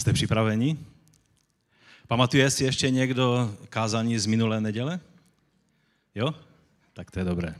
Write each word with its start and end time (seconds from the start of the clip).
Jste 0.00 0.12
připraveni? 0.12 0.78
Pamatuje 2.08 2.50
si 2.50 2.64
ještě 2.64 2.90
někdo 2.90 3.56
kázání 3.68 4.18
z 4.18 4.26
minulé 4.26 4.60
neděle? 4.60 5.00
Jo? 6.14 6.34
Tak 6.92 7.10
to 7.10 7.18
je 7.18 7.24
dobré. 7.24 7.54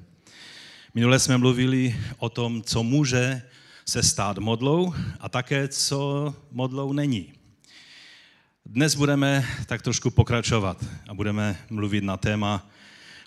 Minule 0.94 1.18
jsme 1.18 1.38
mluvili 1.38 1.96
o 2.18 2.28
tom, 2.28 2.62
co 2.62 2.82
může 2.82 3.42
se 3.86 4.02
stát 4.02 4.38
modlou 4.38 4.94
a 5.20 5.28
také, 5.28 5.68
co 5.68 6.34
modlou 6.50 6.92
není. 6.92 7.32
Dnes 8.66 8.94
budeme 8.94 9.46
tak 9.66 9.82
trošku 9.82 10.10
pokračovat 10.10 10.84
a 11.08 11.14
budeme 11.14 11.58
mluvit 11.70 12.04
na 12.04 12.16
téma 12.16 12.70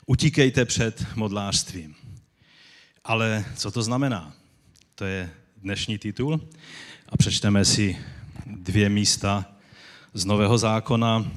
Utíkejte 0.05 0.65
před 0.65 1.05
modlářstvím. 1.15 1.95
Ale 3.03 3.45
co 3.55 3.71
to 3.71 3.83
znamená? 3.83 4.33
To 4.95 5.05
je 5.05 5.31
dnešní 5.57 5.97
titul 5.97 6.49
a 7.09 7.17
přečteme 7.17 7.65
si 7.65 7.97
dvě 8.45 8.89
místa 8.89 9.45
z 10.13 10.25
Nového 10.25 10.57
zákona. 10.57 11.31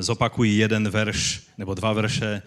Zopakuji 0.00 0.58
jeden 0.58 0.88
verš 0.88 1.42
nebo 1.58 1.74
dva 1.74 1.92
verše 1.92 2.42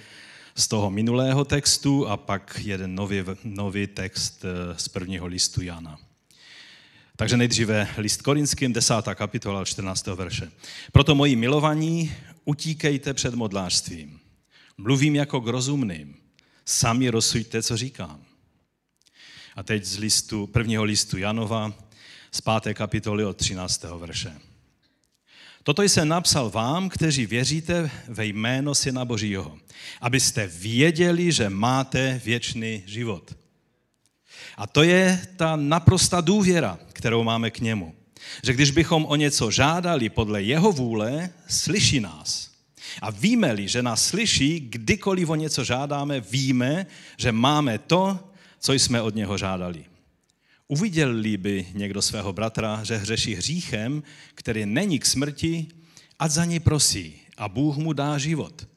z 0.55 0.68
toho 0.68 0.91
minulého 0.91 1.46
textu 1.46 2.08
a 2.08 2.18
pak 2.18 2.60
jeden 2.64 2.96
nový, 2.96 3.24
nový 3.44 3.88
text 3.88 4.46
eh, 4.46 4.80
z 4.80 4.88
prvního 4.88 5.27
listu 5.27 5.62
Jana. 5.62 5.98
Takže 7.16 7.38
nejdříve 7.38 7.88
list 7.98 8.22
Korinským, 8.22 8.74
10. 8.74 8.94
kapitola, 9.16 9.66
14. 9.66 10.08
verše. 10.08 10.52
Proto 10.91 11.16
moji 11.16 11.36
milovaní, 11.36 12.13
utíkejte 12.46 13.13
před 13.13 13.34
modlářstvím. 13.34 14.20
Mluvím 14.77 15.16
jako 15.16 15.41
k 15.41 15.48
rozumným. 15.48 16.16
Sami 16.66 17.10
rozsuďte, 17.10 17.63
co 17.63 17.77
říkám. 17.77 18.20
A 19.55 19.63
teď 19.63 19.86
z 19.86 19.98
listu, 19.98 20.48
prvního 20.48 20.84
listu 20.84 21.18
Janova, 21.18 21.74
z 22.31 22.41
5. 22.41 22.73
kapitoly 22.73 23.26
od 23.26 23.38
13. 23.38 23.84
verše. 23.84 24.34
Toto 25.63 25.81
jsem 25.81 26.08
napsal 26.08 26.49
vám, 26.49 26.90
kteří 26.90 27.26
věříte 27.26 27.91
ve 28.07 28.26
jméno 28.26 28.76
Syna 28.76 29.05
Božího, 29.05 29.57
abyste 30.01 30.48
věděli, 30.48 31.32
že 31.32 31.49
máte 31.49 32.21
věčný 32.26 32.84
život. 32.85 33.35
A 34.57 34.68
to 34.68 34.84
je 34.84 35.27
ta 35.35 35.55
naprosta 35.55 36.21
důvěra, 36.21 36.79
kterou 36.93 37.23
máme 37.23 37.51
k 37.51 37.60
němu. 37.60 37.96
Že 38.43 38.54
když 38.54 38.71
bychom 38.71 39.05
o 39.05 39.16
něco 39.16 39.51
žádali 39.51 40.10
podle 40.10 40.43
jeho 40.43 40.71
vůle, 40.71 41.29
slyší 41.48 41.99
nás. 41.99 42.51
A 43.01 43.12
víme-li, 43.12 43.68
že 43.68 43.84
nás 43.84 44.05
slyší, 44.05 44.60
kdykoliv 44.60 45.29
o 45.29 45.35
něco 45.35 45.63
žádáme, 45.63 46.21
víme, 46.21 46.85
že 47.18 47.32
máme 47.32 47.77
to, 47.77 48.20
co 48.60 48.73
jsme 48.73 49.01
od 49.01 49.16
něho 49.16 49.38
žádali. 49.38 49.91
Uviděl-li 50.72 51.38
by 51.38 51.68
někdo 51.74 52.02
svého 52.02 52.34
bratra, 52.34 52.84
že 52.84 52.98
hřeší 52.98 53.36
hříchem, 53.36 54.04
který 54.36 54.66
není 54.66 55.00
k 55.00 55.05
smrti, 55.05 55.68
a 56.20 56.28
za 56.28 56.46
něj 56.46 56.60
prosí 56.60 57.13
a 57.38 57.50
Bůh 57.50 57.78
mu 57.78 57.94
dá 57.94 58.18
život. 58.18 58.68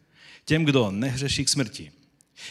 Těm, 0.45 0.65
kdo 0.65 0.91
nehřeší 0.91 1.45
k 1.45 1.49
smrti. 1.49 1.93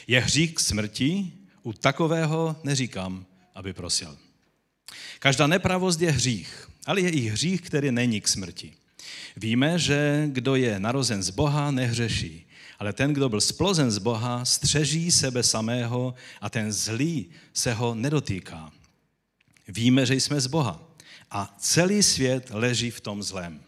Je 0.07 0.19
hřích 0.19 0.53
k 0.53 0.59
smrti, 0.59 1.31
u 1.63 1.73
takového 1.73 2.55
neříkám, 2.63 3.25
aby 3.55 3.73
prosil. 3.73 4.17
Každá 5.19 5.47
nepravost 5.47 6.01
je 6.01 6.11
hřích, 6.11 6.69
ale 6.85 7.01
je 7.01 7.09
i 7.09 7.19
hřích, 7.19 7.61
který 7.61 7.91
není 7.91 8.21
k 8.21 8.27
smrti. 8.27 8.73
Víme, 9.37 9.79
že 9.79 10.23
kdo 10.27 10.55
je 10.55 10.79
narozen 10.79 11.23
z 11.23 11.29
Boha, 11.29 11.71
nehřeší, 11.71 12.47
ale 12.79 12.93
ten, 12.93 13.13
kdo 13.13 13.29
byl 13.29 13.41
splozen 13.41 13.91
z 13.91 13.97
Boha, 13.97 14.45
střeží 14.45 15.11
sebe 15.11 15.43
samého 15.43 16.13
a 16.41 16.49
ten 16.49 16.71
zlý 16.71 17.25
se 17.53 17.73
ho 17.73 17.95
nedotýká. 17.95 18.71
Víme, 19.67 20.05
že 20.05 20.15
jsme 20.15 20.41
z 20.41 20.47
Boha 20.47 20.83
a 21.31 21.55
celý 21.59 22.03
svět 22.03 22.49
leží 22.51 22.91
v 22.91 23.01
tom 23.01 23.23
zlém. 23.23 23.63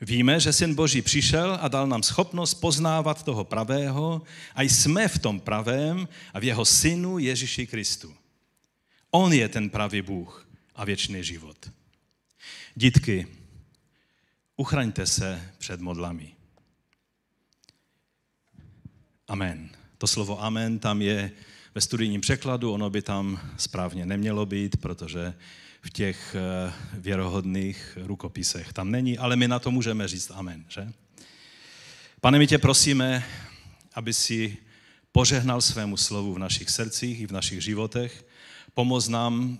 Víme, 0.00 0.40
že 0.40 0.52
Syn 0.52 0.74
Boží 0.74 1.02
přišel 1.02 1.58
a 1.60 1.68
dal 1.68 1.86
nám 1.86 2.02
schopnost 2.02 2.54
poznávat 2.54 3.22
toho 3.22 3.44
pravého 3.44 4.22
a 4.54 4.62
jsme 4.62 5.08
v 5.08 5.18
tom 5.18 5.40
pravém 5.40 6.08
a 6.34 6.38
v 6.38 6.44
jeho 6.44 6.64
Synu 6.64 7.18
Ježíši 7.18 7.66
Kristu. 7.66 8.14
On 9.10 9.32
je 9.32 9.48
ten 9.48 9.70
pravý 9.70 10.02
Bůh 10.02 10.48
a 10.74 10.84
věčný 10.84 11.24
život. 11.24 11.70
Dítky, 12.74 13.26
uchraňte 14.56 15.06
se 15.06 15.52
před 15.58 15.80
modlami. 15.80 16.32
Amen. 19.28 19.70
To 19.98 20.06
slovo 20.06 20.42
amen 20.42 20.78
tam 20.78 21.02
je 21.02 21.30
ve 21.76 21.80
studijním 21.80 22.20
překladu, 22.20 22.72
ono 22.72 22.90
by 22.90 23.02
tam 23.02 23.40
správně 23.56 24.06
nemělo 24.06 24.46
být, 24.46 24.76
protože 24.76 25.34
v 25.82 25.90
těch 25.90 26.36
eh, 26.38 26.72
věrohodných 26.92 27.98
rukopisech 28.02 28.72
tam 28.72 28.90
není, 28.90 29.18
ale 29.18 29.36
my 29.36 29.48
na 29.48 29.58
to 29.58 29.70
můžeme 29.70 30.08
říct 30.08 30.30
amen, 30.30 30.64
že? 30.68 30.92
Pane, 32.20 32.38
my 32.38 32.46
tě 32.46 32.58
prosíme, 32.58 33.24
aby 33.94 34.12
si 34.12 34.56
požehnal 35.12 35.60
svému 35.60 35.96
slovu 35.96 36.34
v 36.34 36.38
našich 36.38 36.70
srdcích 36.70 37.20
i 37.20 37.26
v 37.26 37.32
našich 37.32 37.60
životech. 37.60 38.26
Pomoz 38.74 39.08
nám 39.08 39.58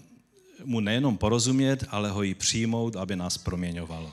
mu 0.65 0.81
nejenom 0.81 1.19
porozumět, 1.19 1.85
ale 1.89 2.11
ho 2.11 2.25
i 2.25 2.35
přijmout, 2.35 2.97
aby 2.97 3.17
nás 3.17 3.39
proměňovalo. 3.39 4.13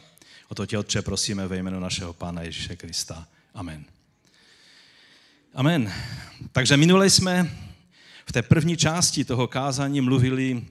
O 0.50 0.56
to 0.56 0.66
tě, 0.66 0.78
Otče, 0.78 1.02
prosíme 1.02 1.47
ve 1.47 1.58
jménu 1.58 1.80
našeho 1.80 2.14
Pána 2.14 2.41
Ježíše 2.41 2.75
Krista. 2.75 3.28
Amen. 3.53 3.85
Amen. 5.53 5.94
Takže 6.52 6.78
minule 6.78 7.09
jsme 7.09 7.50
v 8.25 8.31
té 8.31 8.41
první 8.41 8.78
části 8.78 9.25
toho 9.25 9.47
kázání 9.47 10.01
mluvili 10.01 10.66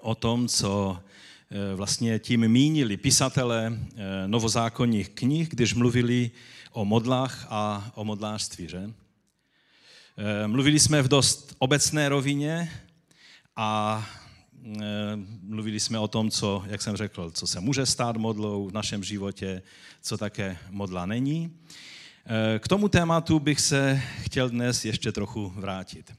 o 0.00 0.14
tom, 0.14 0.48
co 0.48 0.98
eh, 1.50 1.74
vlastně 1.74 2.18
tím 2.18 2.48
mínili 2.48 2.96
pisatele 2.96 3.72
eh, 3.72 4.28
novozákonních 4.28 5.08
knih, 5.08 5.48
když 5.48 5.74
mluvili 5.74 6.30
o 6.72 6.84
modlách 6.84 7.46
a 7.50 7.92
o 7.94 8.04
modlářství. 8.04 8.68
Že? 8.68 8.90
Eh, 10.16 10.46
mluvili 10.46 10.78
jsme 10.78 11.02
v 11.02 11.08
dost 11.08 11.56
obecné 11.58 12.08
rovině 12.08 12.70
a 13.56 14.06
mluvili 15.42 15.80
jsme 15.80 15.98
o 15.98 16.08
tom, 16.08 16.30
co, 16.30 16.64
jak 16.66 16.82
jsem 16.82 16.96
řekl, 16.96 17.30
co 17.30 17.46
se 17.46 17.60
může 17.60 17.86
stát 17.86 18.16
modlou 18.16 18.68
v 18.68 18.72
našem 18.72 19.04
životě, 19.04 19.62
co 20.02 20.18
také 20.18 20.58
modla 20.70 21.06
není. 21.06 21.56
K 22.58 22.68
tomu 22.68 22.88
tématu 22.88 23.40
bych 23.40 23.60
se 23.60 24.02
chtěl 24.22 24.50
dnes 24.50 24.84
ještě 24.84 25.12
trochu 25.12 25.52
vrátit. 25.56 26.12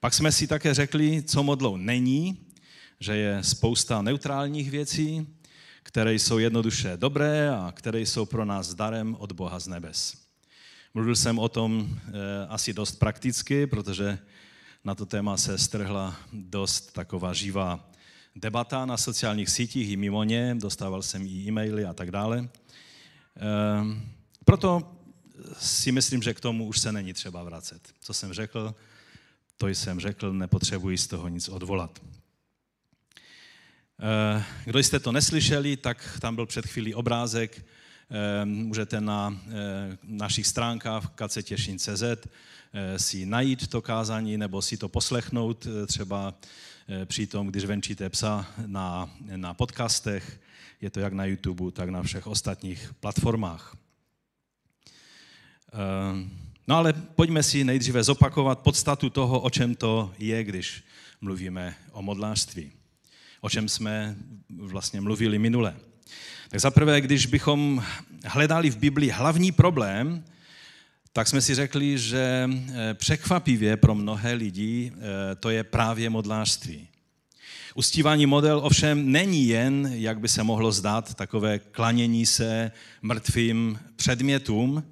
Pak 0.00 0.14
jsme 0.14 0.32
si 0.32 0.46
také 0.46 0.74
řekli, 0.74 1.22
co 1.22 1.42
modlou 1.42 1.76
není, 1.76 2.46
že 3.00 3.16
je 3.16 3.44
spousta 3.44 4.02
neutrálních 4.02 4.70
věcí, 4.70 5.28
které 5.82 6.14
jsou 6.14 6.38
jednoduše 6.38 6.96
dobré 6.96 7.50
a 7.50 7.72
které 7.76 8.00
jsou 8.00 8.26
pro 8.26 8.44
nás 8.44 8.74
darem 8.74 9.16
od 9.18 9.32
Boha 9.32 9.58
z 9.58 9.66
nebes. 9.66 10.16
Mluvil 10.94 11.16
jsem 11.16 11.38
o 11.38 11.48
tom 11.48 11.88
e, 11.90 12.46
asi 12.46 12.72
dost 12.72 12.92
prakticky, 12.92 13.66
protože 13.66 14.18
na 14.84 14.94
to 14.94 15.06
téma 15.06 15.36
se 15.36 15.58
strhla 15.58 16.16
dost 16.32 16.92
taková 16.92 17.32
živá 17.32 17.90
debata 18.36 18.86
na 18.86 18.96
sociálních 18.96 19.50
sítích 19.50 19.90
i 19.90 19.96
mimo 19.96 20.24
ně, 20.24 20.54
dostával 20.54 21.02
jsem 21.02 21.26
i 21.26 21.30
e-maily 21.30 21.84
a 21.84 21.92
tak 21.92 22.10
dále. 22.10 22.38
E, 22.38 22.48
proto 24.44 24.96
si 25.58 25.92
myslím, 25.92 26.22
že 26.22 26.34
k 26.34 26.40
tomu 26.40 26.66
už 26.66 26.80
se 26.80 26.92
není 26.92 27.12
třeba 27.12 27.42
vracet. 27.42 27.80
Co 28.00 28.14
jsem 28.14 28.32
řekl, 28.32 28.74
to 29.60 29.68
jsem 29.68 30.00
řekl, 30.00 30.32
nepotřebuji 30.32 30.98
z 30.98 31.06
toho 31.06 31.28
nic 31.28 31.48
odvolat. 31.48 32.00
Eh, 34.00 34.44
kdo 34.64 34.78
jste 34.78 35.00
to 35.00 35.12
neslyšeli, 35.12 35.76
tak 35.76 36.18
tam 36.20 36.34
byl 36.34 36.46
před 36.46 36.66
chvílí 36.66 36.94
obrázek, 36.94 37.66
eh, 38.10 38.44
můžete 38.44 39.00
na 39.00 39.40
eh, 39.48 39.98
našich 40.02 40.46
stránkách 40.46 41.12
kcetěšin.cz 41.14 42.02
si 42.96 43.26
najít 43.26 43.66
to 43.66 43.82
kázání 43.82 44.38
nebo 44.38 44.62
si 44.62 44.76
to 44.76 44.88
poslechnout 44.88 45.66
třeba 45.86 46.34
při 47.04 47.26
tom, 47.26 47.46
když 47.46 47.64
venčíte 47.64 48.08
psa 48.08 48.46
na, 48.66 49.10
na 49.36 49.54
podcastech. 49.54 50.40
Je 50.80 50.90
to 50.90 51.00
jak 51.00 51.12
na 51.12 51.24
YouTube, 51.24 51.72
tak 51.72 51.88
na 51.88 52.02
všech 52.02 52.26
ostatních 52.26 52.94
platformách. 53.00 53.76
No 56.68 56.76
ale 56.76 56.92
pojďme 56.92 57.42
si 57.42 57.64
nejdříve 57.64 58.02
zopakovat 58.02 58.58
podstatu 58.58 59.10
toho, 59.10 59.40
o 59.40 59.50
čem 59.50 59.74
to 59.74 60.12
je, 60.18 60.44
když 60.44 60.82
mluvíme 61.20 61.74
o 61.92 62.02
modlářství 62.02 62.72
o 63.40 63.50
čem 63.50 63.68
jsme 63.68 64.16
vlastně 64.58 65.00
mluvili 65.00 65.38
minule. 65.38 65.76
Tak 66.48 66.60
zaprvé, 66.60 67.00
když 67.00 67.26
bychom 67.26 67.84
hledali 68.24 68.70
v 68.70 68.76
Biblii 68.76 69.10
hlavní 69.10 69.52
problém, 69.52 70.24
tak 71.12 71.28
jsme 71.28 71.40
si 71.40 71.54
řekli, 71.54 71.98
že 71.98 72.48
eh, 72.50 72.94
překvapivě 72.94 73.76
pro 73.76 73.94
mnohé 73.94 74.32
lidi 74.32 74.92
eh, 74.94 75.34
to 75.34 75.50
je 75.50 75.64
právě 75.64 76.10
modlářství. 76.10 76.88
Ustívání 77.74 78.26
model 78.26 78.60
ovšem 78.64 79.12
není 79.12 79.46
jen, 79.46 79.90
jak 79.94 80.20
by 80.20 80.28
se 80.28 80.42
mohlo 80.42 80.72
zdát, 80.72 81.14
takové 81.14 81.58
klanění 81.58 82.26
se 82.26 82.72
mrtvým 83.02 83.78
předmětům. 83.96 84.84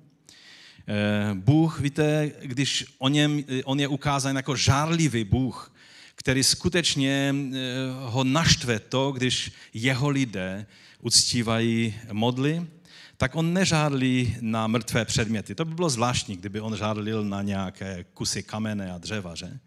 Eh, 0.90 1.35
Bůh, 1.35 1.81
víte, 1.81 2.32
když 2.43 2.85
o 2.99 3.08
něm, 3.08 3.44
on 3.64 3.81
je 3.81 3.88
ukázán 3.88 4.37
jako 4.37 4.56
žárlivý 4.56 5.25
Bůh, 5.25 5.73
který 6.14 6.44
skutečně 6.44 7.35
eh, 7.35 7.56
ho 8.00 8.25
naštve 8.25 8.79
to, 8.79 9.12
když 9.12 9.52
jeho 9.75 10.08
lidé 10.08 10.67
uctívají 11.00 11.94
modly, 12.12 12.67
tak 13.17 13.37
on 13.37 13.52
nežádlí 13.52 14.37
na 14.40 14.67
mrtvé 14.67 15.05
předměty. 15.05 15.55
To 15.55 15.64
by 15.64 15.75
bylo 15.75 15.90
zvláštní, 15.90 16.37
kdyby 16.37 16.61
on 16.61 16.76
žádlil 16.76 17.25
na 17.25 17.43
nějaké 17.43 18.05
kusy 18.14 18.43
kamene 18.43 18.93
a 18.93 18.99
dřeva, 18.99 19.35
že? 19.35 19.58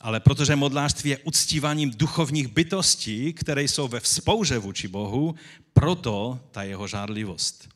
Ale 0.00 0.20
protože 0.20 0.56
modlářství 0.56 1.10
je 1.10 1.18
uctíváním 1.18 1.90
duchovních 1.90 2.48
bytostí, 2.48 3.32
které 3.32 3.62
jsou 3.62 3.88
ve 3.88 4.00
vzpouře 4.00 4.58
vůči 4.58 4.88
Bohu, 4.88 5.34
proto 5.72 6.40
ta 6.50 6.62
jeho 6.62 6.86
žádlivost. 6.88 7.75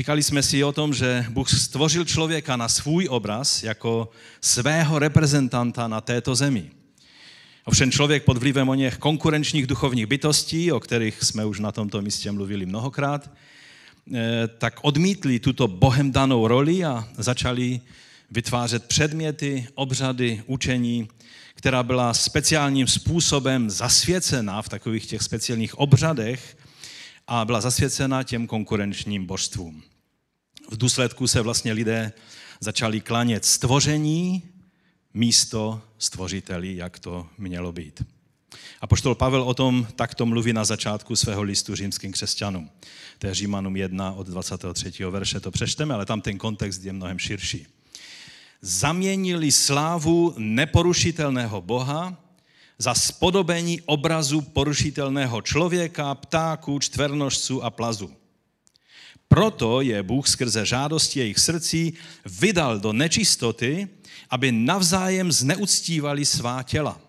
Říkali 0.00 0.22
jsme 0.22 0.42
si 0.42 0.64
o 0.64 0.72
tom, 0.72 0.94
že 0.94 1.26
Bůh 1.30 1.50
stvořil 1.50 2.04
člověka 2.04 2.56
na 2.56 2.68
svůj 2.68 3.08
obraz 3.10 3.62
jako 3.62 4.10
svého 4.40 4.98
reprezentanta 4.98 5.88
na 5.88 6.00
této 6.00 6.34
zemi. 6.34 6.70
Ovšem 7.64 7.92
člověk 7.92 8.24
pod 8.24 8.36
vlivem 8.36 8.68
o 8.68 8.74
něch 8.74 8.98
konkurenčních 8.98 9.66
duchovních 9.66 10.06
bytostí, 10.06 10.72
o 10.72 10.80
kterých 10.80 11.22
jsme 11.22 11.44
už 11.44 11.60
na 11.60 11.72
tomto 11.72 12.02
místě 12.02 12.32
mluvili 12.32 12.66
mnohokrát, 12.66 13.30
eh, 14.14 14.48
tak 14.58 14.80
odmítli 14.82 15.38
tuto 15.38 15.68
bohem 15.68 16.12
danou 16.12 16.48
roli 16.48 16.84
a 16.84 17.08
začali 17.18 17.80
vytvářet 18.30 18.84
předměty, 18.84 19.68
obřady, 19.74 20.42
učení, 20.46 21.08
která 21.54 21.82
byla 21.82 22.14
speciálním 22.14 22.86
způsobem 22.86 23.70
zasvěcena 23.70 24.62
v 24.62 24.68
takových 24.68 25.06
těch 25.06 25.22
speciálních 25.22 25.78
obřadech 25.78 26.56
a 27.26 27.44
byla 27.44 27.60
zasvěcena 27.60 28.22
těm 28.22 28.46
konkurenčním 28.46 29.26
božstvům. 29.26 29.89
V 30.70 30.76
důsledku 30.76 31.26
se 31.26 31.40
vlastně 31.40 31.72
lidé 31.72 32.12
začali 32.60 33.00
klanět 33.00 33.44
stvoření 33.44 34.42
místo 35.14 35.82
stvořiteli, 35.98 36.76
jak 36.76 36.98
to 36.98 37.26
mělo 37.38 37.72
být. 37.72 38.02
A 38.80 38.86
poštol 38.86 39.14
Pavel 39.14 39.42
o 39.42 39.54
tom 39.54 39.86
takto 39.96 40.26
mluví 40.26 40.52
na 40.52 40.64
začátku 40.64 41.16
svého 41.16 41.42
listu 41.42 41.74
římským 41.74 42.12
křesťanům. 42.12 42.70
To 43.18 43.26
je 43.26 43.34
Římanům 43.34 43.76
1 43.76 44.12
od 44.12 44.26
23. 44.26 45.04
verše, 45.10 45.40
to 45.40 45.50
přečteme, 45.50 45.94
ale 45.94 46.06
tam 46.06 46.20
ten 46.20 46.38
kontext 46.38 46.84
je 46.84 46.92
mnohem 46.92 47.18
širší. 47.18 47.66
Zaměnili 48.60 49.52
slávu 49.52 50.34
neporušitelného 50.38 51.60
Boha 51.60 52.24
za 52.78 52.94
spodobení 52.94 53.80
obrazu 53.80 54.40
porušitelného 54.40 55.42
člověka, 55.42 56.14
ptáků, 56.14 56.78
čtvernožců 56.78 57.64
a 57.64 57.70
plazu. 57.70 58.19
Proto 59.34 59.80
je 59.80 60.02
Bůh 60.02 60.28
skrze 60.28 60.66
žádosti 60.66 61.18
jejich 61.18 61.38
srdcí 61.38 61.92
vydal 62.26 62.78
do 62.78 62.92
nečistoty, 62.92 63.88
aby 64.30 64.52
navzájem 64.52 65.32
zneuctívali 65.32 66.26
svá 66.26 66.62
těla. 66.62 67.00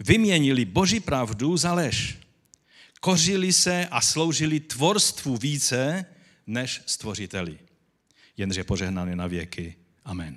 Vyměnili 0.00 0.64
boží 0.64 1.00
pravdu 1.00 1.56
za 1.56 1.72
lež. 1.72 2.18
Kořili 3.00 3.52
se 3.52 3.88
a 3.90 4.00
sloužili 4.00 4.60
tvorstvu 4.60 5.36
více 5.36 6.04
než 6.46 6.80
stvořiteli. 6.86 7.58
Jenže 8.36 8.64
požehnaný 8.64 9.16
na 9.16 9.26
věky. 9.26 9.76
Amen. 10.04 10.36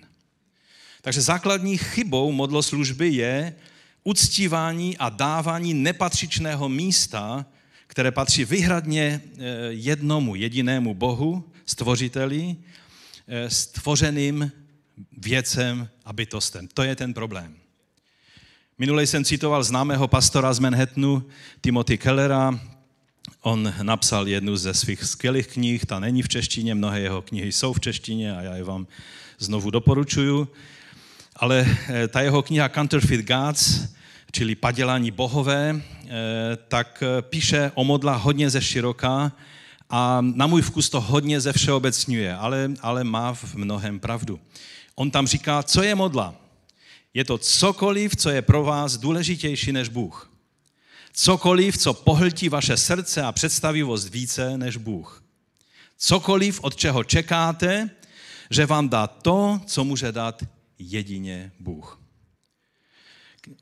Takže 1.01 1.21
základní 1.21 1.77
chybou 1.77 2.31
modloslužby 2.31 3.09
je 3.09 3.55
uctívání 4.03 4.97
a 4.97 5.09
dávání 5.09 5.73
nepatřičného 5.73 6.69
místa, 6.69 7.45
které 7.91 8.11
patří 8.11 8.45
vyhradně 8.45 9.21
eh, 9.23 9.41
jednomu 9.69 10.35
jedinému 10.35 10.93
Bohu, 10.93 11.43
stvořiteli, 11.65 12.55
eh, 13.27 13.49
stvořeným 13.49 14.51
věcem 15.17 15.89
a 16.05 16.13
bytostem. 16.13 16.67
To 16.73 16.83
je 16.83 16.95
ten 16.95 17.13
problém. 17.13 17.55
Minule 18.77 19.07
jsem 19.07 19.23
citoval 19.23 19.63
známého 19.63 20.07
pastora 20.07 20.53
z 20.53 20.59
Manhattanu, 20.59 21.23
Timothy 21.61 21.97
Kellera. 21.97 22.59
On 23.41 23.73
napsal 23.81 24.27
jednu 24.27 24.55
ze 24.55 24.73
svých 24.73 25.03
skvělých 25.03 25.47
knih, 25.47 25.85
ta 25.85 25.99
není 25.99 26.21
v 26.21 26.29
češtině, 26.29 26.75
mnohé 26.75 26.99
jeho 26.99 27.21
knihy 27.21 27.51
jsou 27.51 27.73
v 27.73 27.79
češtině 27.79 28.35
a 28.35 28.41
já 28.41 28.55
je 28.55 28.63
vám 28.63 28.87
znovu 29.39 29.69
doporučuju. 29.69 30.47
Ale 31.35 31.67
eh, 31.89 32.07
ta 32.07 32.21
jeho 32.21 32.41
kniha 32.41 32.69
Counterfeit 32.69 33.27
Gods, 33.27 33.91
čili 34.31 34.55
padělání 34.55 35.11
bohové, 35.11 35.81
eh, 35.81 36.09
tak 36.67 37.03
eh, 37.03 37.21
píše 37.21 37.71
o 37.75 37.83
modla 37.83 38.15
hodně 38.15 38.49
ze 38.49 38.61
široka 38.61 39.31
a 39.89 40.21
na 40.21 40.47
můj 40.47 40.61
vkus 40.61 40.89
to 40.89 41.01
hodně 41.01 41.41
ze 41.41 41.53
všeobecňuje, 41.53 42.35
ale, 42.35 42.71
ale 42.81 43.03
má 43.03 43.33
v 43.33 43.55
mnohem 43.55 43.99
pravdu. 43.99 44.39
On 44.95 45.11
tam 45.11 45.27
říká, 45.27 45.63
co 45.63 45.83
je 45.83 45.95
modla? 45.95 46.35
Je 47.13 47.25
to 47.25 47.37
cokoliv, 47.37 48.15
co 48.15 48.29
je 48.29 48.41
pro 48.41 48.63
vás 48.63 48.97
důležitější 48.97 49.71
než 49.71 49.89
Bůh. 49.89 50.31
Cokoliv, 51.13 51.77
co 51.77 51.93
pohltí 51.93 52.49
vaše 52.49 52.77
srdce 52.77 53.21
a 53.21 53.31
představivost 53.31 54.09
více 54.09 54.57
než 54.57 54.77
Bůh. 54.77 55.23
Cokoliv, 55.97 56.59
od 56.63 56.75
čeho 56.75 57.03
čekáte, 57.03 57.89
že 58.49 58.65
vám 58.65 58.89
dá 58.89 59.07
to, 59.07 59.61
co 59.65 59.83
může 59.83 60.11
dát 60.11 60.43
jedině 60.79 61.51
Bůh. 61.59 62.00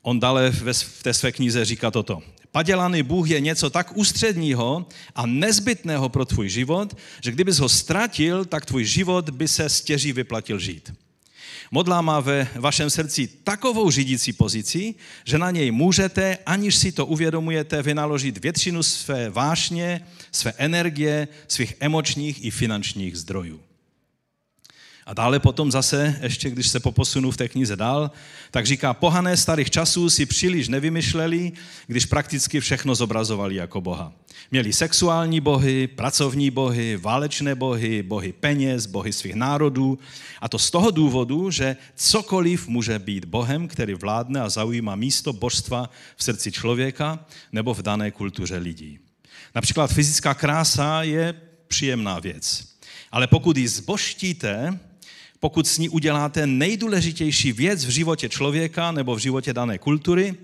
On 0.02 0.20
dále 0.20 0.50
v 0.72 1.02
té 1.02 1.14
své 1.14 1.32
knize 1.32 1.64
říká 1.64 1.90
toto. 1.90 2.22
Padělaný 2.52 3.02
Bůh 3.02 3.30
je 3.30 3.40
něco 3.40 3.70
tak 3.70 3.96
ústředního 3.96 4.86
a 5.14 5.26
nezbytného 5.26 6.08
pro 6.08 6.24
tvůj 6.24 6.48
život, 6.48 6.96
že 7.22 7.32
kdybys 7.32 7.58
ho 7.58 7.68
ztratil, 7.68 8.44
tak 8.44 8.66
tvůj 8.66 8.84
život 8.84 9.30
by 9.30 9.48
se 9.48 9.68
stěží 9.68 10.12
vyplatil 10.12 10.58
žít. 10.58 10.92
Modlá 11.70 12.00
má 12.00 12.20
ve 12.20 12.48
vašem 12.54 12.90
srdci 12.90 13.26
takovou 13.26 13.90
řídící 13.90 14.32
pozici, 14.32 14.94
že 15.24 15.38
na 15.38 15.50
něj 15.50 15.70
můžete, 15.70 16.38
aniž 16.46 16.76
si 16.76 16.92
to 16.92 17.06
uvědomujete, 17.06 17.82
vynaložit 17.82 18.38
většinu 18.38 18.82
své 18.82 19.30
vášně, 19.30 20.06
své 20.32 20.52
energie, 20.56 21.28
svých 21.48 21.74
emočních 21.80 22.44
i 22.44 22.50
finančních 22.50 23.16
zdrojů. 23.16 23.60
A 25.10 25.14
dále 25.14 25.38
potom 25.38 25.70
zase, 25.70 26.18
ještě 26.22 26.50
když 26.50 26.68
se 26.68 26.80
poposunu 26.80 27.30
v 27.30 27.36
té 27.36 27.48
knize 27.48 27.76
dál, 27.76 28.10
tak 28.50 28.66
říká, 28.66 28.94
pohané 28.94 29.36
starých 29.36 29.70
časů 29.70 30.10
si 30.10 30.26
příliš 30.26 30.68
nevymyšleli, 30.68 31.52
když 31.86 32.06
prakticky 32.06 32.60
všechno 32.60 32.94
zobrazovali 32.94 33.54
jako 33.54 33.80
Boha. 33.80 34.12
Měli 34.50 34.72
sexuální 34.72 35.40
bohy, 35.40 35.86
pracovní 35.86 36.50
bohy, 36.50 36.96
válečné 36.96 37.54
bohy, 37.54 38.02
bohy 38.02 38.32
peněz, 38.32 38.86
bohy 38.86 39.12
svých 39.12 39.34
národů. 39.34 39.98
A 40.40 40.48
to 40.48 40.58
z 40.58 40.70
toho 40.70 40.90
důvodu, 40.90 41.50
že 41.50 41.76
cokoliv 41.94 42.68
může 42.68 42.98
být 42.98 43.24
Bohem, 43.24 43.68
který 43.68 43.94
vládne 43.94 44.40
a 44.40 44.48
zaujíma 44.48 44.96
místo 44.96 45.32
božstva 45.32 45.90
v 46.16 46.24
srdci 46.24 46.52
člověka 46.52 47.24
nebo 47.52 47.74
v 47.74 47.82
dané 47.82 48.10
kultuře 48.10 48.56
lidí. 48.56 48.98
Například 49.54 49.92
fyzická 49.92 50.34
krása 50.34 51.02
je 51.02 51.34
příjemná 51.68 52.18
věc. 52.18 52.64
Ale 53.12 53.26
pokud 53.26 53.56
ji 53.56 53.68
zboštíte, 53.68 54.78
pokud 55.40 55.66
s 55.66 55.78
ní 55.78 55.88
uděláte 55.88 56.46
nejdůležitější 56.46 57.52
věc 57.52 57.84
v 57.84 57.88
životě 57.88 58.28
člověka 58.28 58.92
nebo 58.92 59.14
v 59.14 59.18
životě 59.18 59.52
dané 59.52 59.78
kultury, 59.78 60.34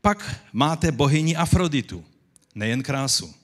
pak 0.00 0.40
máte 0.52 0.92
bohyni 0.92 1.36
Afroditu, 1.36 2.04
nejen 2.54 2.82
krásu. 2.82 3.34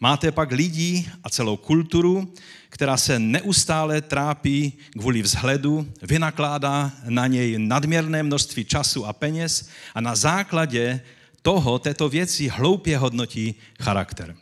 Máte 0.00 0.32
pak 0.32 0.52
lidí 0.52 1.08
a 1.24 1.30
celou 1.30 1.56
kulturu, 1.56 2.34
která 2.68 2.96
se 2.96 3.18
neustále 3.18 4.00
trápí 4.00 4.72
kvůli 4.98 5.22
vzhledu, 5.22 5.88
vynakládá 6.02 6.92
na 7.08 7.26
něj 7.26 7.58
nadměrné 7.58 8.22
množství 8.22 8.64
času 8.64 9.06
a 9.06 9.12
peněz 9.12 9.68
a 9.94 10.00
na 10.00 10.16
základě 10.16 11.00
toho, 11.42 11.78
této 11.78 12.08
věci 12.08 12.48
hloupě 12.48 12.98
hodnotí 12.98 13.54
charakter. 13.80 14.36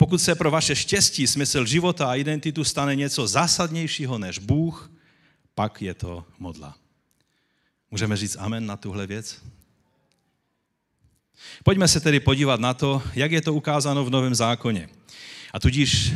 Pokud 0.00 0.18
se 0.18 0.34
pro 0.34 0.50
vaše 0.50 0.76
štěstí, 0.76 1.26
smysl 1.26 1.66
života 1.66 2.10
a 2.10 2.14
identitu 2.14 2.64
stane 2.64 2.96
něco 2.96 3.26
zásadnějšího 3.26 4.18
než 4.18 4.38
Bůh, 4.38 4.92
pak 5.54 5.82
je 5.82 5.94
to 5.94 6.24
modla. 6.38 6.76
Můžeme 7.90 8.16
říct 8.16 8.36
amen 8.40 8.66
na 8.66 8.76
tuhle 8.76 9.06
věc? 9.06 9.42
Pojďme 11.64 11.88
se 11.88 12.00
tedy 12.00 12.20
podívat 12.20 12.60
na 12.60 12.74
to, 12.74 13.02
jak 13.14 13.32
je 13.32 13.40
to 13.40 13.54
ukázáno 13.54 14.04
v 14.04 14.10
Novém 14.10 14.34
zákoně. 14.34 14.88
A 15.52 15.60
tudíž, 15.60 16.12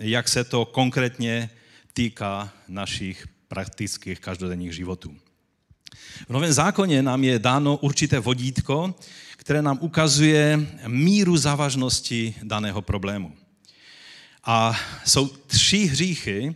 jak 0.00 0.28
se 0.28 0.44
to 0.44 0.64
konkrétně 0.64 1.50
týká 1.92 2.52
našich 2.68 3.28
praktických 3.48 4.20
každodenních 4.20 4.72
životů. 4.72 5.16
V 6.26 6.30
Novém 6.30 6.52
zákoně 6.52 7.02
nám 7.02 7.24
je 7.24 7.38
dáno 7.38 7.76
určité 7.76 8.18
vodítko, 8.18 8.94
které 9.48 9.62
nám 9.62 9.78
ukazuje 9.80 10.66
míru 10.86 11.36
závažnosti 11.36 12.34
daného 12.42 12.82
problému. 12.82 13.32
A 14.44 14.76
jsou 15.04 15.28
tři 15.28 15.78
hříchy, 15.78 16.54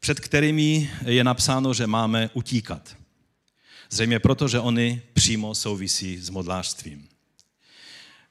před 0.00 0.20
kterými 0.20 0.90
je 1.04 1.24
napsáno, 1.24 1.74
že 1.74 1.86
máme 1.86 2.30
utíkat. 2.34 2.96
Zřejmě 3.90 4.18
proto, 4.18 4.48
že 4.48 4.60
oni 4.60 5.02
přímo 5.12 5.54
souvisí 5.54 6.18
s 6.18 6.30
modlářstvím. 6.30 7.08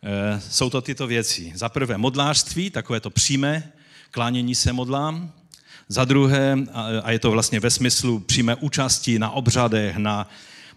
E, 0.04 0.42
jsou 0.52 0.70
to 0.70 0.82
tyto 0.82 1.08
věci. 1.08 1.52
Za 1.56 1.70
prvé 1.70 1.98
modlářství, 1.98 2.70
takové 2.70 3.00
to 3.00 3.10
přímé, 3.10 3.72
klánění 4.12 4.56
se 4.56 4.74
modlám. 4.74 5.34
Za 5.88 6.06
druhé, 6.06 6.58
a 7.04 7.12
je 7.12 7.20
to 7.20 7.32
vlastně 7.32 7.60
ve 7.60 7.70
smyslu 7.70 8.20
přímé 8.20 8.56
účasti 8.56 9.20
na 9.20 9.30
obřadech, 9.30 9.98
na 9.98 10.30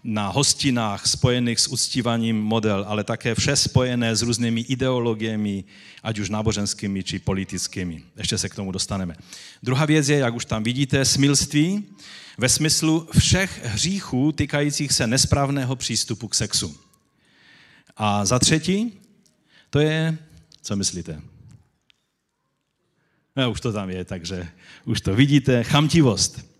na 0.05 0.29
hostinách 0.29 1.07
spojených 1.07 1.59
s 1.59 1.67
uctívaním 1.67 2.41
model, 2.41 2.85
ale 2.87 3.03
také 3.03 3.35
vše 3.35 3.55
spojené 3.55 4.15
s 4.15 4.21
různými 4.21 4.61
ideologiemi, 4.61 5.63
ať 6.03 6.19
už 6.19 6.29
náboženskými 6.29 7.03
či 7.03 7.19
politickými. 7.19 8.03
Ještě 8.17 8.37
se 8.37 8.49
k 8.49 8.55
tomu 8.55 8.71
dostaneme. 8.71 9.15
Druhá 9.63 9.85
věc 9.85 10.09
je, 10.09 10.17
jak 10.17 10.35
už 10.35 10.45
tam 10.45 10.63
vidíte, 10.63 11.05
smilství 11.05 11.83
ve 12.37 12.49
smyslu 12.49 13.09
všech 13.19 13.65
hříchů 13.65 14.31
týkajících 14.31 14.91
se 14.91 15.07
nesprávného 15.07 15.75
přístupu 15.75 16.27
k 16.27 16.35
sexu. 16.35 16.77
A 17.97 18.25
za 18.25 18.39
třetí, 18.39 18.93
to 19.69 19.79
je, 19.79 20.17
co 20.61 20.75
myslíte? 20.75 21.21
No, 23.35 23.51
už 23.51 23.61
to 23.61 23.73
tam 23.73 23.89
je, 23.89 24.05
takže 24.05 24.47
už 24.85 25.01
to 25.01 25.15
vidíte, 25.15 25.63
chamtivost 25.63 26.54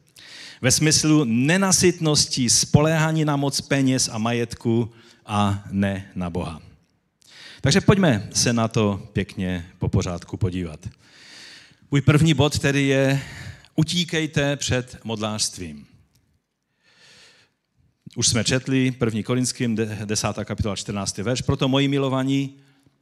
ve 0.61 0.71
smyslu 0.71 1.23
nenasytnosti, 1.23 2.49
spoléhání 2.49 3.25
na 3.25 3.35
moc 3.35 3.61
peněz 3.61 4.09
a 4.11 4.17
majetku 4.17 4.91
a 5.25 5.63
ne 5.71 6.11
na 6.15 6.29
Boha. 6.29 6.61
Takže 7.61 7.81
pojďme 7.81 8.29
se 8.33 8.53
na 8.53 8.67
to 8.67 9.09
pěkně 9.13 9.71
po 9.79 9.89
pořádku 9.89 10.37
podívat. 10.37 10.89
Můj 11.91 12.01
první 12.01 12.33
bod 12.33 12.59
tedy 12.59 12.81
je 12.81 13.21
utíkejte 13.75 14.55
před 14.55 14.99
modlářstvím. 15.03 15.87
Už 18.15 18.27
jsme 18.27 18.43
četli 18.43 18.95
1. 19.05 19.23
Korinským 19.23 19.75
10. 20.05 20.27
kapitola 20.43 20.75
14. 20.75 21.17
verš, 21.17 21.41
proto 21.41 21.67
moji 21.67 21.87
milovaní, 21.87 22.57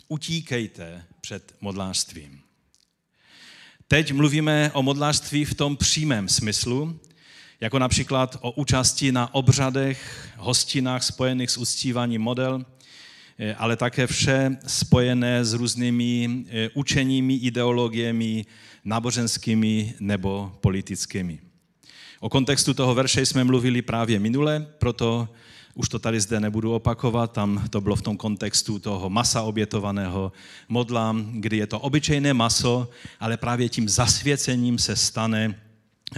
utíkejte 0.07 1.03
před 1.21 1.55
modlářstvím. 1.61 2.39
Teď 3.87 4.11
mluvíme 4.11 4.71
o 4.73 4.83
modlářství 4.83 5.45
v 5.45 5.53
tom 5.53 5.77
přímém 5.77 6.29
smyslu, 6.29 6.99
jako 7.63 7.79
například 7.79 8.37
o 8.41 8.51
účasti 8.51 9.11
na 9.11 9.33
obřadech, 9.35 10.29
hostinách 10.37 11.03
spojených 11.03 11.51
s 11.51 11.57
uctíváním 11.57 12.21
model, 12.21 12.65
eh, 13.39 13.55
ale 13.55 13.75
také 13.75 14.07
vše 14.07 14.57
spojené 14.67 15.45
s 15.45 15.53
různými 15.53 16.29
eh, 16.47 16.69
učeními, 16.73 17.33
ideologiemi, 17.33 18.45
náboženskými 18.85 19.93
nebo 19.99 20.51
politickými. 20.61 21.39
O 22.19 22.29
kontextu 22.29 22.73
toho 22.73 22.95
verše 22.95 23.25
jsme 23.25 23.43
mluvili 23.43 23.81
právě 23.81 24.19
minule, 24.19 24.67
proto 24.79 25.29
už 25.73 25.89
to 25.89 25.99
tady 25.99 26.19
zde 26.19 26.39
nebudu 26.39 26.75
opakovat, 26.75 27.31
tam 27.31 27.63
to 27.69 27.81
bylo 27.81 27.95
v 27.95 28.01
tom 28.01 28.17
kontextu 28.17 28.79
toho 28.79 29.09
masa 29.09 29.41
obětovaného 29.41 30.31
modla, 30.69 31.15
kdy 31.31 31.57
je 31.57 31.67
to 31.67 31.79
obyčejné 31.79 32.33
maso, 32.33 32.89
ale 33.19 33.37
právě 33.37 33.69
tím 33.69 33.89
zasvěcením 33.89 34.77
se 34.77 34.95
stane 34.95 35.55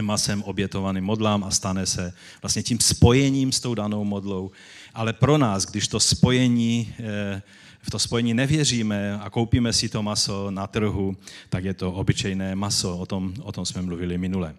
masem 0.02 0.44
obětovaným 0.44 1.04
modlám 1.04 1.44
a 1.44 1.52
stane 1.52 1.86
se 1.86 2.14
vlastně 2.42 2.64
tím 2.64 2.80
spojením 2.80 3.52
s 3.52 3.60
tou 3.60 3.75
danou 3.75 4.04
modlou. 4.04 4.52
Ale 4.94 5.14
pro 5.14 5.38
nás, 5.38 5.66
když 5.66 5.88
to 5.88 6.00
spojení, 6.00 6.94
eh, 7.00 7.42
v 7.82 7.90
to 7.92 8.00
spojení 8.00 8.34
nevěříme 8.34 9.20
a 9.20 9.30
koupíme 9.30 9.74
si 9.74 9.90
to 9.90 10.04
maso 10.04 10.52
na 10.52 10.68
trhu, 10.68 11.18
tak 11.50 11.64
je 11.64 11.74
to 11.74 11.92
obyčejné 11.92 12.56
maso. 12.56 12.98
O 12.98 13.06
tom, 13.06 13.34
o 13.42 13.52
tom 13.52 13.66
jsme 13.66 13.82
mluvili 13.82 14.18
minule. 14.18 14.56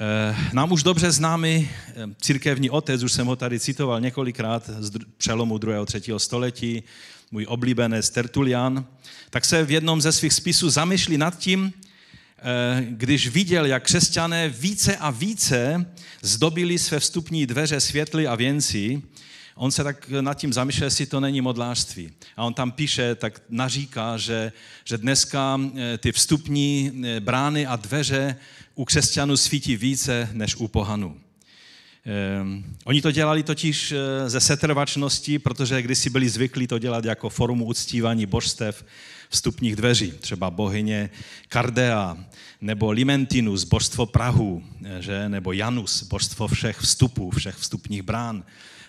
Eh, 0.00 0.36
nám 0.52 0.72
už 0.72 0.82
dobře 0.82 1.12
známý 1.12 1.68
eh, 1.68 1.94
církevní 2.20 2.70
otec, 2.70 3.02
už 3.02 3.12
jsem 3.12 3.26
ho 3.26 3.36
tady 3.36 3.60
citoval 3.60 4.00
několikrát 4.00 4.70
z 4.78 4.90
přelomu 5.16 5.58
2. 5.58 5.82
a 5.82 5.84
3. 5.84 6.02
století, 6.16 6.82
můj 7.30 7.46
oblíbenec 7.48 8.10
Tertulian, 8.10 8.86
tak 9.30 9.44
se 9.44 9.64
v 9.64 9.70
jednom 9.70 10.00
ze 10.00 10.12
svých 10.12 10.32
spisů 10.32 10.70
zamýšlí 10.70 11.18
nad 11.18 11.38
tím, 11.38 11.72
když 12.80 13.28
viděl, 13.28 13.66
jak 13.66 13.82
křesťané 13.82 14.48
více 14.48 14.96
a 14.96 15.10
více 15.10 15.86
zdobili 16.22 16.78
své 16.78 17.00
vstupní 17.00 17.46
dveře 17.46 17.80
světly 17.80 18.26
a 18.26 18.34
věnci, 18.34 19.02
on 19.54 19.70
se 19.70 19.84
tak 19.84 20.08
nad 20.08 20.34
tím 20.34 20.52
zamýšlel, 20.52 20.86
jestli 20.86 21.06
to 21.06 21.20
není 21.20 21.40
modlářství. 21.40 22.10
A 22.36 22.44
on 22.44 22.54
tam 22.54 22.72
píše, 22.72 23.14
tak 23.14 23.42
naříká, 23.48 24.16
že, 24.16 24.52
že 24.84 24.98
dneska 24.98 25.60
eh, 25.76 25.98
ty 25.98 26.12
vstupní 26.12 26.92
eh, 27.04 27.20
brány 27.20 27.66
a 27.66 27.76
dveře 27.76 28.36
u 28.74 28.84
křesťanů 28.84 29.36
svítí 29.36 29.76
více 29.76 30.28
než 30.32 30.56
u 30.56 30.68
pohanů. 30.68 31.20
Oni 32.84 33.02
to 33.02 33.10
dělali 33.10 33.42
totiž 33.42 33.94
ze 34.26 34.40
setrvačnosti, 34.40 35.38
protože 35.38 35.82
kdysi 35.82 36.10
byli 36.10 36.28
zvyklí 36.28 36.66
to 36.66 36.78
dělat 36.78 37.04
jako 37.04 37.28
formu 37.28 37.64
uctívání 37.64 38.26
božstev 38.26 38.84
vstupních 39.28 39.76
dveří, 39.76 40.10
třeba 40.10 40.50
bohyně 40.50 41.10
Kardea, 41.48 42.16
nebo 42.60 42.90
Limentinus, 42.90 43.64
božstvo 43.64 44.06
Prahu, 44.06 44.62
že? 45.00 45.28
nebo 45.28 45.52
Janus, 45.52 46.02
božstvo 46.02 46.48
všech 46.48 46.78
vstupů, 46.78 47.30
všech 47.30 47.54
vstupních 47.54 48.02
brán, 48.02 48.44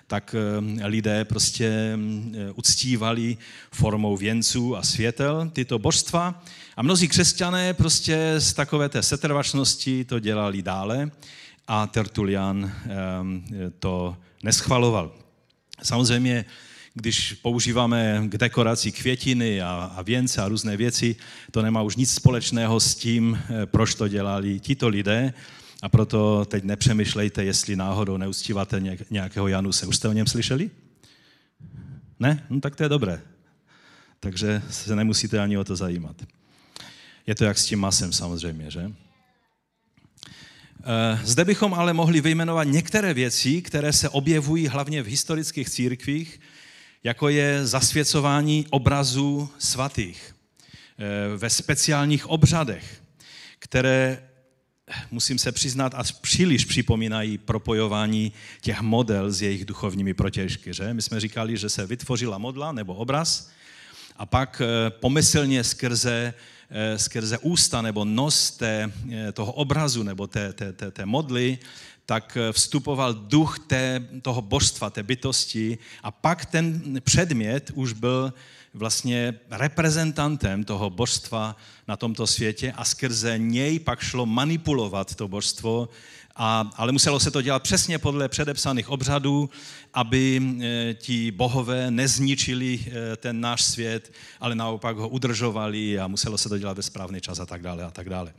tak 0.08 0.36
eh, 0.36 0.88
lidé 0.88 1.26
prostě 1.26 1.68
eh, 1.68 2.52
uctívali 2.56 3.38
formou 3.72 4.18
věnců 4.18 4.78
a 4.78 4.84
světel 4.84 5.50
tyto 5.54 5.80
božstva. 5.80 6.44
A 6.78 6.82
mnozí 6.82 7.08
křesťané 7.08 7.74
prostě 7.74 8.36
z 8.38 8.54
takové 8.54 8.90
té 8.90 9.04
setrvačnosti 9.04 10.06
to 10.06 10.20
dělali 10.20 10.62
dále 10.62 11.12
a 11.68 11.88
Tertulian 11.88 12.72
eh, 12.72 12.90
to 13.80 14.18
neschvaloval. 14.44 15.12
Samozřejmě 15.84 16.46
když 16.98 17.34
používáme 17.34 18.24
k 18.26 18.38
dekoraci 18.38 18.92
květiny 18.92 19.62
a, 19.62 19.92
a 19.96 20.02
věnce 20.02 20.42
a 20.42 20.48
různé 20.48 20.78
věci, 20.78 21.16
to 21.52 21.62
nemá 21.62 21.82
už 21.82 21.96
nic 21.96 22.14
společného 22.14 22.80
s 22.80 22.96
tím, 22.96 23.40
eh, 23.50 23.66
proč 23.66 23.96
to 23.96 24.08
dělali 24.08 24.60
tito 24.60 24.88
lidé. 24.88 25.34
A 25.82 25.90
proto 25.90 26.46
teď 26.46 26.64
nepřemýšlejte, 26.64 27.44
jestli 27.44 27.76
náhodou 27.76 28.18
neustíváte 28.18 28.82
nějakého 29.10 29.48
Januse. 29.48 29.86
Už 29.86 29.96
jste 29.96 30.08
o 30.08 30.12
něm 30.14 30.28
slyšeli? 30.28 30.70
Ne? 32.20 32.46
No 32.50 32.60
tak 32.62 32.76
to 32.76 32.84
je 32.84 32.90
dobré. 32.90 33.22
Takže 34.20 34.62
se 34.70 34.96
nemusíte 34.96 35.40
ani 35.40 35.58
o 35.58 35.64
to 35.64 35.76
zajímat. 35.76 36.16
Je 37.28 37.36
to 37.36 37.46
jak 37.46 37.58
s 37.58 37.66
tím 37.66 37.80
masem 37.80 38.14
samozřejmě, 38.14 38.72
že? 38.72 38.92
Eh, 40.84 41.20
zde 41.24 41.46
bychom 41.46 41.74
ale 41.74 41.94
mohli 41.94 42.22
vyjmenovat 42.22 42.68
některé 42.68 43.14
věci, 43.14 43.62
které 43.62 43.94
se 43.94 44.10
objevují 44.10 44.68
hlavně 44.68 45.04
v 45.04 45.08
historických 45.08 45.70
církvích, 45.70 46.40
jako 47.04 47.30
je 47.30 47.66
zasvěcování 47.68 48.66
obrazů 48.70 49.50
svatých 49.58 50.36
eh, 51.00 51.38
ve 51.38 51.50
speciálních 51.50 52.30
obřadech, 52.30 53.02
které, 53.60 54.24
musím 55.12 55.40
se 55.40 55.52
přiznat, 55.52 55.94
až 55.96 56.12
příliš 56.12 56.66
připomínají 56.66 57.38
propojování 57.38 58.32
těch 58.62 58.82
model 58.82 59.32
s 59.32 59.42
jejich 59.42 59.66
duchovními 59.66 60.14
protěžky. 60.14 60.74
Že? 60.74 60.94
My 60.94 61.02
jsme 61.02 61.20
říkali, 61.20 61.58
že 61.58 61.70
se 61.70 61.86
vytvořila 61.86 62.38
modla 62.38 62.72
nebo 62.72 62.96
obraz 62.96 63.50
a 64.16 64.26
pak 64.26 64.62
eh, 64.62 64.90
pomyslně 64.90 65.64
skrze, 65.64 66.34
eh, 66.70 67.00
skrze 67.00 67.38
ústa 67.38 67.82
nebo 67.82 68.06
nos 68.06 68.52
té, 68.52 68.92
toho 69.34 69.52
obrazu 69.52 70.04
nebo 70.04 70.28
té, 70.28 70.54
té, 70.54 70.74
té, 70.74 70.92
té 70.92 71.06
modly 71.06 71.60
tak 72.08 72.38
eh, 72.38 72.54
vstupoval 72.54 73.14
duch 73.14 73.60
té, 73.68 74.08
toho 74.22 74.42
božstva, 74.42 74.90
té 74.90 75.04
bytosti 75.04 75.78
a 76.04 76.12
pak 76.12 76.46
ten 76.46 76.82
předmět 77.04 77.72
už 77.76 77.94
byl 77.94 78.34
vlastně 78.74 79.40
reprezentantem 79.52 80.64
toho 80.64 80.90
božstva 80.90 81.56
na 81.88 81.98
tomto 81.98 82.28
světě 82.28 82.72
a 82.72 82.86
skrze 82.86 83.38
něj 83.38 83.80
pak 83.80 84.00
šlo 84.00 84.26
manipulovat 84.26 85.16
to 85.16 85.28
božstvo, 85.28 85.90
a, 86.36 86.70
ale 86.76 86.92
muselo 86.92 87.20
se 87.20 87.32
to 87.32 87.42
dělat 87.42 87.64
přesně 87.64 88.00
podle 88.00 88.30
předepsaných 88.30 88.90
obřadů, 88.90 89.50
aby 89.94 90.42
e, 90.42 90.94
ti 90.94 91.32
bohové 91.32 91.92
nezničili 91.92 92.80
e, 92.80 93.16
ten 93.18 93.42
náš 93.42 93.64
svět, 93.64 94.14
ale 94.40 94.56
naopak 94.56 94.98
ho 94.98 95.10
udržovali 95.10 96.00
a 96.00 96.08
muselo 96.08 96.38
se 96.38 96.50
to 96.50 96.58
dělat 96.58 96.78
ve 96.78 96.84
správný 96.84 97.22
čas 97.22 97.40
a 97.40 97.46
tak 97.46 97.62
dále 97.62 97.84
a 97.84 97.92
tak 97.92 98.10
dále. 98.10 98.34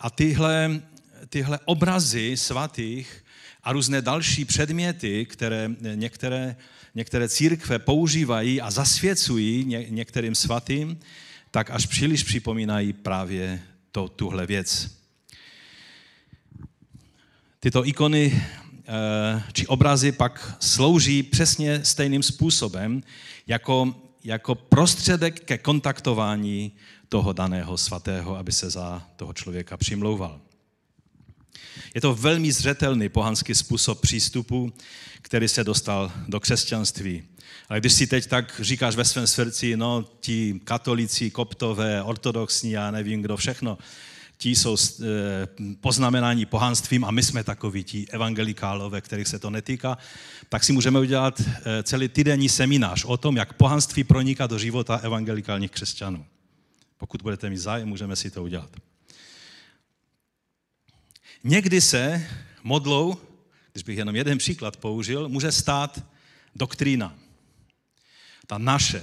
A 0.00 0.10
tyhle 0.10 0.82
tyhle 1.28 1.58
obrazy 1.64 2.36
svatých 2.36 3.24
a 3.62 3.72
různé 3.72 4.02
další 4.02 4.44
předměty, 4.44 5.26
které 5.26 5.70
některé, 5.94 6.56
některé 6.94 7.28
církve 7.28 7.78
používají 7.78 8.60
a 8.60 8.70
zasvěcují 8.70 9.64
ně, 9.64 9.86
některým 9.88 10.34
svatým, 10.34 11.00
tak 11.50 11.70
až 11.70 11.86
příliš 11.86 12.22
připomínají 12.22 12.92
právě 12.92 13.62
to, 13.92 14.08
tuhle 14.08 14.46
věc. 14.46 14.98
Tyto 17.60 17.86
ikony 17.86 18.32
eh, 18.34 19.42
či 19.52 19.66
obrazy 19.66 20.12
pak 20.12 20.56
slouží 20.60 21.22
přesně 21.22 21.84
stejným 21.84 22.22
způsobem 22.22 23.02
jako, 23.46 23.94
jako 24.24 24.54
prostředek 24.54 25.40
ke 25.40 25.58
kontaktování 25.58 26.72
toho 27.08 27.32
daného 27.32 27.78
svatého, 27.78 28.36
aby 28.36 28.52
se 28.52 28.70
za 28.70 29.08
toho 29.16 29.32
člověka 29.32 29.76
přimlouval. 29.76 30.40
Je 31.94 32.00
to 32.00 32.14
velmi 32.14 32.52
zřetelný 32.52 33.08
pohanský 33.08 33.54
způsob 33.54 34.00
přístupu, 34.00 34.72
který 35.22 35.48
se 35.48 35.64
dostal 35.64 36.12
do 36.28 36.40
křesťanství. 36.40 37.22
Ale 37.68 37.80
když 37.80 37.92
si 37.92 38.06
teď 38.06 38.26
tak 38.26 38.60
říkáš 38.60 38.96
ve 38.96 39.04
svém 39.04 39.26
srdci, 39.26 39.76
no 39.76 40.04
ti 40.20 40.60
katolíci, 40.64 41.30
koptové, 41.30 42.02
ortodoxní, 42.02 42.70
já 42.70 42.90
nevím 42.90 43.22
kdo 43.22 43.36
všechno, 43.36 43.78
ti 44.38 44.50
jsou 44.50 44.76
eh, 44.76 45.06
poznamenáni 45.80 46.46
pohanstvím 46.46 47.04
a 47.04 47.10
my 47.10 47.22
jsme 47.22 47.44
takoví 47.44 47.84
ti 47.84 48.06
evangelikálové, 48.10 49.00
kterých 49.00 49.28
se 49.28 49.38
to 49.38 49.50
netýká, 49.50 49.98
tak 50.48 50.64
si 50.64 50.72
můžeme 50.72 51.00
udělat 51.00 51.40
eh, 51.40 51.82
celý 51.82 52.08
týdenní 52.08 52.48
seminář 52.48 53.04
o 53.04 53.16
tom, 53.16 53.36
jak 53.36 53.52
pohanství 53.52 54.04
proniká 54.04 54.46
do 54.46 54.58
života 54.58 54.96
evangelikálních 54.96 55.70
křesťanů. 55.70 56.24
Pokud 56.98 57.22
budete 57.22 57.50
mít 57.50 57.58
zájem, 57.58 57.88
můžeme 57.88 58.16
si 58.16 58.30
to 58.30 58.42
udělat. 58.42 58.70
Někdy 61.44 61.80
se 61.80 62.26
modlou, 62.62 63.16
když 63.72 63.82
bych 63.82 63.98
jenom 63.98 64.16
jeden 64.16 64.38
příklad 64.38 64.76
použil, 64.76 65.28
může 65.28 65.52
stát 65.52 66.04
doktrína. 66.54 67.14
Ta 68.46 68.58
naše 68.58 69.02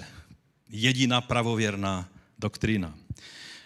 jediná 0.69 1.21
pravověrná 1.21 2.09
doktrína. 2.39 2.93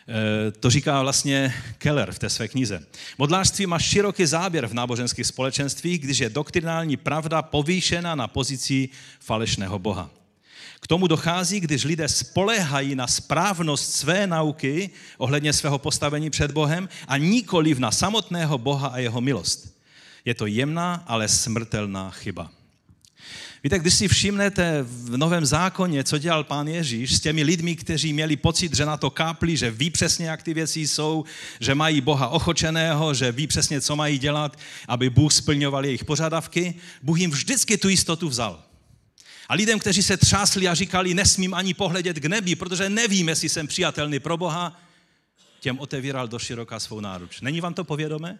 E, 0.07 0.51
to 0.51 0.69
říká 0.69 1.01
vlastně 1.01 1.53
Keller 1.77 2.11
v 2.11 2.19
té 2.19 2.29
své 2.29 2.47
knize. 2.47 2.85
Modlářství 3.17 3.65
má 3.65 3.79
široký 3.79 4.25
záběr 4.25 4.67
v 4.67 4.73
náboženských 4.73 5.27
společenstvích, 5.27 5.99
když 5.99 6.19
je 6.19 6.29
doktrinální 6.29 6.97
pravda 6.97 7.41
povýšena 7.41 8.15
na 8.15 8.27
pozici 8.27 8.89
falešného 9.19 9.79
boha. 9.79 10.22
K 10.83 10.87
tomu 10.87 11.07
dochází, 11.07 11.59
když 11.59 11.83
lidé 11.83 12.07
spolehají 12.07 12.95
na 12.95 13.07
správnost 13.07 13.91
své 13.91 14.27
nauky 14.27 14.89
ohledně 15.17 15.53
svého 15.53 15.79
postavení 15.79 16.29
před 16.29 16.51
Bohem 16.51 16.89
a 17.07 17.17
nikoliv 17.17 17.79
na 17.79 17.91
samotného 17.91 18.57
Boha 18.57 18.87
a 18.87 18.97
jeho 18.97 19.21
milost. 19.21 19.77
Je 20.25 20.33
to 20.33 20.45
jemná, 20.45 21.03
ale 21.07 21.27
smrtelná 21.27 22.11
chyba. 22.11 22.51
Víte, 23.63 23.79
když 23.79 23.93
si 23.93 24.07
všimnete 24.07 24.83
v 24.83 25.17
Novém 25.17 25.45
zákoně, 25.45 26.03
co 26.03 26.17
dělal 26.17 26.43
pán 26.43 26.67
Ježíš 26.67 27.15
s 27.15 27.19
těmi 27.19 27.43
lidmi, 27.43 27.75
kteří 27.75 28.13
měli 28.13 28.35
pocit, 28.35 28.75
že 28.75 28.85
na 28.85 28.97
to 28.97 29.09
kápli, 29.09 29.57
že 29.57 29.71
ví 29.71 29.89
přesně, 29.89 30.25
jak 30.25 30.43
ty 30.43 30.53
věci 30.53 30.79
jsou, 30.79 31.23
že 31.59 31.75
mají 31.75 32.01
Boha 32.01 32.27
ochočeného, 32.27 33.13
že 33.13 33.31
ví 33.31 33.47
přesně, 33.47 33.81
co 33.81 33.95
mají 33.95 34.19
dělat, 34.19 34.59
aby 34.87 35.09
Bůh 35.09 35.33
splňoval 35.33 35.85
jejich 35.85 36.05
požadavky, 36.05 36.75
Bůh 37.03 37.19
jim 37.19 37.31
vždycky 37.31 37.77
tu 37.77 37.89
jistotu 37.89 38.29
vzal. 38.29 38.72
A 39.49 39.53
lidem, 39.53 39.79
kteří 39.79 40.03
se 40.03 40.17
třásli 40.17 40.67
a 40.67 40.73
říkali, 40.73 41.13
nesmím 41.13 41.53
ani 41.53 41.73
pohledět 41.73 42.19
k 42.19 42.25
nebi, 42.25 42.55
protože 42.55 42.89
nevím, 42.89 43.29
jestli 43.29 43.49
jsem 43.49 43.67
přijatelný 43.67 44.19
pro 44.19 44.37
Boha, 44.37 44.81
těm 45.59 45.79
otevíral 45.79 46.27
do 46.27 46.39
široka 46.39 46.79
svou 46.79 46.99
náruč. 46.99 47.41
Není 47.41 47.61
vám 47.61 47.73
to 47.73 47.83
povědomé? 47.83 48.39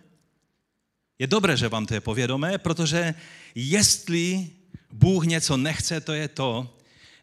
Je 1.19 1.27
dobré, 1.27 1.57
že 1.57 1.69
vám 1.69 1.85
to 1.85 1.93
je 1.93 2.01
povědomé, 2.01 2.57
protože 2.57 3.13
jestli 3.55 4.49
Bůh 4.91 5.25
něco 5.25 5.57
nechce, 5.57 6.01
to 6.01 6.13
je 6.13 6.27
to, 6.27 6.77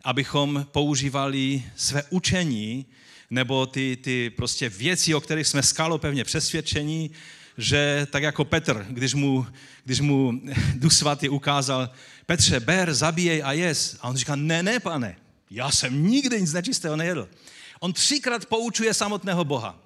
abychom 0.04 0.66
používali 0.72 1.64
své 1.76 2.02
učení 2.10 2.86
nebo 3.30 3.66
ty, 3.66 3.98
ty 4.02 4.30
prostě 4.30 4.68
věci, 4.68 5.14
o 5.14 5.20
kterých 5.20 5.46
jsme 5.46 5.62
skalopevně 5.62 6.24
přesvědčení, 6.24 7.10
že 7.58 8.06
tak 8.10 8.22
jako 8.22 8.44
Petr, 8.44 8.86
když 8.88 9.14
mu, 9.14 9.46
když 9.84 10.00
mu 10.00 10.40
Duch 10.74 10.92
Svatý 10.92 11.28
ukázal, 11.28 11.90
Petře, 12.26 12.60
ber, 12.60 12.94
zabíjej 12.94 13.42
a 13.44 13.52
jes. 13.52 13.98
A 14.00 14.08
on 14.08 14.16
říká, 14.16 14.36
ne, 14.36 14.62
ne, 14.62 14.80
pane, 14.80 15.16
já 15.50 15.70
jsem 15.70 16.06
nikdy 16.06 16.40
nic 16.40 16.52
nečistého 16.52 16.96
nejedl. 16.96 17.28
On 17.80 17.92
třikrát 17.92 18.46
poučuje 18.46 18.94
samotného 18.94 19.44
Boha. 19.44 19.82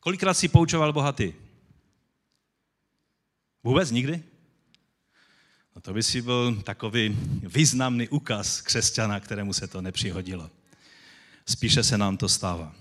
Kolikrát 0.00 0.34
si 0.34 0.48
poučoval 0.48 0.92
Boha 0.92 1.12
ty? 1.12 1.34
Vůbec 3.64 3.90
nikdy? 3.90 4.22
No 5.76 5.80
to 5.80 5.94
by 5.94 6.02
si 6.02 6.22
byl 6.22 6.62
takový 6.62 7.18
významný 7.42 8.08
ukaz 8.08 8.60
křesťana, 8.60 9.20
kterému 9.20 9.52
se 9.52 9.66
to 9.66 9.82
nepřihodilo. 9.82 10.50
Spíše 11.46 11.82
se 11.82 11.98
nám 11.98 12.16
to 12.16 12.28
stává. 12.28 12.74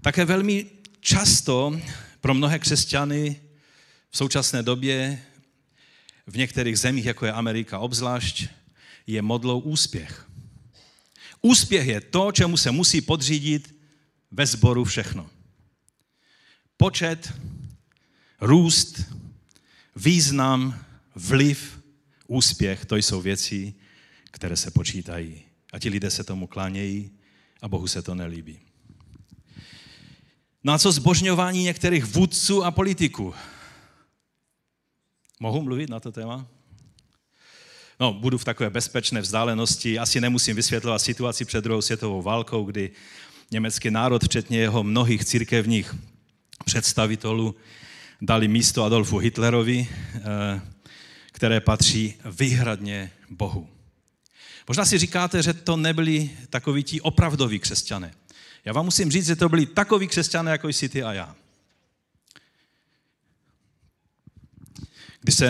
Také 0.00 0.24
velmi 0.24 0.66
často 1.00 1.80
pro 2.20 2.34
mnohé 2.34 2.58
křesťany 2.58 3.40
v 4.10 4.16
současné 4.16 4.62
době 4.62 5.22
v 6.26 6.36
některých 6.36 6.78
zemích, 6.78 7.04
jako 7.04 7.26
je 7.26 7.32
Amerika 7.32 7.78
obzvlášť, 7.78 8.46
je 9.06 9.22
modlou 9.22 9.60
úspěch. 9.60 10.28
Úspěch 11.42 11.86
je 11.86 12.00
to, 12.00 12.32
čemu 12.32 12.56
se 12.56 12.70
musí 12.70 13.00
podřídit 13.00 13.74
ve 14.30 14.46
sboru 14.46 14.84
všechno. 14.84 15.30
Počet, 16.76 17.32
růst, 18.40 19.02
význam, 19.96 20.84
vliv, 21.14 21.80
úspěch, 22.26 22.84
to 22.84 22.96
jsou 22.96 23.20
věci, 23.20 23.74
které 24.30 24.56
se 24.56 24.70
počítají. 24.70 25.42
A 25.72 25.78
ti 25.78 25.88
lidé 25.88 26.10
se 26.10 26.24
tomu 26.24 26.46
klánějí 26.46 27.10
a 27.62 27.68
Bohu 27.68 27.86
se 27.86 28.02
to 28.02 28.14
nelíbí. 28.14 28.67
No 30.64 30.72
a 30.72 30.78
co 30.78 30.92
zbožňování 30.92 31.62
některých 31.62 32.04
vůdců 32.04 32.64
a 32.64 32.70
politiků? 32.70 33.34
Mohu 35.40 35.62
mluvit 35.62 35.90
na 35.90 36.00
to 36.00 36.12
téma? 36.12 36.46
No, 38.00 38.12
budu 38.12 38.38
v 38.38 38.44
takové 38.44 38.70
bezpečné 38.70 39.20
vzdálenosti. 39.20 39.98
Asi 39.98 40.20
nemusím 40.20 40.56
vysvětlovat 40.56 40.98
situaci 40.98 41.44
před 41.44 41.64
druhou 41.64 41.82
světovou 41.82 42.22
válkou, 42.22 42.64
kdy 42.64 42.90
německý 43.50 43.90
národ, 43.90 44.24
včetně 44.24 44.58
jeho 44.58 44.84
mnohých 44.84 45.24
církevních 45.24 45.94
představitelů, 46.64 47.56
dali 48.20 48.48
místo 48.48 48.84
Adolfu 48.84 49.18
Hitlerovi, 49.18 49.88
eh, 50.14 50.60
které 51.32 51.60
patří 51.60 52.14
výhradně 52.38 53.10
Bohu. 53.30 53.68
Možná 54.68 54.84
si 54.84 54.98
říkáte, 54.98 55.42
že 55.42 55.52
to 55.52 55.76
nebyli 55.76 56.30
takoví 56.50 56.82
ti 56.82 57.00
opravdoví 57.00 57.58
křesťané. 57.58 58.14
Já 58.68 58.74
vám 58.74 58.84
musím 58.84 59.10
říct, 59.10 59.26
že 59.26 59.36
to 59.36 59.48
byli 59.48 59.66
takoví 59.66 60.08
křesťané, 60.08 60.50
jako 60.50 60.68
jsi 60.68 60.88
ty 60.88 61.02
a 61.02 61.12
já. 61.12 61.36
Když 65.20 65.34
se 65.34 65.46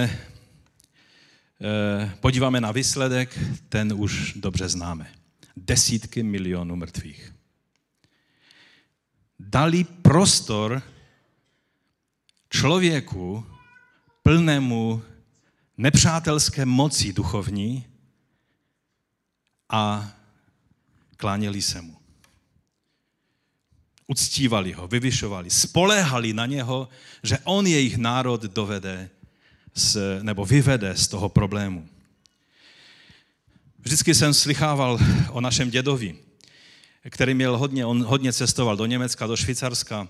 eh, 1.60 2.16
podíváme 2.20 2.60
na 2.60 2.72
výsledek, 2.72 3.38
ten 3.68 3.92
už 3.92 4.32
dobře 4.36 4.68
známe. 4.68 5.14
Desítky 5.56 6.22
milionů 6.22 6.76
mrtvých. 6.76 7.34
Dali 9.38 9.84
prostor 9.84 10.82
člověku 12.50 13.46
plnému 14.22 15.02
nepřátelské 15.76 16.66
moci 16.66 17.12
duchovní 17.12 17.86
a 19.68 20.12
kláněli 21.16 21.62
se 21.62 21.82
mu. 21.82 21.97
Uctívali 24.08 24.72
ho, 24.72 24.88
vyvyšovali, 24.88 25.50
spoléhali 25.50 26.32
na 26.32 26.46
něho, 26.46 26.88
že 27.22 27.38
on 27.44 27.66
jejich 27.66 27.96
národ 27.96 28.42
dovede 28.42 29.10
z, 29.74 29.98
nebo 30.22 30.44
vyvede 30.44 30.96
z 30.96 31.08
toho 31.08 31.28
problému. 31.28 31.88
Vždycky 33.78 34.14
jsem 34.14 34.34
slychával 34.34 34.98
o 35.30 35.40
našem 35.40 35.70
dědovi, 35.70 36.16
který 37.10 37.34
měl 37.34 37.58
hodně, 37.58 37.86
on 37.86 38.04
hodně 38.04 38.32
cestoval 38.32 38.76
do 38.76 38.86
Německa, 38.86 39.26
do 39.26 39.36
Švýcarska, 39.36 40.08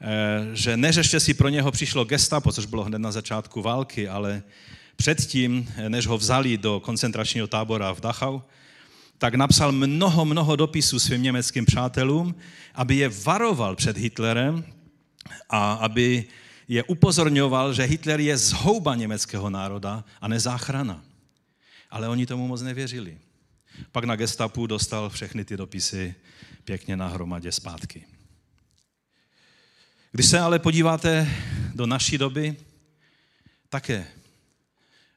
eh, 0.00 0.56
že 0.56 0.76
než 0.76 0.96
ještě 0.96 1.20
si 1.20 1.34
pro 1.34 1.48
něho 1.48 1.72
přišlo 1.72 2.04
gestapo, 2.04 2.52
což 2.52 2.66
bylo 2.66 2.84
hned 2.84 2.98
na 2.98 3.12
začátku 3.12 3.62
války, 3.62 4.08
ale 4.08 4.42
předtím, 4.96 5.72
než 5.88 6.06
ho 6.06 6.18
vzali 6.18 6.58
do 6.58 6.80
koncentračního 6.80 7.46
tábora 7.46 7.92
v 7.92 8.00
Dachau, 8.00 8.40
tak 9.18 9.34
napsal 9.34 9.72
mnoho, 9.72 10.24
mnoho 10.24 10.56
dopisů 10.56 10.98
svým 10.98 11.22
německým 11.22 11.66
přátelům, 11.66 12.34
aby 12.74 12.96
je 12.96 13.08
varoval 13.08 13.76
před 13.76 13.96
Hitlerem 13.96 14.64
a 15.48 15.72
aby 15.72 16.24
je 16.68 16.84
upozorňoval, 16.84 17.72
že 17.72 17.82
Hitler 17.82 18.20
je 18.20 18.38
zhouba 18.38 18.94
německého 18.94 19.50
národa 19.50 20.04
a 20.20 20.28
nezáchrana. 20.28 21.04
Ale 21.90 22.08
oni 22.08 22.26
tomu 22.26 22.48
moc 22.48 22.62
nevěřili. 22.62 23.18
Pak 23.92 24.04
na 24.04 24.16
gestapu 24.16 24.66
dostal 24.66 25.10
všechny 25.10 25.44
ty 25.44 25.56
dopisy 25.56 26.14
pěkně 26.64 26.96
na 26.96 27.08
hromadě 27.08 27.52
zpátky. 27.52 28.04
Když 30.12 30.26
se 30.26 30.40
ale 30.40 30.58
podíváte 30.58 31.30
do 31.74 31.86
naší 31.86 32.18
doby, 32.18 32.56
také 33.68 34.06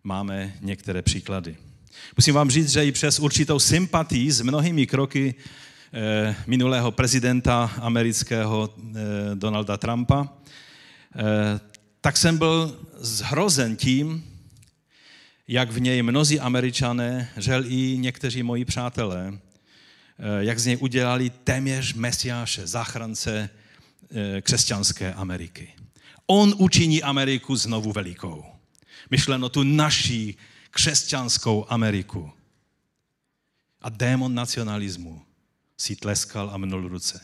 máme 0.04 0.58
některé 0.62 1.02
příklady. 1.02 1.58
Musím 2.18 2.36
vám 2.36 2.50
říct, 2.50 2.72
že 2.72 2.86
i 2.86 2.92
přes 2.92 3.20
určitou 3.20 3.60
sympatii 3.60 4.32
s 4.32 4.42
mnohými 4.42 4.88
kroky 4.88 5.36
eh, 5.94 6.36
minulého 6.48 6.92
prezidenta 6.92 7.72
amerického 7.82 8.70
eh, 8.70 9.00
Donalda 9.36 9.78
Trumpa, 9.78 10.30
Eh, 11.16 11.60
tak 12.02 12.18
jsem 12.18 12.38
byl 12.38 12.80
zhrozen 12.98 13.76
tím, 13.76 14.24
jak 15.48 15.72
v 15.72 15.80
něj 15.82 16.02
mnozí 16.02 16.40
američané, 16.40 17.30
žel 17.38 17.66
i 17.66 17.98
někteří 17.98 18.44
moji 18.44 18.66
přátelé, 18.66 19.40
jak 20.40 20.60
z 20.60 20.66
něj 20.66 20.78
udělali 20.80 21.30
téměř 21.30 21.94
mesiáše, 21.94 22.68
záchrance 22.68 23.50
křesťanské 24.42 25.14
Ameriky. 25.14 25.74
On 26.28 26.54
učiní 26.58 27.04
Ameriku 27.04 27.56
znovu 27.56 27.92
velikou. 27.92 28.46
Myšleno 29.10 29.50
tu 29.50 29.64
naší 29.64 30.38
křesťanskou 30.72 31.66
Ameriku. 31.70 32.32
A 33.82 33.90
démon 33.90 34.34
nacionalismu 34.34 35.22
si 35.78 35.96
tleskal 35.96 36.50
a 36.54 36.58
mnul 36.58 36.88
ruce. 36.88 37.20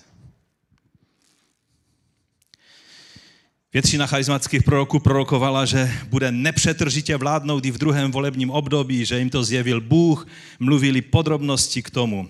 Většina 3.73 4.07
charizmatických 4.07 4.63
proroků 4.63 4.99
prorokovala, 4.99 5.65
že 5.65 5.91
bude 6.09 6.31
nepřetržitě 6.31 7.17
vládnout 7.17 7.65
i 7.65 7.71
v 7.71 7.77
druhém 7.77 8.11
volebním 8.11 8.49
období, 8.49 9.05
že 9.05 9.19
jim 9.19 9.29
to 9.29 9.43
zjevil 9.43 9.81
Bůh, 9.81 10.27
mluvili 10.59 11.01
podrobnosti 11.01 11.83
k 11.83 11.89
tomu. 11.89 12.29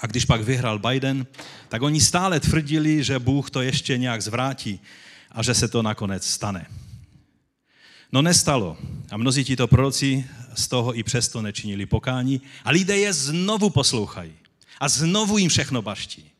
A 0.00 0.06
když 0.06 0.24
pak 0.24 0.42
vyhrál 0.42 0.78
Biden, 0.78 1.26
tak 1.68 1.82
oni 1.82 2.00
stále 2.00 2.40
tvrdili, 2.40 3.04
že 3.04 3.18
Bůh 3.18 3.50
to 3.50 3.62
ještě 3.62 3.98
nějak 3.98 4.22
zvrátí 4.22 4.80
a 5.32 5.42
že 5.42 5.54
se 5.54 5.68
to 5.68 5.82
nakonec 5.82 6.26
stane. 6.26 6.66
No 8.16 8.22
nestalo. 8.22 8.76
A 9.10 9.16
mnozí 9.16 9.44
tito 9.44 9.66
proroci 9.66 10.24
z 10.54 10.68
toho 10.68 10.98
i 10.98 11.02
přesto 11.02 11.42
nečinili 11.42 11.86
pokání. 11.86 12.40
A 12.64 12.70
lidé 12.70 12.96
je 12.96 13.12
znovu 13.12 13.70
poslouchají. 13.70 14.32
A 14.80 14.88
znovu 14.88 15.38
jim 15.38 15.48
všechno 15.48 15.82
baští. 15.82 16.30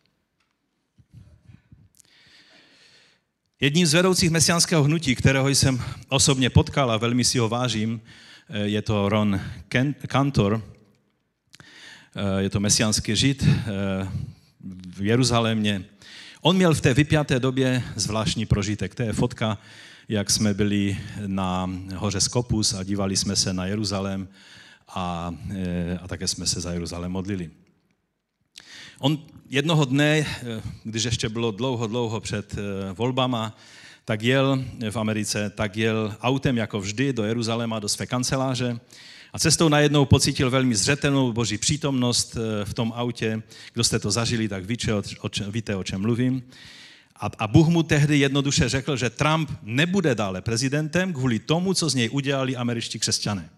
Jedním 3.60 3.86
z 3.86 3.94
vedoucích 3.94 4.30
mesiánského 4.30 4.82
hnutí, 4.82 5.14
kterého 5.14 5.48
jsem 5.48 5.82
osobně 6.08 6.50
potkal 6.50 6.90
a 6.90 6.96
velmi 6.96 7.24
si 7.24 7.38
ho 7.38 7.48
vážím, 7.48 8.00
eh, 8.48 8.58
je 8.58 8.82
to 8.82 9.08
Ron 9.08 9.40
Kantor. 10.08 10.62
Eh, 12.16 12.42
je 12.42 12.50
to 12.50 12.60
mesiánský 12.60 13.16
žid 13.16 13.44
eh, 13.44 13.64
v 14.96 15.02
Jeruzalémě. 15.02 15.84
On 16.40 16.56
měl 16.56 16.74
v 16.74 16.80
té 16.80 16.94
vypjaté 16.94 17.40
době 17.40 17.84
zvláštní 17.96 18.46
prožitek. 18.46 18.94
To 18.94 19.02
je 19.02 19.12
fotka, 19.12 19.58
jak 20.08 20.30
jsme 20.30 20.54
byli 20.54 20.98
na 21.26 21.70
hoře 21.96 22.20
Skopus 22.20 22.74
a 22.74 22.82
dívali 22.82 23.16
jsme 23.16 23.36
se 23.36 23.52
na 23.52 23.66
Jeruzalém 23.66 24.28
a, 24.88 25.34
a 26.02 26.08
také 26.08 26.28
jsme 26.28 26.46
se 26.46 26.60
za 26.60 26.72
Jeruzalém 26.72 27.12
modlili. 27.12 27.50
On 28.98 29.18
jednoho 29.48 29.84
dne, 29.84 30.18
eh, 30.18 30.62
když 30.84 31.04
ještě 31.04 31.28
bylo 31.28 31.50
dlouho, 31.50 31.86
dlouho 31.86 32.20
před 32.20 32.54
eh, 32.54 32.92
volbama, 32.92 33.56
tak 34.04 34.22
jel 34.22 34.64
v 34.90 34.96
Americe, 34.96 35.50
tak 35.50 35.76
jel 35.76 36.16
autem 36.20 36.56
jako 36.56 36.80
vždy 36.80 37.12
do 37.12 37.24
Jeruzaléma, 37.24 37.78
do 37.78 37.88
své 37.88 38.06
kanceláře 38.06 38.80
a 39.32 39.38
cestou 39.38 39.68
najednou 39.68 40.04
pocítil 40.04 40.50
velmi 40.50 40.74
zřetelnou 40.74 41.32
boží 41.32 41.58
přítomnost 41.58 42.36
eh, 42.36 42.64
v 42.64 42.74
tom 42.74 42.92
autě. 42.96 43.42
Kdo 43.72 43.84
jste 43.84 43.98
to 43.98 44.10
zažili, 44.10 44.48
tak 44.48 44.64
víte, 45.48 45.76
o 45.76 45.84
čem 45.84 46.00
mluvím. 46.00 46.42
A, 47.20 47.30
a 47.38 47.46
Bůh 47.46 47.68
mu 47.68 47.82
tehdy 47.82 48.18
jednoduše 48.18 48.68
řekl, 48.68 48.96
že 48.96 49.10
Trump 49.10 49.50
nebude 49.62 50.14
dále 50.14 50.42
prezidentem 50.42 51.12
kvůli 51.12 51.38
tomu, 51.38 51.74
co 51.74 51.88
z 51.88 51.94
něj 51.94 52.08
udělali 52.12 52.56
američtí 52.56 52.98
křesťané. 52.98 53.50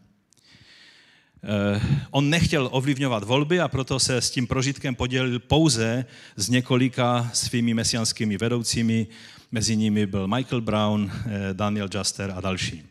Eh, 1.43 1.81
on 2.11 2.31
nechtěl 2.31 2.69
ovlivňovat 2.73 3.25
volby 3.25 3.61
a 3.61 3.69
proto 3.69 4.01
se 4.01 4.17
s 4.17 4.31
tím 4.31 4.47
prožitkem 4.47 4.95
podělil 4.95 5.39
pouze 5.39 6.05
s 6.37 6.49
několika 6.49 7.31
svými 7.33 7.75
mesianskými 7.75 8.39
vedoucími. 8.39 9.07
Mezi 9.53 9.77
nimi 9.77 10.07
byl 10.07 10.29
Michael 10.29 10.61
Brown, 10.61 11.13
eh, 11.13 11.55
Daniel 11.55 11.89
Juster 11.95 12.33
a 12.37 12.41
další. 12.41 12.83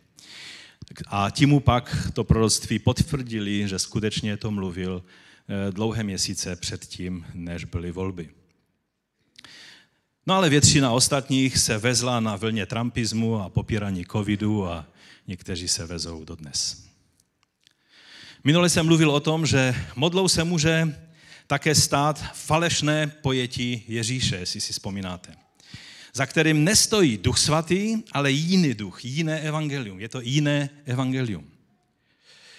A 1.07 1.29
ti 1.29 1.45
mu 1.45 1.59
pak 1.59 2.11
to 2.13 2.23
proroctví 2.23 2.79
potvrdili, 2.79 3.67
že 3.67 3.79
skutečně 3.79 4.37
to 4.37 4.51
mluvil 4.51 5.03
eh, 5.49 5.71
dlouhé 5.71 6.03
měsíce 6.03 6.55
předtím, 6.55 7.25
než 7.33 7.63
byly 7.63 7.91
volby. 7.91 8.29
No 10.27 10.33
ale 10.33 10.49
většina 10.49 10.91
ostatních 10.91 11.57
se 11.57 11.77
vezla 11.77 12.19
na 12.19 12.35
vlně 12.35 12.65
trumpismu 12.65 13.41
a 13.41 13.49
popírání 13.49 14.05
covidu 14.05 14.67
a 14.67 14.85
někteří 15.27 15.67
se 15.67 15.85
vezou 15.85 16.25
dodnes. 16.25 16.87
Minule 18.43 18.69
jsem 18.69 18.85
mluvil 18.85 19.11
o 19.11 19.19
tom, 19.19 19.45
že 19.45 19.75
modlou 19.95 20.27
se 20.27 20.43
může 20.43 20.95
také 21.47 21.75
stát 21.75 22.23
falešné 22.33 23.07
pojetí 23.07 23.83
Ježíše, 23.87 24.35
jestli 24.35 24.61
si 24.61 24.73
vzpomínáte. 24.73 25.33
Za 26.13 26.25
kterým 26.25 26.63
nestojí 26.63 27.17
duch 27.17 27.37
svatý, 27.37 27.97
ale 28.11 28.31
jiný 28.31 28.73
duch, 28.73 29.05
jiné 29.05 29.39
evangelium. 29.39 29.99
Je 29.99 30.09
to 30.09 30.21
jiné 30.21 30.69
evangelium. 30.85 31.47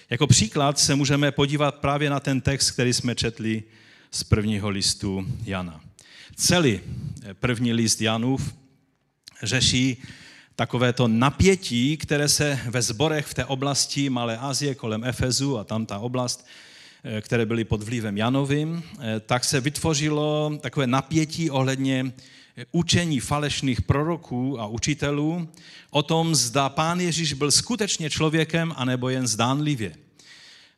Jako 0.09 0.27
příklad 0.27 0.79
se 0.79 0.95
můžeme 0.95 1.31
podívat 1.31 1.75
právě 1.75 2.09
na 2.09 2.19
ten 2.19 2.41
text, 2.41 2.71
který 2.71 2.93
jsme 2.93 3.15
četli 3.15 3.63
z 4.11 4.23
prvního 4.23 4.69
listu 4.69 5.27
Jana. 5.45 5.88
Celý 6.39 6.79
první 7.33 7.73
list 7.73 8.01
Janův 8.01 8.53
řeší 9.43 9.97
takovéto 10.55 11.07
napětí, 11.07 11.97
které 11.97 12.29
se 12.29 12.59
ve 12.69 12.81
zborech 12.81 13.25
v 13.25 13.33
té 13.33 13.45
oblasti 13.45 14.09
Malé 14.09 14.37
Asie 14.37 14.75
kolem 14.75 15.03
Efezu 15.03 15.57
a 15.57 15.63
tam 15.63 15.85
ta 15.85 15.99
oblast, 15.99 16.47
eh, 17.03 17.21
které 17.21 17.45
byly 17.45 17.63
pod 17.63 17.83
vlivem 17.83 18.17
Janovým, 18.17 18.83
eh, 18.99 19.19
tak 19.19 19.43
se 19.43 19.61
vytvořilo 19.61 20.57
takové 20.61 20.87
napětí 20.87 21.49
ohledně 21.49 22.11
eh, 22.57 22.65
učení 22.71 23.19
falešných 23.19 23.81
proroků 23.81 24.59
a 24.59 24.67
učitelů 24.67 25.49
o 25.89 26.03
tom, 26.03 26.35
zda 26.35 26.69
pán 26.69 26.99
Ježíš 26.99 27.33
byl 27.33 27.51
skutečně 27.51 28.09
člověkem, 28.09 28.73
anebo 28.75 29.09
jen 29.09 29.27
zdánlivě. 29.27 30.08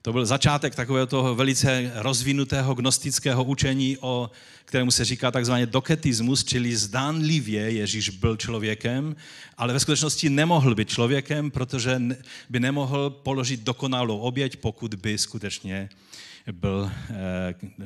To 0.01 0.13
byl 0.13 0.25
začátek 0.25 0.75
takového 0.75 1.07
toho 1.07 1.35
velice 1.35 1.91
rozvinutého 1.95 2.73
gnostického 2.73 3.43
učení, 3.43 3.97
o 4.01 4.31
kterému 4.65 4.91
se 4.91 5.05
říká 5.05 5.31
takzvaně 5.31 5.65
doketismus, 5.65 6.43
čili 6.43 6.75
zdánlivě 6.75 7.71
Ježíš 7.71 8.09
byl 8.09 8.37
člověkem, 8.37 9.15
ale 9.57 9.73
ve 9.73 9.79
skutečnosti 9.79 10.29
nemohl 10.29 10.75
být 10.75 10.89
člověkem, 10.89 11.51
protože 11.51 12.01
by 12.49 12.59
nemohl 12.59 13.09
položit 13.09 13.59
dokonalou 13.59 14.19
oběť, 14.19 14.55
pokud 14.55 14.95
by 14.95 15.17
skutečně 15.17 15.89
byl 16.51 16.91
eh, 17.09 17.13
eh, 17.63 17.83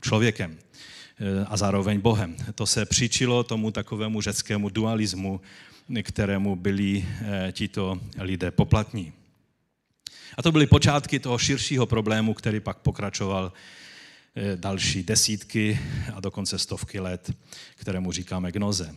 člověkem 0.00 0.58
eh, 0.58 1.44
a 1.48 1.56
zároveň 1.56 2.00
Bohem. 2.00 2.36
To 2.54 2.66
se 2.66 2.86
přičilo 2.86 3.44
tomu 3.44 3.70
takovému 3.70 4.20
řeckému 4.20 4.68
dualismu, 4.68 5.40
kterému 6.02 6.56
byli 6.56 7.06
tito 7.52 8.00
lidé 8.18 8.50
poplatní. 8.50 9.12
A 10.36 10.42
to 10.42 10.52
byly 10.52 10.66
počátky 10.66 11.18
toho 11.18 11.38
širšího 11.38 11.86
problému, 11.86 12.34
který 12.34 12.60
pak 12.60 12.78
pokračoval 12.78 13.52
eh, 14.36 14.56
další 14.56 15.02
desítky 15.02 15.80
a 16.14 16.20
dokonce 16.20 16.58
stovky 16.58 17.00
let, 17.00 17.30
kterému 17.76 18.12
říkáme 18.12 18.52
gnoze. 18.52 18.94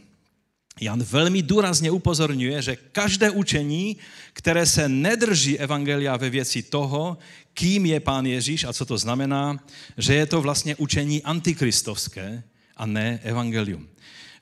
Jan 0.82 1.04
velmi 1.04 1.42
důrazně 1.42 1.92
upozorňuje, 1.92 2.62
že 2.62 2.76
každé 2.76 3.32
učení, 3.32 3.98
které 4.34 4.66
se 4.66 4.90
nedrží 4.90 5.60
evangelia 5.60 6.18
ve 6.18 6.30
věci 6.30 6.64
toho, 6.64 7.18
kým 7.54 7.86
je 7.86 8.00
pán 8.00 8.26
Ježíš 8.26 8.64
a 8.64 8.74
co 8.74 8.86
to 8.86 8.98
znamená, 8.98 9.58
že 9.98 10.14
je 10.14 10.26
to 10.26 10.42
vlastně 10.42 10.76
učení 10.76 11.24
antikristovské 11.24 12.44
a 12.78 12.86
ne 12.86 13.20
evangelium 13.24 13.88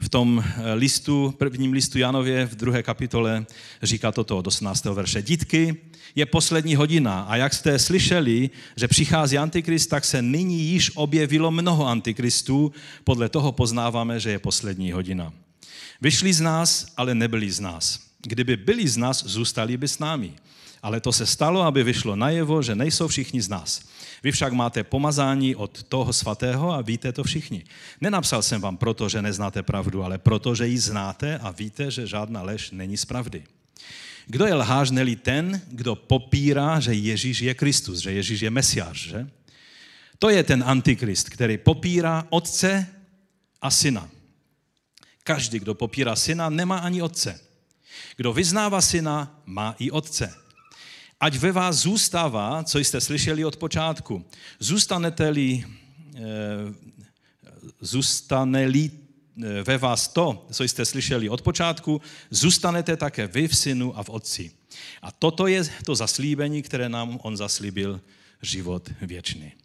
v 0.04 0.10
tom 0.10 0.44
eh, 0.46 0.74
listu, 0.74 1.34
prvním 1.38 1.74
listu 1.74 2.00
Janově 2.00 2.46
v 2.46 2.56
druhé 2.56 2.84
kapitole 2.84 3.46
říká 3.84 4.12
toto 4.12 4.38
od 4.38 4.48
18. 4.48 4.86
verše. 4.86 5.22
Dítky, 5.22 5.76
je 6.16 6.26
poslední 6.26 6.76
hodina 6.76 7.22
a 7.22 7.36
jak 7.36 7.54
jste 7.54 7.80
slyšeli, 7.80 8.50
že 8.76 8.88
přichází 8.88 9.38
antikrist, 9.38 9.90
tak 9.90 10.06
se 10.06 10.22
nyní 10.22 10.60
již 10.60 10.92
objevilo 10.96 11.52
mnoho 11.52 11.88
antikristů, 11.88 12.72
podle 13.04 13.30
toho 13.30 13.52
poznáváme, 13.52 14.20
že 14.20 14.32
je 14.32 14.40
poslední 14.40 14.92
hodina. 14.92 15.34
Vyšli 16.02 16.34
z 16.34 16.42
nás, 16.42 16.94
ale 16.98 17.16
nebyli 17.16 17.52
z 17.52 17.60
nás. 17.60 18.00
Kdyby 18.22 18.58
byli 18.58 18.88
z 18.88 18.98
nás, 18.98 19.26
zůstali 19.26 19.78
by 19.78 19.88
s 19.88 20.00
námi. 20.00 20.34
Ale 20.84 21.00
to 21.00 21.16
se 21.16 21.26
stalo, 21.26 21.64
aby 21.64 21.84
vyšlo 21.84 22.16
najevo, 22.16 22.62
že 22.62 22.76
nejsou 22.76 23.08
všichni 23.08 23.42
z 23.42 23.50
nás. 23.50 23.82
Vy 24.24 24.32
však 24.32 24.54
máte 24.54 24.84
pomazání 24.84 25.56
od 25.56 25.84
toho 25.84 26.14
svatého 26.14 26.72
a 26.72 26.82
víte 26.82 27.12
to 27.12 27.24
všichni. 27.24 27.64
Nenapsal 28.02 28.44
jsem 28.44 28.62
vám 28.62 28.78
proto, 28.78 29.10
že 29.10 29.22
neznáte 29.22 29.64
pravdu, 29.64 30.04
ale 30.04 30.18
proto, 30.18 30.56
že 30.56 30.68
ji 30.68 30.80
znáte 30.80 31.38
a 31.40 31.52
víte, 31.52 31.92
že 31.92 32.08
žádná 32.08 32.42
lež 32.44 32.72
není 32.72 32.98
z 32.98 33.06
pravdy. 33.06 33.44
Kdo 34.28 34.46
je 34.46 34.54
lhář, 34.54 34.92
neli 34.92 35.16
ten, 35.16 35.62
kdo 35.68 35.96
popírá, 35.96 36.80
že 36.80 36.94
Ježíš 36.94 37.40
je 37.40 37.54
Kristus, 37.54 38.00
že 38.00 38.12
Ježíš 38.12 38.42
je 38.42 38.50
Mesiáš, 38.50 38.98
že? 39.08 39.28
To 40.20 40.30
je 40.30 40.44
ten 40.44 40.64
antikrist, 40.68 41.30
který 41.30 41.58
popírá 41.58 42.28
otce 42.30 42.88
a 43.62 43.72
syna. 43.72 44.10
Každý, 45.24 45.60
kdo 45.60 45.76
popírá 45.76 46.16
syna, 46.16 46.50
nemá 46.50 46.78
ani 46.78 47.02
otce. 47.02 47.40
Kdo 48.16 48.34
vyznává 48.34 48.82
syna, 48.82 49.42
má 49.46 49.76
i 49.80 49.92
otce 49.92 50.43
ať 51.24 51.36
ve 51.36 51.52
vás 51.52 51.76
zůstává, 51.76 52.64
co 52.64 52.80
jste 52.80 53.02
slyšeli 53.02 53.46
od 53.46 53.58
počátku. 53.58 54.26
Zůstanete-li, 54.60 55.64
eh, 56.16 56.20
zůstane-li 57.82 58.92
eh, 58.92 59.64
ve 59.64 59.78
vás 59.78 60.08
to, 60.08 60.48
co 60.52 60.64
jste 60.64 60.86
slyšeli 60.86 61.30
od 61.30 61.42
počátku, 61.42 62.02
zůstanete 62.30 62.98
také 62.98 63.28
vy 63.28 63.48
v 63.48 63.58
synu 63.58 63.98
a 63.98 64.04
v 64.04 64.10
otci. 64.10 64.52
A 65.02 65.12
toto 65.12 65.48
je 65.48 65.64
to 65.86 65.96
zaslíbení, 65.96 66.62
které 66.62 66.90
nám 66.90 67.20
on 67.24 67.38
zaslíbil, 67.38 68.02
život 68.42 68.92
věčný. 69.02 69.63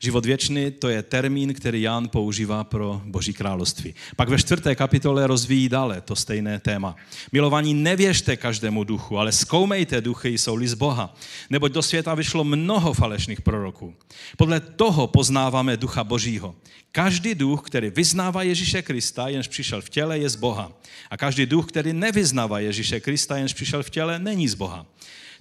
Život 0.00 0.26
věčný 0.26 0.70
to 0.70 0.88
je 0.88 1.02
termín, 1.02 1.54
který 1.54 1.82
Jan 1.82 2.08
používá 2.08 2.64
pro 2.64 3.02
Boží 3.04 3.32
království. 3.32 3.94
Pak 4.16 4.28
ve 4.28 4.38
čtvrté 4.38 4.74
kapitole 4.74 5.26
rozvíjí 5.26 5.68
dále 5.68 6.00
to 6.00 6.16
stejné 6.16 6.58
téma. 6.58 6.96
Milovaní, 7.32 7.74
nevěřte 7.74 8.36
každému 8.36 8.84
duchu, 8.84 9.18
ale 9.18 9.32
zkoumejte 9.32 10.00
duchy, 10.00 10.38
jsou-li 10.38 10.68
z 10.68 10.74
Boha. 10.74 11.14
Neboť 11.50 11.72
do 11.72 11.82
světa 11.82 12.14
vyšlo 12.14 12.44
mnoho 12.44 12.92
falešných 12.92 13.40
proroků. 13.40 13.94
Podle 14.36 14.60
toho 14.60 15.06
poznáváme 15.06 15.76
ducha 15.76 16.04
Božího. 16.04 16.54
Každý 16.92 17.34
duch, 17.34 17.62
který 17.62 17.90
vyznává 17.90 18.42
Ježíše 18.42 18.82
Krista, 18.82 19.28
jenž 19.28 19.48
přišel 19.48 19.82
v 19.82 19.88
těle, 19.88 20.18
je 20.18 20.28
z 20.28 20.36
Boha. 20.36 20.72
A 21.10 21.16
každý 21.16 21.46
duch, 21.46 21.66
který 21.66 21.92
nevyznává 21.92 22.60
Ježíše 22.60 23.00
Krista, 23.00 23.36
jenž 23.36 23.52
přišel 23.52 23.82
v 23.82 23.90
těle, 23.90 24.18
není 24.18 24.48
z 24.48 24.54
Boha. 24.54 24.86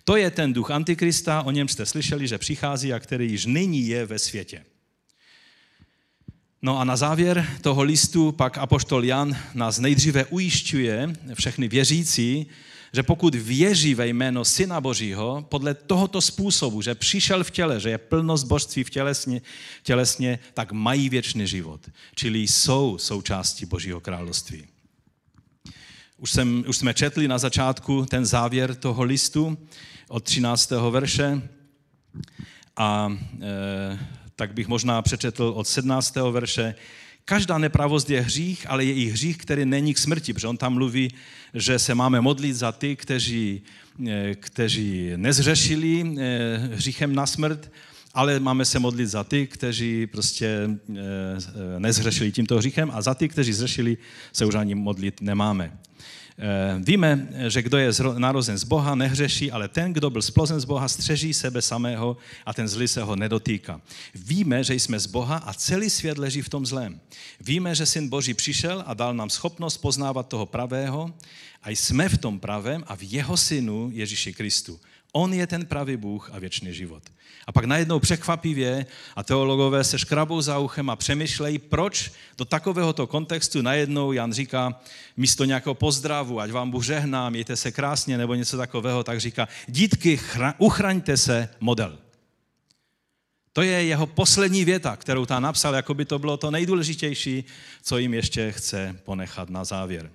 To 0.08 0.16
je 0.16 0.32
ten 0.32 0.54
duch 0.54 0.72
Antikrista, 0.72 1.42
o 1.42 1.52
něm 1.52 1.68
jste 1.68 1.86
slyšeli, 1.86 2.28
že 2.28 2.38
přichází 2.38 2.94
a 2.94 3.00
který 3.00 3.32
již 3.32 3.46
nyní 3.46 3.88
je 3.88 4.06
ve 4.06 4.20
světě. 4.20 4.66
No 6.62 6.80
a 6.80 6.84
na 6.84 6.96
závěr 6.96 7.48
toho 7.62 7.84
listu 7.84 8.32
pak 8.32 8.58
apoštol 8.58 9.06
Jan 9.06 9.38
nás 9.54 9.80
nejdříve 9.80 10.26
ujišťuje 10.26 11.14
všechny 11.34 11.68
věřící, 11.68 12.48
že 12.94 13.04
pokud 13.04 13.36
věří 13.36 13.96
ve 13.96 14.08
jméno 14.08 14.46
Syna 14.46 14.82
Božího, 14.82 15.46
podle 15.50 15.74
tohoto 15.74 16.22
způsobu, 16.22 16.82
že 16.82 16.96
přišel 16.96 17.44
v 17.44 17.52
těle, 17.52 17.80
že 17.80 17.90
je 17.90 17.98
plnost 17.98 18.48
božství 18.48 18.84
v 18.84 18.90
tělesně, 18.90 19.42
tělesně 19.84 20.40
tak 20.54 20.72
mají 20.72 21.10
věčný 21.10 21.48
život. 21.48 21.90
Čili 22.16 22.40
jsou 22.40 22.98
součástí 22.98 23.66
Božího 23.66 24.00
království. 24.00 24.68
Už, 26.18 26.32
jsem, 26.32 26.64
už 26.68 26.78
jsme 26.78 26.94
četli 26.94 27.28
na 27.28 27.38
začátku 27.38 28.06
ten 28.06 28.26
závěr 28.26 28.76
toho 28.76 29.04
listu, 29.04 29.58
od 30.08 30.24
13. 30.24 30.72
verše 30.90 31.42
a 32.78 33.18
e, 33.42 34.00
tak 34.36 34.54
bych 34.54 34.68
možná 34.68 35.02
přečetl 35.02 35.44
od 35.56 35.68
17. 35.68 36.16
verše. 36.32 36.76
Každá 37.26 37.58
nepravost 37.58 38.10
je 38.10 38.22
hřích, 38.22 38.66
ale 38.70 38.86
je 38.86 38.94
i 38.94 39.06
hřích, 39.06 39.38
který 39.38 39.66
není 39.66 39.94
k 39.94 39.98
smrti, 39.98 40.34
protože 40.34 40.48
on 40.48 40.58
tam 40.58 40.74
mluví, 40.74 41.12
že 41.54 41.80
se 41.80 41.96
máme 41.96 42.22
modlit 42.22 42.56
za 42.56 42.72
ty, 42.72 42.96
kteří, 42.96 43.62
e, 44.08 44.36
kteří 44.36 45.12
nezřešili 45.16 46.02
e, 46.20 46.58
hříchem 46.74 47.16
na 47.16 47.26
smrt, 47.26 47.72
ale 48.14 48.40
máme 48.40 48.66
se 48.66 48.80
modlit 48.80 49.10
za 49.10 49.24
ty, 49.24 49.48
kteří 49.48 50.08
prostě 50.08 50.70
e, 50.96 51.80
nezřešili 51.80 52.32
tímto 52.32 52.58
hříchem 52.58 52.92
a 52.94 53.02
za 53.02 53.14
ty, 53.14 53.30
kteří 53.30 53.54
zřešili, 53.54 53.98
se 54.34 54.46
už 54.46 54.56
ani 54.56 54.76
modlit 54.76 55.22
nemáme. 55.22 55.78
Eh, 56.40 56.80
víme, 56.80 57.28
že 57.48 57.62
kdo 57.62 57.78
je 57.78 57.92
narozen 58.18 58.58
z 58.58 58.64
Boha, 58.64 58.96
nehřeší, 58.96 59.52
ale 59.52 59.68
ten, 59.68 59.94
kdo 59.94 60.10
byl 60.10 60.22
splozen 60.22 60.60
z 60.60 60.66
Boha, 60.66 60.88
střeží 60.88 61.34
sebe 61.34 61.62
samého 61.62 62.18
a 62.46 62.54
ten 62.54 62.68
zlý 62.68 62.88
se 62.88 63.04
ho 63.04 63.16
nedotýká. 63.16 63.82
Víme, 64.16 64.64
že 64.64 64.74
jsme 64.76 65.00
z 65.00 65.06
Boha 65.06 65.38
a 65.38 65.54
celý 65.54 65.90
svět 65.90 66.18
leží 66.18 66.42
v 66.42 66.50
tom 66.50 66.66
zlém. 66.66 67.00
Víme, 67.42 67.76
že 67.76 67.86
Syn 67.86 68.10
Boží 68.10 68.34
přišel 68.34 68.84
a 68.88 68.94
dal 68.94 69.14
nám 69.14 69.30
schopnost 69.30 69.78
poznávat 69.78 70.28
toho 70.28 70.46
pravého 70.46 71.14
a 71.64 71.70
jsme 71.70 72.10
v 72.10 72.18
tom 72.18 72.40
pravém 72.40 72.84
a 72.88 72.96
v 72.96 73.04
jeho 73.04 73.38
synu 73.38 73.90
Ježíši 73.94 74.34
Kristu. 74.34 74.80
On 75.18 75.34
je 75.34 75.48
ten 75.48 75.66
pravý 75.66 75.98
Bůh 75.98 76.30
a 76.34 76.40
věčný 76.40 76.74
život. 76.74 77.04
A 77.48 77.52
pak 77.52 77.66
najednou 77.66 78.00
překvapivě 78.00 78.86
a 79.16 79.24
teologové 79.24 79.84
se 79.84 80.00
škrabou 80.00 80.42
za 80.42 80.60
uchem 80.60 80.90
a 80.90 80.96
přemýšlejí, 80.96 81.60
proč 81.60 82.12
do 82.38 82.46
takovéhoto 82.46 83.08
kontextu 83.08 83.62
najednou 83.62 84.12
Jan 84.12 84.34
říká 84.34 84.82
místo 85.18 85.46
nějakého 85.46 85.74
pozdravu, 85.74 86.40
ať 86.40 86.52
vám 86.52 86.72
Bůh 86.72 86.86
žehná, 86.86 87.30
mějte 87.30 87.56
se 87.56 87.72
krásně 87.72 88.18
nebo 88.18 88.36
něco 88.36 88.58
takového, 88.58 89.04
tak 89.04 89.20
říká, 89.20 89.48
dítky, 89.68 90.20
uchraňte 90.58 91.18
se 91.18 91.50
model. 91.60 91.98
To 93.54 93.62
je 93.62 93.84
jeho 93.84 94.06
poslední 94.06 94.66
věta, 94.66 94.96
kterou 94.96 95.26
tam 95.26 95.44
napsal, 95.44 95.76
jako 95.76 95.94
by 95.94 96.06
to 96.06 96.20
bylo 96.20 96.38
to 96.38 96.52
nejdůležitější, 96.52 97.44
co 97.84 97.98
jim 97.98 98.14
ještě 98.14 98.52
chce 98.52 99.00
ponechat 99.06 99.50
na 99.50 99.64
závěr. 99.64 100.12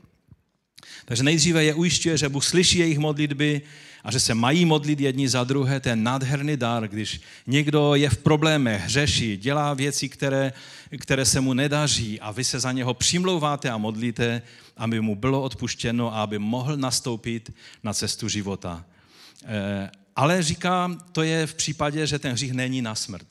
Takže 1.05 1.23
nejdříve 1.23 1.65
je 1.65 1.75
ujišťuje, 1.75 2.19
že 2.19 2.29
Bůh 2.29 2.45
slyší 2.45 2.79
jejich 2.79 2.99
modlitby 2.99 3.63
a 4.05 4.11
že 4.13 4.21
se 4.21 4.35
mají 4.35 4.65
modlit 4.65 5.01
jedni 5.01 5.29
za 5.29 5.45
druhé. 5.45 5.81
Ten 5.81 6.03
nádherný 6.03 6.57
dar, 6.57 6.89
když 6.89 7.21
někdo 7.47 7.95
je 7.95 8.11
v 8.11 8.19
problémech, 8.19 8.89
řeší, 8.89 9.37
dělá 9.37 9.75
věci, 9.75 10.09
které, 10.09 10.53
které 10.99 11.25
se 11.25 11.41
mu 11.41 11.55
nedaří 11.55 12.21
a 12.21 12.31
vy 12.31 12.45
se 12.45 12.61
za 12.61 12.73
něho 12.73 12.95
přimlouváte 12.95 13.71
a 13.71 13.79
modlíte, 13.79 14.43
aby 14.77 15.01
mu 15.01 15.17
bylo 15.17 15.43
odpuštěno 15.43 16.15
a 16.15 16.23
aby 16.23 16.39
mohl 16.39 16.77
nastoupit 16.77 17.55
na 17.83 17.95
cestu 17.95 18.29
života. 18.29 18.85
Eh, 19.45 19.91
ale 20.17 20.43
říká, 20.43 20.97
to 21.13 21.23
je 21.23 21.47
v 21.47 21.55
případě, 21.55 22.07
že 22.07 22.19
ten 22.19 22.33
hřích 22.33 22.53
není 22.53 22.83
na 22.83 22.95
smrt. 22.95 23.27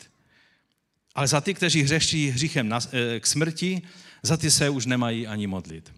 Ale 1.15 1.27
za 1.27 1.41
ty, 1.41 1.53
kteří 1.53 1.84
hřeší 1.84 2.29
hříchem 2.29 2.69
na, 2.69 2.79
eh, 2.91 3.19
k 3.19 3.27
smrti, 3.27 3.81
za 4.23 4.38
ty 4.38 4.51
se 4.51 4.69
už 4.69 4.86
nemají 4.86 5.27
ani 5.27 5.47
modlit. 5.47 5.91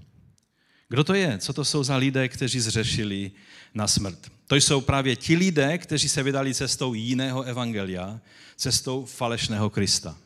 Kdo 0.89 1.03
to 1.03 1.13
je? 1.13 1.37
Co 1.37 1.53
to 1.53 1.65
jsou 1.65 1.83
za 1.83 1.95
lidé, 1.95 2.29
kteří 2.29 2.59
zřešili 2.59 3.31
na 3.73 3.87
smrt? 3.87 4.31
To 4.47 4.55
jsou 4.55 4.81
právě 4.81 5.15
ti 5.15 5.35
lidé, 5.35 5.77
kteří 5.77 6.09
se 6.09 6.23
vydali 6.23 6.53
cestou 6.53 6.93
jiného 6.93 7.43
evangelia, 7.43 8.19
cestou 8.55 9.05
falešného 9.05 9.69
Krista. 9.69 10.17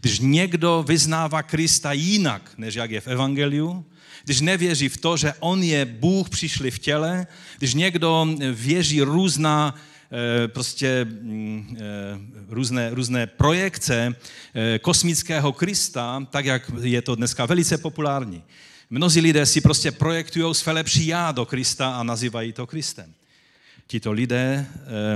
Když 0.00 0.18
někdo 0.18 0.84
vyznává 0.88 1.42
Krista 1.42 1.92
jinak, 1.92 2.50
než 2.56 2.74
jak 2.74 2.90
je 2.90 3.00
v 3.00 3.08
evangeliu, 3.08 3.86
když 4.24 4.40
nevěří 4.40 4.88
v 4.88 4.96
to, 4.96 5.16
že 5.16 5.32
on 5.40 5.62
je 5.62 5.84
Bůh 5.84 6.28
přišli 6.28 6.70
v 6.70 6.78
těle, 6.78 7.26
když 7.58 7.74
někdo 7.74 8.26
věří 8.52 9.02
různá 9.02 9.74
eh, 9.74 10.48
prostě 10.48 11.04
mm, 11.04 11.76
eh, 11.80 11.84
různé, 12.48 12.90
různé 12.90 13.26
projekce 13.26 14.14
eh, 14.54 14.78
kosmického 14.78 15.52
Krista, 15.52 16.26
tak 16.30 16.44
jak 16.44 16.70
je 16.82 17.02
to 17.02 17.14
dneska 17.14 17.46
velice 17.46 17.78
populární, 17.78 18.42
Mnozí 18.90 19.20
lidé 19.20 19.46
si 19.46 19.60
prostě 19.60 19.92
projektují 19.92 20.54
své 20.54 20.72
lepší 20.72 21.06
já 21.06 21.32
do 21.32 21.46
Krista 21.46 21.96
a 21.96 22.02
nazývají 22.02 22.52
to 22.52 22.66
Kristem. 22.66 23.14
Tito 23.86 24.12
lidé 24.12 24.66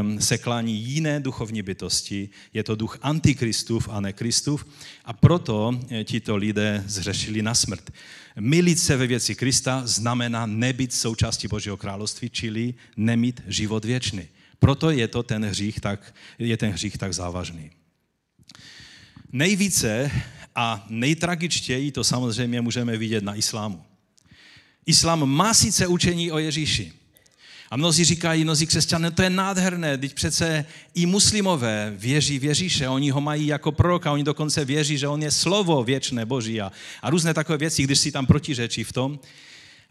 um, 0.00 0.20
se 0.20 0.38
klání 0.38 0.74
jiné 0.74 1.20
duchovní 1.20 1.62
bytosti, 1.62 2.28
je 2.54 2.64
to 2.64 2.74
duch 2.74 2.98
antikristův 3.02 3.88
a 3.88 4.00
ne 4.00 4.12
Kristův 4.12 4.66
a 5.04 5.12
proto 5.12 5.80
eh, 5.90 6.04
tito 6.04 6.36
lidé 6.36 6.84
zřešili 6.86 7.42
na 7.42 7.54
smrt. 7.54 7.90
Milit 8.40 8.78
se 8.78 8.96
ve 8.96 9.06
věci 9.06 9.34
Krista 9.34 9.82
znamená 9.86 10.46
nebyt 10.46 10.92
součástí 10.92 11.48
Božího 11.48 11.76
království, 11.76 12.30
čili 12.30 12.74
nemít 12.96 13.42
život 13.46 13.84
věčný. 13.84 14.28
Proto 14.58 14.90
je 14.90 15.08
to 15.08 15.22
ten 15.22 15.44
hřích 15.44 15.80
tak, 15.80 16.14
je 16.38 16.56
ten 16.56 16.70
hřích 16.70 16.98
tak 16.98 17.14
závažný. 17.14 17.70
Nejvíce 19.32 20.10
a 20.54 20.86
nejtragičtěji 20.88 21.92
to 21.92 22.04
samozřejmě 22.04 22.60
můžeme 22.60 22.96
vidět 22.96 23.24
na 23.24 23.34
islámu. 23.34 23.84
Islám 24.86 25.28
má 25.28 25.54
sice 25.54 25.86
učení 25.86 26.32
o 26.32 26.38
Ježíši. 26.38 26.97
A 27.70 27.76
mnozí 27.76 28.04
říkají, 28.04 28.44
mnozí 28.44 28.66
křesťané, 28.66 29.10
to 29.10 29.22
je 29.22 29.30
nádherné, 29.30 29.98
teď 29.98 30.14
přece 30.14 30.64
i 30.94 31.06
muslimové 31.06 31.92
věří 31.96 32.38
v 32.38 32.44
Ježíše, 32.44 32.88
oni 32.88 33.10
ho 33.10 33.20
mají 33.20 33.46
jako 33.46 33.72
proroka, 33.72 34.12
oni 34.12 34.24
dokonce 34.24 34.64
věří, 34.64 34.98
že 34.98 35.08
on 35.08 35.22
je 35.22 35.30
slovo 35.30 35.84
věčné 35.84 36.26
Boží 36.26 36.60
a, 36.60 36.72
a 37.02 37.10
různé 37.10 37.34
takové 37.34 37.58
věci, 37.58 37.82
když 37.82 37.98
si 37.98 38.12
tam 38.12 38.26
protiřečí 38.26 38.84
v 38.84 38.92
tom, 38.92 39.20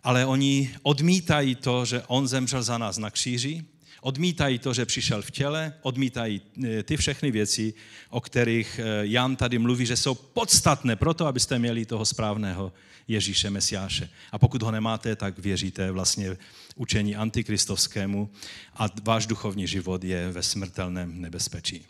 ale 0.03 0.25
oni 0.25 0.75
odmítají 0.83 1.55
to, 1.55 1.85
že 1.85 2.01
on 2.07 2.27
zemřel 2.27 2.63
za 2.63 2.77
nás 2.77 2.97
na 2.97 3.09
kříži, 3.09 3.63
Odmítají 4.01 4.59
to, 4.59 4.73
že 4.73 4.85
přišel 4.85 5.21
v 5.21 5.31
těle, 5.31 5.73
odmítají 5.81 6.41
eh, 6.63 6.83
ty 6.83 6.97
všechny 6.97 7.31
věci, 7.31 7.73
o 8.09 8.21
kterých 8.21 8.79
eh, 8.79 9.07
Jan 9.07 9.35
tady 9.35 9.59
mluví, 9.59 9.85
že 9.85 9.97
jsou 9.97 10.15
podstatné 10.15 10.95
pro 10.95 11.13
to, 11.13 11.27
abyste 11.27 11.59
měli 11.59 11.85
toho 11.85 12.05
správného 12.05 12.73
Ježíše 13.07 13.49
Mesiáše. 13.49 14.09
A 14.31 14.39
pokud 14.39 14.61
ho 14.61 14.71
nemáte, 14.71 15.15
tak 15.15 15.39
věříte 15.39 15.91
vlastně 15.91 16.37
učení 16.77 17.15
antikristovskému 17.15 18.29
a 18.75 18.85
váš 19.03 19.25
duchovní 19.25 19.67
život 19.67 20.03
je 20.03 20.31
ve 20.31 20.43
smrtelném 20.43 21.21
nebezpečí. 21.21 21.85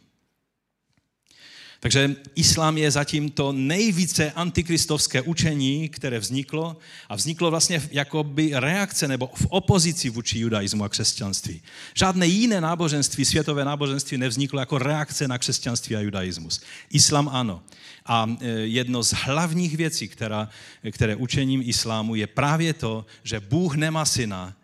Takže 1.80 2.16
islám 2.36 2.78
je 2.78 2.92
zatím 2.92 3.30
to 3.30 3.52
nejvíce 3.52 4.32
antikristovské 4.32 5.22
učení, 5.22 5.90
které 5.90 6.20
vzniklo 6.20 6.78
a 7.10 7.16
vzniklo 7.16 7.52
vlastně 7.52 7.82
jako 7.92 8.24
by 8.24 8.52
reakce 8.54 9.08
nebo 9.08 9.30
v 9.36 9.46
opozici 9.50 10.10
vůči 10.10 10.40
judaismu 10.40 10.84
a 10.84 10.90
křesťanství. 10.90 11.62
Žádné 11.94 12.28
jiné 12.28 12.62
náboženství, 12.62 13.26
světové 13.26 13.66
náboženství 13.66 14.18
nevzniklo 14.18 14.60
jako 14.60 14.78
reakce 14.78 15.28
na 15.28 15.38
křesťanství 15.38 15.96
a 15.96 16.00
judaismus. 16.00 16.62
Islam 16.90 17.30
ano. 17.30 17.64
A 18.06 18.30
e, 18.42 18.50
jedno 18.50 19.04
z 19.04 19.14
hlavních 19.14 19.78
věcí, 19.78 20.08
která, 20.08 20.50
které 20.92 21.16
učením 21.16 21.62
islámu 21.66 22.16
je 22.16 22.28
právě 22.28 22.74
to, 22.74 23.06
že 23.24 23.40
Bůh 23.40 23.76
nemá 23.76 24.06
syna, 24.06 24.56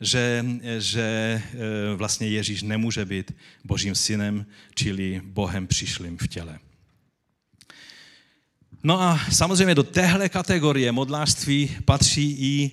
že, 0.00 0.44
že 0.78 1.02
e, 1.02 1.42
vlastně 1.94 2.28
Ježíš 2.28 2.62
nemůže 2.62 3.04
být 3.04 3.32
božím 3.64 3.94
synem, 3.94 4.46
čili 4.74 5.20
Bohem 5.24 5.66
přišlým 5.66 6.18
v 6.18 6.28
těle. 6.28 6.58
No 8.82 9.00
a 9.00 9.20
samozřejmě 9.32 9.74
do 9.74 9.82
téhle 9.82 10.28
kategorie 10.28 10.92
modlářství 10.92 11.76
patří 11.84 12.30
i 12.30 12.70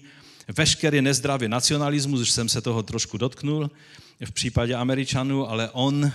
veškerý 0.58 1.02
nezdravý 1.02 1.48
nacionalismus, 1.48 2.22
už 2.22 2.32
jsem 2.32 2.50
se 2.50 2.62
toho 2.62 2.84
trošku 2.84 3.18
dotknul, 3.18 3.72
v 4.26 4.32
případě 4.32 4.76
Američanů, 4.76 5.50
ale 5.50 5.70
on 5.70 6.06
e, 6.06 6.12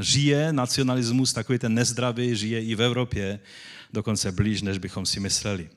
žije 0.00 0.52
nacionalismus, 0.52 1.32
takový 1.32 1.58
ten 1.58 1.74
nezdravý, 1.74 2.36
žije 2.36 2.64
i 2.64 2.74
v 2.74 2.82
Evropě, 2.82 3.40
dokonce 3.92 4.32
blíž, 4.32 4.62
než 4.62 4.78
bychom 4.78 5.06
si 5.06 5.20
mysleli. 5.20 5.68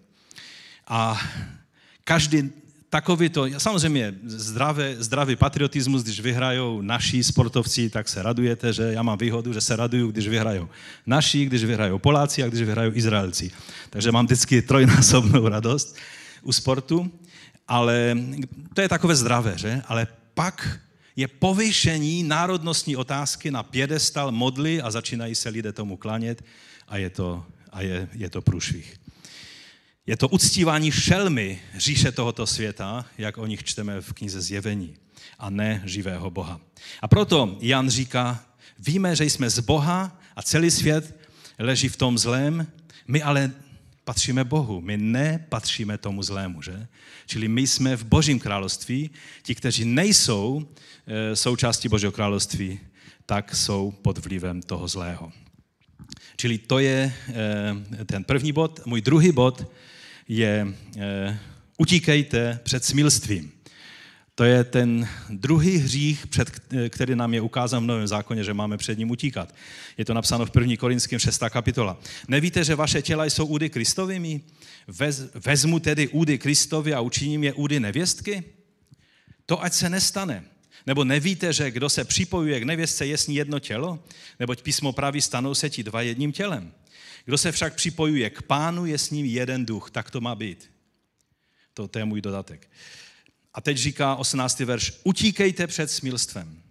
A 0.88 1.21
každý 2.04 2.52
takový 2.89 3.30
to, 3.30 3.45
samozřejmě 3.58 4.13
zdravý, 4.26 4.84
zdravý 4.98 5.36
patriotismus, 5.36 6.04
když 6.04 6.19
vyhrajou 6.19 6.82
naši 6.82 7.24
sportovci, 7.24 7.89
tak 7.89 8.10
se 8.10 8.24
radujete, 8.24 8.74
že 8.74 8.84
já 8.84 9.04
mám 9.04 9.17
výhodu, 9.17 9.54
že 9.54 9.62
se 9.62 9.76
raduju, 9.76 10.12
když 10.12 10.28
vyhrajou 10.28 10.69
naši, 11.06 11.45
když 11.45 11.63
vyhrajou 11.63 12.00
Poláci 12.00 12.43
a 12.43 12.48
když 12.48 12.62
vyhrajou 12.62 12.91
Izraelci. 12.93 13.52
Takže 13.89 14.12
mám 14.12 14.26
vždycky 14.26 14.62
trojnásobnou 14.62 15.48
radost 15.48 15.95
u 16.43 16.52
sportu, 16.52 17.12
ale 17.67 18.17
to 18.74 18.82
je 18.82 18.89
takové 18.89 19.15
zdravé, 19.15 19.58
že? 19.58 19.82
Ale 19.88 20.08
pak 20.34 20.80
je 21.15 21.28
povýšení 21.28 22.24
národnostní 22.24 22.95
otázky 22.95 23.52
na 23.52 23.63
pědestal 23.63 24.32
modly 24.32 24.82
a 24.82 24.91
začínají 24.91 25.36
se 25.36 25.50
lidé 25.50 25.71
tomu 25.71 25.98
klanět 25.98 26.43
a 26.88 26.98
je 26.98 27.10
to, 27.10 27.45
a 27.71 27.82
je, 27.82 28.08
je 28.13 28.30
to 28.30 28.41
průšvih. 28.41 29.05
Je 30.08 30.18
to 30.18 30.28
uctívání 30.28 30.91
šelmy 30.91 31.62
říše 31.78 32.12
tohoto 32.12 32.48
světa, 32.48 33.06
jak 33.18 33.38
o 33.38 33.46
nich 33.46 33.63
čteme 33.63 34.02
v 34.02 34.13
knize 34.13 34.41
Zjevení, 34.41 34.96
a 35.39 35.50
ne 35.50 35.82
živého 35.86 36.32
Boha. 36.32 36.62
A 37.02 37.08
proto 37.08 37.58
Jan 37.62 37.89
říká, 37.89 38.46
víme, 38.80 39.15
že 39.15 39.26
jsme 39.26 39.50
z 39.50 39.60
Boha 39.60 40.22
a 40.36 40.41
celý 40.41 40.72
svět 40.72 41.20
leží 41.60 41.89
v 41.89 41.98
tom 41.98 42.18
zlém, 42.18 42.68
my 43.08 43.22
ale 43.22 43.52
patříme 44.04 44.44
Bohu, 44.44 44.82
my 44.82 44.98
nepatříme 44.98 45.98
tomu 45.98 46.24
zlému, 46.24 46.62
že? 46.62 46.88
Čili 47.26 47.48
my 47.48 47.68
jsme 47.68 47.96
v 47.96 48.04
Božím 48.04 48.39
království, 48.39 49.10
ti, 49.44 49.56
kteří 49.56 49.86
nejsou 49.86 50.68
e, 51.08 51.36
součástí 51.36 51.89
Božího 51.89 52.12
království, 52.12 52.80
tak 53.26 53.56
jsou 53.56 53.91
pod 53.91 54.18
vlivem 54.18 54.62
toho 54.62 54.88
zlého. 54.88 55.32
Čili 56.38 56.58
to 56.58 56.80
je 56.80 57.13
e, 58.00 58.06
ten 58.06 58.24
první 58.24 58.52
bod. 58.52 58.86
Můj 58.86 59.02
druhý 59.02 59.32
bod 59.32 59.72
je 60.28 60.68
e, 60.98 61.40
utíkejte 61.78 62.60
před 62.64 62.86
smilstvím. 62.86 63.52
To 64.36 64.44
je 64.44 64.64
ten 64.64 65.08
druhý 65.30 65.78
hřích, 65.78 66.28
před, 66.28 66.62
který 66.90 67.16
nám 67.16 67.34
je 67.34 67.42
ukázán 67.42 67.84
v 67.84 67.88
Novém 67.88 68.08
zákoně, 68.08 68.44
že 68.44 68.54
máme 68.54 68.78
před 68.78 68.98
ním 68.98 69.12
utíkat. 69.12 69.56
Je 69.98 70.06
to 70.06 70.14
napsáno 70.14 70.46
v 70.46 70.52
1. 70.56 70.76
Korinském 70.80 71.20
6. 71.20 71.44
kapitola. 71.50 72.00
Nevíte, 72.28 72.64
že 72.64 72.76
vaše 72.76 73.02
těla 73.02 73.26
jsou 73.26 73.46
údy 73.46 73.70
Kristovými? 73.70 74.42
Vez, 74.88 75.24
vezmu 75.34 75.80
tedy 75.80 76.08
údy 76.08 76.38
Kristovi 76.38 76.94
a 76.94 77.02
učiním 77.02 77.44
je 77.44 77.54
údy 77.54 77.80
nevěstky? 77.80 78.44
To 79.46 79.64
ať 79.64 79.74
se 79.74 79.90
nestane. 79.90 80.44
Nebo 80.88 81.04
nevíte, 81.04 81.54
že 81.54 81.72
kdo 81.72 81.90
se 81.90 82.04
připojuje 82.04 82.60
k 82.60 82.64
nevěstce, 82.64 83.06
je 83.06 83.18
s 83.18 83.28
ní 83.28 83.36
jedno 83.36 83.60
tělo? 83.60 84.00
Neboť 84.40 84.62
písmo 84.62 84.92
praví, 84.92 85.22
stanou 85.22 85.56
se 85.56 85.70
ti 85.70 85.84
dva 85.84 86.02
jedním 86.02 86.32
tělem. 86.32 86.72
Kdo 87.26 87.38
se 87.38 87.52
však 87.52 87.76
připojuje 87.76 88.30
k 88.30 88.42
pánu, 88.42 88.86
je 88.86 88.98
s 88.98 89.10
ním 89.10 89.26
jeden 89.26 89.66
duch. 89.66 89.92
Tak 89.92 90.12
to 90.12 90.22
má 90.22 90.36
být. 90.36 90.72
To, 91.74 91.88
to 91.88 92.00
je 92.00 92.06
můj 92.06 92.22
dodatek. 92.22 92.70
A 93.54 93.62
teď 93.62 93.78
říká 93.78 94.16
18. 94.16 94.60
verš, 94.60 94.94
utíkejte 95.04 95.68
před 95.68 95.92
smilstvem. 95.92 96.62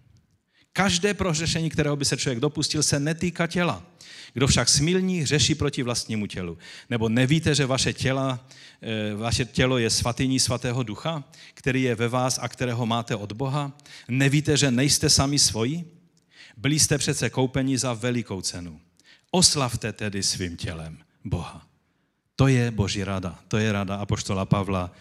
Každé 0.73 1.13
prohřešení, 1.13 1.69
kterého 1.69 1.95
by 1.95 2.05
se 2.05 2.17
člověk 2.17 2.39
dopustil, 2.39 2.83
se 2.83 2.99
netýká 2.99 3.47
těla. 3.47 3.83
Kdo 4.33 4.47
však 4.47 4.69
smilní, 4.69 5.19
hřeší 5.19 5.55
proti 5.55 5.83
vlastnímu 5.83 6.27
tělu. 6.27 6.57
Nebo 6.89 7.09
nevíte, 7.09 7.55
že 7.55 7.65
vaše, 7.65 7.93
těla, 7.93 8.47
eh, 8.81 9.15
vaše 9.15 9.45
tělo 9.45 9.77
je 9.77 9.89
svatyní 9.89 10.39
svatého 10.39 10.83
ducha, 10.83 11.23
který 11.53 11.81
je 11.81 11.95
ve 11.95 12.07
vás 12.07 12.39
a 12.41 12.47
kterého 12.47 12.85
máte 12.85 13.15
od 13.15 13.31
Boha? 13.31 13.77
Nevíte, 14.07 14.57
že 14.57 14.71
nejste 14.71 15.09
sami 15.09 15.39
svoji? 15.39 15.85
Byli 16.57 16.79
jste 16.79 16.97
přece 16.97 17.29
koupeni 17.29 17.77
za 17.77 17.93
velikou 17.93 18.41
cenu. 18.41 18.81
Oslavte 19.35 19.93
tedy 19.93 20.23
svým 20.23 20.57
tělem 20.57 20.97
Boha. 21.23 21.67
To 22.35 22.47
je 22.47 22.71
Boží 22.71 23.03
rada. 23.03 23.39
To 23.47 23.57
je 23.57 23.71
rada 23.71 23.95
Apoštola 23.95 24.45
Pavla 24.45 24.91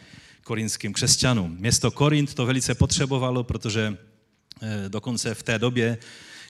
korinským 0.45 0.93
křesťanům. 0.93 1.57
Město 1.61 1.91
Korint 1.91 2.35
to 2.35 2.47
velice 2.47 2.75
potřebovalo, 2.75 3.45
protože 3.45 3.97
eh, 4.63 4.89
dokonce 4.89 5.35
v 5.35 5.43
té 5.43 5.59
době, 5.59 5.99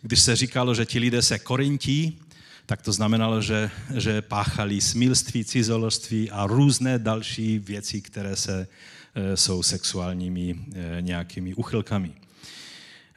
když 0.03 0.21
se 0.21 0.37
říkalo, 0.37 0.75
že 0.75 0.87
ti 0.87 0.99
lidé 0.99 1.23
se 1.23 1.39
korintí, 1.39 2.21
tak 2.67 2.83
to 2.83 2.93
znamenalo, 2.93 3.43
že, 3.43 3.71
že 3.97 4.23
páchali 4.23 4.81
smilství, 4.81 5.45
cizoložství 5.45 6.31
a 6.31 6.47
různé 6.47 6.99
další 6.99 7.59
věci, 7.59 8.01
které 8.01 8.37
se, 8.37 8.69
eh, 9.15 9.37
jsou 9.37 9.63
sexuálními 9.63 10.57
eh, 10.57 11.03
nějakými 11.03 11.55
uchylkami. 11.55 12.13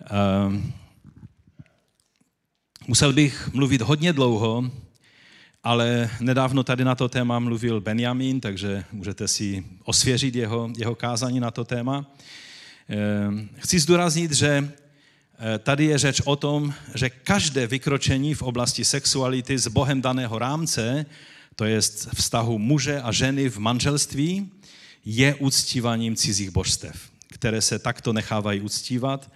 Ehm, 0.06 0.74
musel 2.88 3.14
bych 3.14 3.54
mluvit 3.54 3.82
hodně 3.82 4.14
dlouho, 4.14 4.72
ale 5.64 6.10
nedávno 6.20 6.64
tady 6.64 6.84
na 6.84 6.96
to 6.96 7.10
téma 7.10 7.40
mluvil 7.40 7.82
Benjamin, 7.82 8.42
takže 8.42 8.84
můžete 8.92 9.28
si 9.28 9.66
osvěžit 9.84 10.36
jeho, 10.36 10.70
jeho 10.78 10.96
kázání 10.96 11.40
na 11.40 11.52
to 11.52 11.64
téma. 11.64 12.06
Ehm, 12.90 13.50
chci 13.58 13.80
zdůraznit, 13.80 14.32
že 14.32 14.72
eh, 15.40 15.60
tady 15.60 15.86
je 15.86 15.98
řeč 15.98 16.22
o 16.26 16.36
tom, 16.36 16.74
že 16.96 17.10
každé 17.10 17.68
vykročení 17.68 18.34
v 18.34 18.42
oblasti 18.42 18.86
sexuality 18.86 19.58
z 19.58 19.68
Bohem 19.68 20.02
daného 20.02 20.40
rámce, 20.40 21.06
to 21.56 21.66
je 21.66 21.82
vztahu 22.16 22.58
muže 22.58 23.02
a 23.02 23.12
ženy 23.12 23.50
v 23.50 23.58
manželství, 23.58 24.52
je 25.06 25.36
uctíváním 25.36 26.16
cizích 26.16 26.50
božstev, 26.50 27.10
které 27.32 27.62
se 27.62 27.80
takto 27.80 28.14
nechávají 28.14 28.62
uctívat, 28.62 29.32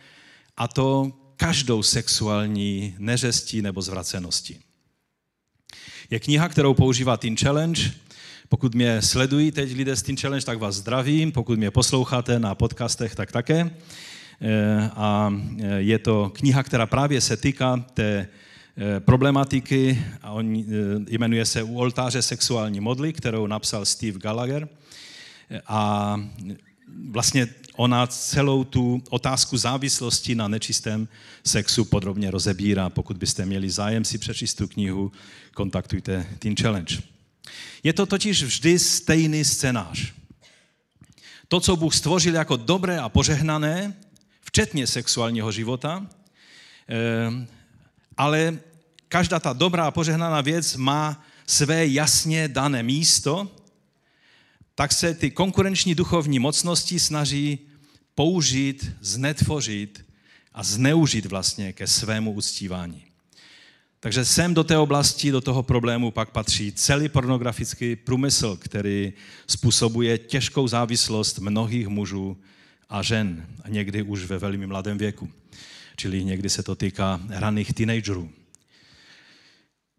a 0.58 0.68
to 0.68 1.12
každou 1.42 1.84
sexuální 1.84 2.96
neřestí 2.98 3.62
nebo 3.62 3.82
zvraceností 3.82 4.60
je 6.10 6.20
kniha, 6.20 6.50
kterou 6.50 6.74
používá 6.74 7.18
Teen 7.18 7.38
Challenge. 7.38 7.92
Pokud 8.50 8.76
mě 8.76 9.02
sledují 9.02 9.52
teď 9.52 9.76
lidé 9.76 9.96
z 9.96 10.02
Teen 10.02 10.18
Challenge, 10.18 10.46
tak 10.46 10.60
vás 10.60 10.76
zdravím. 10.76 11.32
Pokud 11.32 11.58
mě 11.58 11.72
posloucháte 11.72 12.40
na 12.40 12.56
podcastech, 12.56 13.16
tak 13.16 13.32
také. 13.32 13.72
Eh, 14.42 14.90
a 14.96 15.34
eh, 15.60 15.82
je 15.82 16.00
to 16.00 16.32
kniha, 16.36 16.64
která 16.64 16.86
právě 16.86 17.22
se 17.22 17.38
týká 17.38 17.86
té 17.94 18.28
eh, 18.78 19.00
problematiky 19.00 20.06
a 20.22 20.32
on 20.32 20.56
jmenuje 21.08 21.46
se 21.46 21.64
U 21.64 21.78
oltáře 21.78 22.22
sexuální 22.22 22.80
modly, 22.80 23.14
kterou 23.14 23.48
napsal 23.48 23.86
Steve 23.86 24.20
Gallagher. 24.20 24.68
A 25.68 26.16
vlastně 27.10 27.48
ona 27.82 28.08
celou 28.08 28.64
tu 28.64 29.04
otázku 29.10 29.58
závislosti 29.58 30.36
na 30.36 30.48
nečistém 30.48 31.08
sexu 31.46 31.86
podrobně 31.86 32.32
rozebírá. 32.32 32.90
Pokud 32.90 33.18
byste 33.18 33.46
měli 33.46 33.70
zájem 33.70 34.06
si 34.06 34.18
přečíst 34.18 34.54
tu 34.54 34.68
knihu, 34.68 35.12
kontaktujte 35.54 36.28
Teen 36.40 36.56
Challenge. 36.56 37.02
Je 37.84 37.94
to 37.94 38.06
totiž 38.06 38.44
vždy 38.44 38.80
stejný 38.80 39.46
scénář. 39.46 40.14
To, 41.48 41.60
co 41.60 41.76
Bůh 41.76 41.96
stvořil 41.96 42.36
jako 42.36 42.56
dobré 42.58 43.00
a 43.00 43.10
požehnané, 43.10 43.94
včetně 44.42 44.88
sexuálního 44.88 45.52
života, 45.52 46.08
eh, 46.90 47.48
ale 48.18 48.60
každá 49.08 49.40
ta 49.40 49.54
dobrá 49.54 49.86
a 49.86 49.92
požehnaná 49.92 50.42
věc 50.42 50.76
má 50.76 51.26
své 51.48 51.88
jasně 51.88 52.48
dané 52.48 52.84
místo 52.84 53.50
tak 54.76 54.92
se 54.92 55.14
ty 55.14 55.32
konkurenční 55.32 55.96
duchovní 55.96 56.40
mocnosti 56.40 57.00
snaží 57.00 57.60
použít, 58.16 58.92
znetvořit 59.02 60.06
a 60.54 60.64
zneužít 60.64 61.26
vlastně 61.26 61.74
ke 61.74 61.88
svému 61.88 62.32
uctívání. 62.32 63.04
Takže 64.00 64.26
sem 64.26 64.54
do 64.54 64.64
té 64.64 64.78
oblasti, 64.78 65.32
do 65.32 65.42
toho 65.42 65.64
problému 65.64 66.12
pak 66.12 66.30
patří 66.30 66.72
celý 66.72 67.10
pornografický 67.10 67.96
průmysl, 67.96 68.58
který 68.58 69.14
způsobuje 69.48 70.18
těžkou 70.18 70.68
závislost 70.68 71.40
mnohých 71.40 71.88
mužů 71.88 72.38
a 72.90 73.02
žen, 73.02 73.48
a 73.64 73.70
někdy 73.70 74.02
už 74.02 74.26
ve 74.26 74.38
velmi 74.38 74.68
mladém 74.68 74.98
věku. 74.98 75.30
Čili 75.96 76.24
někdy 76.24 76.50
se 76.50 76.64
to 76.64 76.76
týká 76.76 77.22
raných 77.30 77.74
teenagerů. 77.74 78.30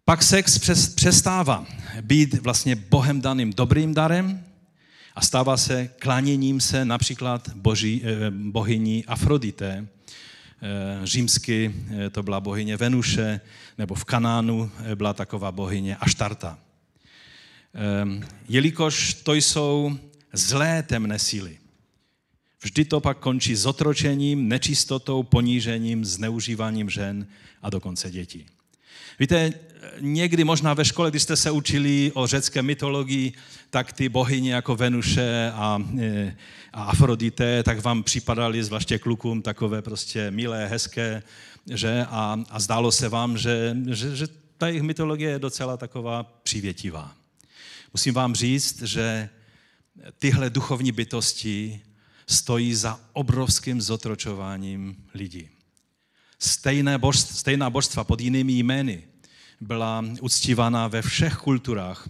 Pak 0.05 0.23
sex 0.23 0.59
přestává 0.95 1.67
být 2.01 2.35
vlastně 2.35 2.77
Bohem 2.77 3.21
daným 3.21 3.53
dobrým 3.53 3.95
darem 3.95 4.45
a 5.15 5.21
stává 5.21 5.57
se 5.57 5.89
kláněním 5.99 6.61
se 6.61 6.85
například 6.85 7.49
boží, 7.55 8.03
eh, 8.05 8.31
bohyní 8.31 9.05
Afrodité. 9.05 9.89
Eh, 10.63 11.07
římsky 11.07 11.75
eh, 11.91 12.11
to 12.11 12.23
byla 12.23 12.41
bohyně 12.41 12.77
Venuše, 12.77 13.41
nebo 13.79 13.95
v 13.95 14.05
Kanánu 14.05 14.71
byla 14.95 15.15
taková 15.15 15.53
bohyně 15.53 15.97
Aštarta. 15.97 16.59
Jelikož 18.49 19.15
to 19.15 19.35
jsou 19.35 19.99
zlé 20.33 20.83
temné 20.83 21.19
síly, 21.19 21.59
vždy 22.63 22.85
to 22.85 23.01
pak 23.01 23.19
končí 23.19 23.57
zotročením, 23.57 24.49
nečistotou, 24.49 25.23
ponížením, 25.23 26.05
zneužíváním 26.05 26.91
žen 26.91 27.27
a 27.63 27.71
dokonce 27.71 28.11
dětí. 28.11 28.47
Víte, 29.19 29.53
někdy 30.01 30.45
možná 30.45 30.75
ve 30.75 30.85
škole, 30.85 31.11
když 31.11 31.23
jste 31.23 31.37
se 31.37 31.51
učili 31.51 32.13
o 32.15 32.27
řecké 32.27 32.63
mytologii, 32.63 33.33
tak 33.71 33.93
ty 33.93 34.09
bohyně 34.09 34.55
jako 34.55 34.77
Venuše 34.77 35.53
a, 35.55 35.79
e, 36.01 36.37
a 36.73 36.83
Afrodite, 36.85 37.63
tak 37.63 37.83
vám 37.83 38.03
připadaly, 38.03 38.65
zvláště 38.65 38.99
klukům, 38.99 39.43
takové 39.43 39.83
prostě 39.83 40.31
milé, 40.31 40.67
hezké, 40.67 41.23
že? 41.71 42.07
A, 42.11 42.41
a 42.51 42.61
zdálo 42.61 42.93
se 42.93 43.09
vám, 43.09 43.39
že, 43.39 43.77
že, 43.91 44.17
že 44.17 44.27
ta 44.59 44.69
jejich 44.69 44.83
mytologie 44.83 45.31
je 45.31 45.39
docela 45.39 45.77
taková 45.77 46.23
přivětivá. 46.23 47.15
Musím 47.93 48.15
vám 48.15 48.35
říct, 48.35 48.83
že 48.83 49.29
tyhle 50.19 50.51
duchovní 50.51 50.93
bytosti 50.93 51.81
stojí 52.27 52.75
za 52.75 53.01
obrovským 53.13 53.81
zotročováním 53.81 54.97
lidí. 55.15 55.49
Stejné 56.39 56.99
božstva, 56.99 57.37
stejná 57.37 57.71
božstva 57.71 58.05
pod 58.05 58.21
jinými 58.21 58.53
jmény 58.53 59.12
byla 59.63 60.05
uctívána 60.21 60.89
ve 60.89 61.03
všech 61.03 61.35
kulturách. 61.35 62.09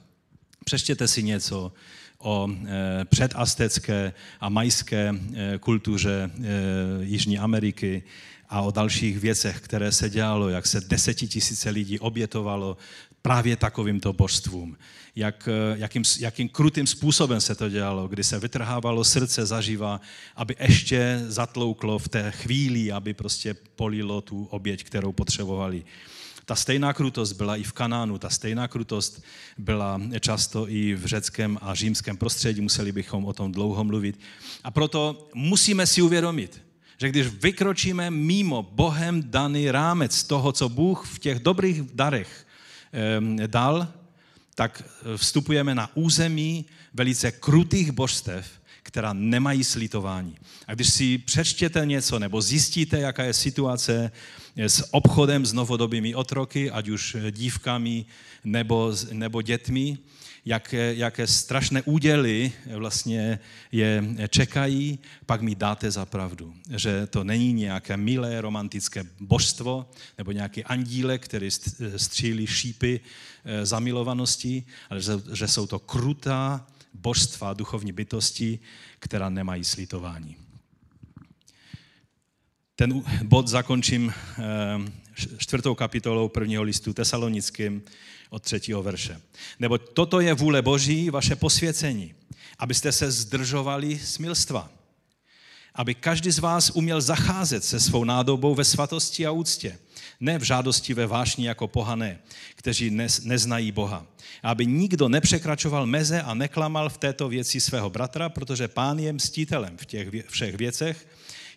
Přečtěte 0.64 1.09
si 1.09 1.22
něco 1.22 1.72
o 2.18 2.48
e, 2.50 3.05
předastecké 3.05 4.12
a 4.40 4.48
majské 4.48 5.14
e, 5.34 5.59
kultuře 5.59 6.30
e, 6.30 6.48
Jižní 7.05 7.38
Ameriky 7.38 8.03
a 8.48 8.61
o 8.61 8.70
dalších 8.70 9.18
věcech, 9.18 9.61
které 9.61 9.92
se 9.92 10.11
dělalo, 10.11 10.48
jak 10.48 10.66
se 10.66 10.80
desetitisíce 10.80 11.70
lidí 11.70 11.98
obětovalo 11.98 12.76
právě 13.22 13.57
takovýmto 13.57 14.12
božstvům. 14.12 14.76
Jak, 15.16 15.48
jakým, 15.74 16.03
jakým 16.20 16.48
krutým 16.48 16.86
způsobem 16.86 17.40
se 17.40 17.55
to 17.55 17.68
dělalo, 17.68 18.09
kdy 18.09 18.24
se 18.24 18.38
vytrhávalo 18.38 19.05
srdce 19.05 19.46
zaživa, 19.46 20.00
aby 20.36 20.57
ještě 20.61 21.24
zatlouklo 21.28 21.98
v 21.98 22.09
té 22.09 22.30
chvíli, 22.30 22.92
aby 22.92 23.14
prostě 23.14 23.55
polilo 23.55 24.20
tu 24.20 24.44
oběť, 24.44 24.84
kterou 24.84 25.12
potřebovali. 25.12 25.84
Ta 26.45 26.57
stejná 26.57 26.93
krutost 26.93 27.32
byla 27.32 27.57
i 27.57 27.62
v 27.62 27.72
Kanánu, 27.72 28.18
ta 28.18 28.30
stejná 28.30 28.68
krutost 28.68 29.22
byla 29.59 30.01
často 30.20 30.68
i 30.68 30.95
v 30.95 31.07
řeckém 31.07 31.59
a 31.62 31.74
římském 31.74 32.16
prostředí, 32.16 32.61
museli 32.61 32.93
bychom 32.93 33.24
o 33.24 33.32
tom 33.32 33.53
dlouho 33.53 33.84
mluvit. 33.84 34.20
A 34.64 34.70
proto 34.70 35.28
musíme 35.34 35.86
si 35.86 36.03
uvědomit, 36.03 36.62
že 36.99 37.09
když 37.09 37.26
vykročíme 37.26 38.11
mimo 38.11 38.62
Bohem 38.62 39.22
daný 39.30 39.70
rámec 39.70 40.24
toho, 40.24 40.53
co 40.53 40.68
Bůh 40.68 41.07
v 41.07 41.18
těch 41.18 41.38
dobrých 41.38 41.82
darech 41.82 42.47
dal, 43.47 43.88
tak 44.55 44.82
vstupujeme 45.16 45.74
na 45.74 45.97
území 45.97 46.66
velice 46.95 47.32
krutých 47.32 47.93
božstev, 47.93 48.47
která 48.82 49.12
nemají 49.12 49.64
slitování. 49.64 50.36
A 50.66 50.74
když 50.74 50.93
si 50.93 51.18
přečtěte 51.18 51.86
něco 51.86 52.18
nebo 52.18 52.43
zjistíte, 52.43 53.01
jaká 53.01 53.24
je 53.24 53.32
situace 53.32 54.12
s 54.57 54.94
obchodem 54.94 55.46
s 55.46 55.53
novodobými 55.53 56.14
otroky, 56.14 56.70
ať 56.70 56.88
už 56.88 57.16
dívkami 57.30 58.05
nebo, 58.44 58.92
nebo 59.12 59.42
dětmi, 59.42 59.98
jak, 60.44 60.72
jaké 60.72 61.26
strašné 61.26 61.82
úděly 61.82 62.53
vlastně 62.74 63.38
je 63.72 64.05
čekají, 64.28 64.98
pak 65.26 65.42
mi 65.42 65.55
dáte 65.55 65.90
za 65.90 66.07
pravdu, 66.07 66.55
že 66.76 67.07
to 67.07 67.24
není 67.24 67.53
nějaké 67.53 67.96
milé 67.96 68.40
romantické 68.40 69.05
božstvo 69.20 69.90
nebo 70.18 70.32
nějaký 70.32 70.64
andílek, 70.64 71.24
který 71.24 71.50
střílí 71.96 72.46
šípy 72.46 73.00
eh, 73.44 73.66
zamilovanosti, 73.66 74.64
ale 74.90 75.00
že, 75.00 75.12
že 75.32 75.48
jsou 75.48 75.66
to 75.66 75.78
krutá 75.78 76.66
božstva, 76.94 77.55
duchovní 77.55 77.92
bytosti, 77.92 78.59
která 78.98 79.28
nemají 79.28 79.64
slitování. 79.64 80.41
Ten 82.76 83.02
bod 83.22 83.48
zakončím 83.48 84.12
eh, 84.12 84.42
čtvrtou 85.38 85.74
kapitolou 85.74 86.28
prvního 86.28 86.62
listu 86.62 86.92
tesalonickým 86.92 87.82
od 88.30 88.42
třetího 88.42 88.82
verše. 88.82 89.20
Nebo 89.58 89.78
toto 89.78 90.20
je 90.20 90.34
vůle 90.34 90.62
Boží, 90.62 91.10
vaše 91.10 91.36
posvěcení, 91.36 92.14
abyste 92.58 92.92
se 92.92 93.10
zdržovali 93.10 93.98
smilstva. 93.98 94.70
Aby 95.74 95.94
každý 95.94 96.30
z 96.30 96.38
vás 96.38 96.70
uměl 96.70 97.00
zacházet 97.00 97.64
se 97.64 97.80
svou 97.80 98.04
nádobou 98.04 98.54
ve 98.54 98.64
svatosti 98.64 99.26
a 99.26 99.30
úctě, 99.30 99.78
ne 100.20 100.38
v 100.38 100.42
žádosti 100.42 100.94
ve 100.94 101.06
vášni 101.06 101.46
jako 101.46 101.68
pohané, 101.68 102.18
kteří 102.54 102.90
neznají 103.22 103.72
Boha. 103.72 104.06
Aby 104.42 104.66
nikdo 104.66 105.08
nepřekračoval 105.08 105.86
meze 105.86 106.22
a 106.22 106.34
neklamal 106.34 106.88
v 106.88 106.98
této 106.98 107.28
věci 107.28 107.60
svého 107.60 107.90
bratra, 107.90 108.28
protože 108.28 108.68
pán 108.68 108.98
je 108.98 109.12
mstitelem 109.12 109.76
v 109.76 109.86
těch 109.86 110.08
všech 110.28 110.54
věcech, 110.54 111.06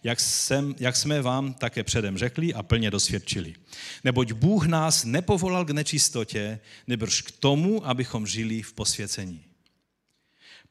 jak, 0.06 0.20
jsem, 0.20 0.76
jak 0.80 0.96
jsme 0.96 1.22
vám 1.22 1.54
také 1.54 1.84
předem 1.84 2.18
řekli 2.18 2.54
a 2.54 2.64
plně 2.64 2.92
dosvědčili. 2.92 3.56
Neboť 4.04 4.32
Bůh 4.32 4.66
nás 4.66 5.04
nepovolal 5.04 5.66
k 5.66 5.70
nečistotě, 5.70 6.60
nebrž 6.88 7.22
k 7.22 7.32
tomu, 7.32 7.88
abychom 7.88 8.28
žili 8.28 8.62
v 8.62 8.74
posvěcení. 8.74 9.44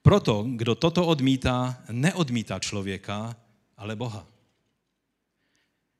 Proto, 0.02 0.46
kdo 0.56 0.74
toto 0.74 1.06
odmítá, 1.06 1.82
neodmítá 1.90 2.58
člověka, 2.58 3.36
ale 3.76 3.96
Boha, 3.96 4.26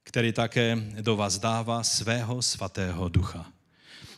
který 0.05 0.33
také 0.33 0.77
do 1.01 1.17
vás 1.17 1.39
dává 1.39 1.83
svého 1.83 2.43
svatého 2.43 3.09
ducha. 3.09 3.53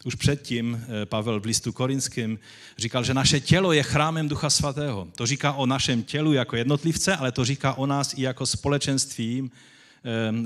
Už 0.05 0.15
předtím 0.15 0.85
eh, 1.03 1.07
Pavel 1.07 1.41
v 1.41 1.45
listu 1.45 1.73
korinským 1.73 2.39
říkal, 2.79 3.05
že 3.05 3.15
naše 3.15 3.41
tělo 3.41 3.73
je 3.73 3.83
chrámem 3.83 4.29
Ducha 4.29 4.51
Svatého. 4.51 5.09
To 5.15 5.27
říká 5.27 5.53
o 5.53 5.67
našem 5.67 6.03
tělu 6.03 6.33
jako 6.33 6.57
jednotlivce, 6.57 7.17
ale 7.17 7.33
to 7.33 7.45
říká 7.45 7.75
o 7.75 7.87
nás 7.87 8.15
i 8.17 8.23
jako 8.23 8.47
společenstvím 8.47 9.51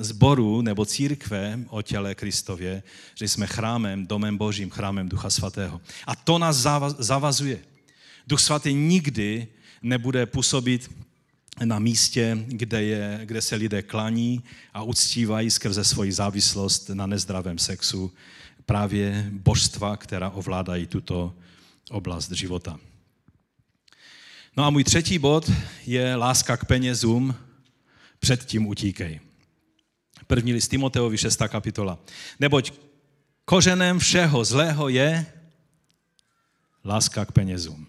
zboru 0.01 0.61
eh, 0.61 0.63
nebo 0.63 0.87
církve 0.87 1.59
o 1.69 1.83
těle 1.83 2.15
Kristově, 2.15 2.83
že 3.15 3.29
jsme 3.29 3.47
chrámem, 3.47 4.07
domem 4.07 4.37
Božím, 4.37 4.71
chrámem 4.71 5.09
Ducha 5.09 5.31
Svatého. 5.31 5.81
A 6.07 6.17
to 6.17 6.39
nás 6.39 6.57
zavazuje. 6.99 7.59
Duch 8.27 8.41
Svatý 8.41 8.75
nikdy 8.75 9.47
nebude 9.83 10.27
působit 10.27 10.91
na 11.65 11.79
místě, 11.79 12.45
kde, 12.47 12.83
je, 12.83 13.21
kde 13.25 13.43
se 13.43 13.57
lidé 13.57 13.83
klaní 13.83 14.43
a 14.75 14.83
uctívají 14.83 15.51
skrze 15.51 15.85
svoji 15.85 16.13
závislost 16.13 16.89
na 16.89 17.07
nezdravém 17.07 17.59
sexu 17.59 18.13
právě 18.71 19.27
božstva, 19.31 19.97
která 19.97 20.31
ovládají 20.31 20.87
tuto 20.87 21.35
oblast 21.91 22.31
života. 22.31 22.79
No 24.57 24.65
a 24.65 24.71
můj 24.71 24.85
třetí 24.85 25.19
bod 25.19 25.51
je 25.87 26.17
láska 26.17 26.57
k 26.57 26.65
penězům, 26.65 27.35
předtím 28.19 28.67
utíkej. 28.67 29.21
První 30.27 30.53
list 30.53 30.69
Timoteovi, 30.69 31.19
6. 31.19 31.43
kapitola. 31.49 31.99
Neboť 32.41 32.73
kořenem 33.45 33.99
všeho 33.99 34.45
zlého 34.45 34.89
je 34.89 35.27
láska 36.85 37.25
k 37.25 37.33
penězům. 37.33 37.87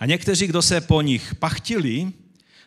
A 0.00 0.06
někteří, 0.06 0.46
kdo 0.46 0.62
se 0.62 0.80
po 0.80 1.02
nich 1.02 1.34
pachtili, 1.34 2.12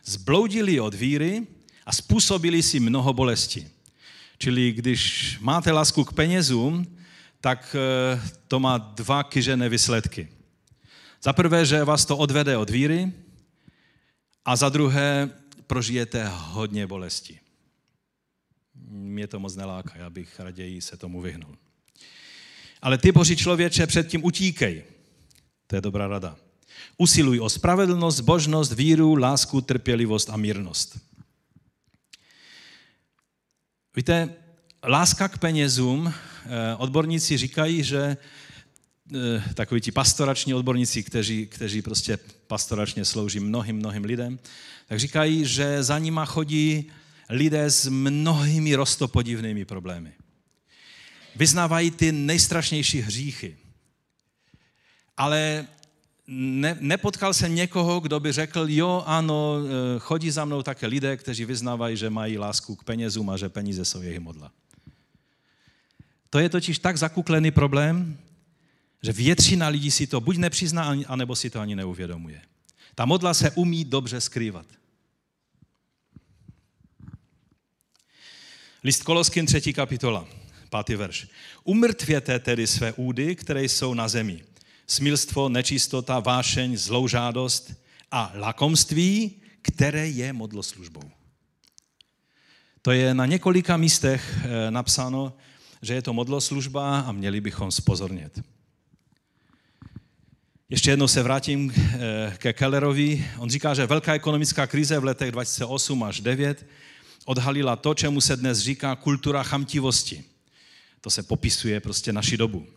zbloudili 0.05 0.79
od 0.79 0.93
víry 0.93 1.47
a 1.85 1.91
způsobili 1.91 2.63
si 2.63 2.79
mnoho 2.79 3.13
bolesti. 3.13 3.67
Čili 4.37 4.71
když 4.71 5.37
máte 5.41 5.71
lásku 5.71 6.03
k 6.03 6.13
penězům, 6.13 6.98
tak 7.41 7.75
eh, 7.75 8.21
to 8.47 8.59
má 8.59 8.77
dva 8.77 9.23
kyžené 9.23 9.69
výsledky. 9.69 10.29
Za 11.23 11.33
prvé, 11.33 11.65
že 11.65 11.83
vás 11.83 12.05
to 12.05 12.17
odvede 12.17 12.57
od 12.57 12.69
víry 12.69 13.11
a 14.45 14.55
za 14.55 14.69
druhé 14.69 15.29
prožijete 15.67 16.27
hodně 16.27 16.87
bolesti. 16.87 17.39
Mě 18.89 19.27
to 19.27 19.39
moc 19.39 19.55
neláká, 19.55 19.93
já 19.95 20.09
bych 20.09 20.39
raději 20.39 20.81
se 20.81 20.97
tomu 20.97 21.21
vyhnul. 21.21 21.57
Ale 22.81 22.97
ty, 22.97 23.11
boží 23.11 23.35
člověče, 23.35 23.87
předtím 23.87 24.25
utíkej. 24.25 24.83
To 25.67 25.75
je 25.75 25.81
dobrá 25.81 26.07
rada. 26.07 26.35
Usiluj 26.97 27.39
o 27.39 27.49
spravedlnost, 27.49 28.19
božnost, 28.19 28.71
víru, 28.71 29.15
lásku, 29.15 29.61
trpělivost 29.61 30.29
a 30.29 30.37
mírnost. 30.37 30.99
Víte, 33.95 34.35
láska 34.87 35.27
k 35.27 35.37
penězům, 35.37 36.13
eh, 36.13 36.75
odborníci 36.75 37.37
říkají, 37.37 37.83
že 37.83 38.17
eh, 39.15 39.53
takoví 39.53 39.81
ti 39.81 39.91
pastorační 39.91 40.53
odborníci, 40.53 41.03
kteří, 41.03 41.47
kteří 41.47 41.81
prostě 41.81 42.19
pastoračně 42.47 43.05
slouží 43.05 43.39
mnohým, 43.39 43.75
mnohým 43.75 44.03
lidem, 44.03 44.39
tak 44.87 44.99
říkají, 44.99 45.45
že 45.45 45.83
za 45.83 45.99
nima 45.99 46.25
chodí 46.25 46.91
lidé 47.29 47.69
s 47.69 47.87
mnohými 47.87 48.75
rostopodivnými 48.75 49.65
problémy. 49.65 50.11
Vyznávají 51.35 51.91
ty 51.91 52.11
nejstrašnější 52.11 53.01
hříchy. 53.01 53.57
Ale 55.17 55.67
ne, 56.27 56.77
nepotkal 56.79 57.33
jsem 57.33 57.55
někoho, 57.55 57.99
kdo 57.99 58.19
by 58.19 58.31
řekl, 58.31 58.65
jo, 58.69 59.03
ano, 59.05 59.55
eh, 59.65 59.99
chodí 59.99 60.31
za 60.31 60.45
mnou 60.45 60.63
také 60.63 60.87
lidé, 60.87 61.17
kteří 61.17 61.45
vyznávají, 61.45 61.97
že 61.97 62.09
mají 62.09 62.37
lásku 62.37 62.75
k 62.75 62.83
penězům 62.83 63.29
a 63.29 63.37
že 63.37 63.49
peníze 63.49 63.85
jsou 63.85 64.01
jejich 64.01 64.19
modla. 64.19 64.51
To 66.29 66.39
je 66.39 66.49
totiž 66.49 66.79
tak 66.79 66.97
zakuklený 66.97 67.51
problém, 67.51 68.17
že 69.03 69.11
většina 69.11 69.67
lidí 69.67 69.91
si 69.91 70.07
to 70.07 70.21
buď 70.21 70.37
nepřizná, 70.37 70.95
anebo 71.07 71.35
si 71.35 71.49
to 71.49 71.59
ani 71.59 71.75
neuvědomuje. 71.75 72.41
Ta 72.95 73.05
modla 73.05 73.33
se 73.33 73.51
umí 73.51 73.85
dobře 73.85 74.21
skrývat. 74.21 74.65
List 78.83 79.03
Koloským, 79.03 79.45
třetí 79.45 79.73
kapitola. 79.73 80.27
pátý 80.69 80.95
verš. 80.95 81.27
Umrtvěte 81.63 82.39
tedy 82.39 82.67
své 82.67 82.93
údy, 82.93 83.35
které 83.35 83.63
jsou 83.63 83.93
na 83.93 84.07
zemi. 84.07 84.43
Smilstvo, 84.87 85.49
nečistota, 85.49 86.19
vášeň, 86.19 86.77
zlou 86.77 87.07
žádost 87.07 87.73
a 88.11 88.31
lakomství, 88.35 89.41
které 89.61 90.07
je 90.07 90.33
modloslužbou. 90.33 91.11
To 92.81 92.91
je 92.91 93.13
na 93.13 93.25
několika 93.25 93.77
místech 93.77 94.39
eh, 94.43 94.71
napsáno, 94.71 95.33
že 95.81 95.93
je 95.93 96.01
to 96.01 96.13
modloslužba 96.13 96.99
a 96.99 97.11
měli 97.11 97.41
bychom 97.41 97.71
spozornět. 97.71 98.41
Ještě 100.69 100.89
jednou 100.89 101.07
se 101.07 101.23
vrátím 101.23 101.73
eh, 101.75 102.33
ke 102.37 102.53
Kellerovi. 102.53 103.25
On 103.37 103.49
říká, 103.49 103.73
že 103.73 103.85
velká 103.85 104.13
ekonomická 104.13 104.67
krize 104.67 104.99
v 104.99 105.03
letech 105.03 105.31
2008 105.31 106.03
až 106.03 106.21
2009 106.21 106.65
odhalila 107.25 107.75
to, 107.75 107.93
čemu 107.93 108.21
se 108.21 108.35
dnes 108.35 108.59
říká 108.59 108.95
kultura 108.95 109.43
chamtivosti. 109.43 110.23
To 111.01 111.09
se 111.09 111.23
popisuje 111.23 111.79
prostě 111.79 112.13
naši 112.13 112.37
dobu. 112.37 112.67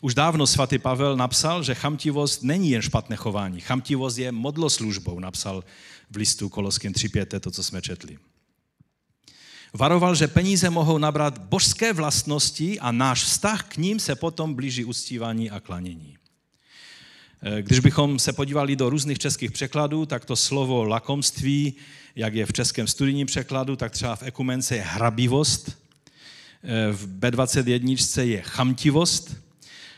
Už 0.00 0.14
dávno 0.14 0.46
svatý 0.46 0.78
Pavel 0.78 1.16
napsal, 1.16 1.62
že 1.62 1.74
chamtivost 1.74 2.42
není 2.42 2.70
jen 2.70 2.82
špatné 2.82 3.16
chování. 3.16 3.60
Chamtivost 3.60 4.18
je 4.18 4.32
modloslužbou, 4.32 5.20
napsal 5.20 5.64
v 6.10 6.16
listu 6.16 6.48
Koloským 6.48 6.92
3.5, 6.92 7.40
to, 7.40 7.50
co 7.50 7.62
jsme 7.62 7.82
četli. 7.82 8.18
Varoval, 9.72 10.14
že 10.14 10.28
peníze 10.28 10.70
mohou 10.70 10.98
nabrat 10.98 11.38
božské 11.38 11.92
vlastnosti 11.92 12.80
a 12.80 12.92
náš 12.92 13.24
vztah 13.24 13.62
k 13.62 13.76
ním 13.76 14.00
se 14.00 14.14
potom 14.14 14.54
blíží 14.54 14.84
uctívání 14.84 15.50
a 15.50 15.60
klanění. 15.60 16.16
Eh, 17.42 17.62
když 17.62 17.78
bychom 17.78 18.18
se 18.18 18.32
podívali 18.32 18.76
do 18.76 18.90
různých 18.90 19.18
českých 19.18 19.52
překladů, 19.52 20.06
tak 20.06 20.24
to 20.24 20.36
slovo 20.36 20.84
lakomství, 20.84 21.74
jak 22.16 22.34
je 22.34 22.46
v 22.46 22.52
českém 22.52 22.86
studijním 22.86 23.26
překladu, 23.26 23.76
tak 23.76 23.92
třeba 23.92 24.16
v 24.16 24.22
ekumence 24.22 24.76
je 24.76 24.82
hrabivost, 24.82 25.78
eh, 26.62 26.92
v 26.92 27.06
B21 27.06 28.22
je 28.22 28.42
chamtivost, 28.42 29.36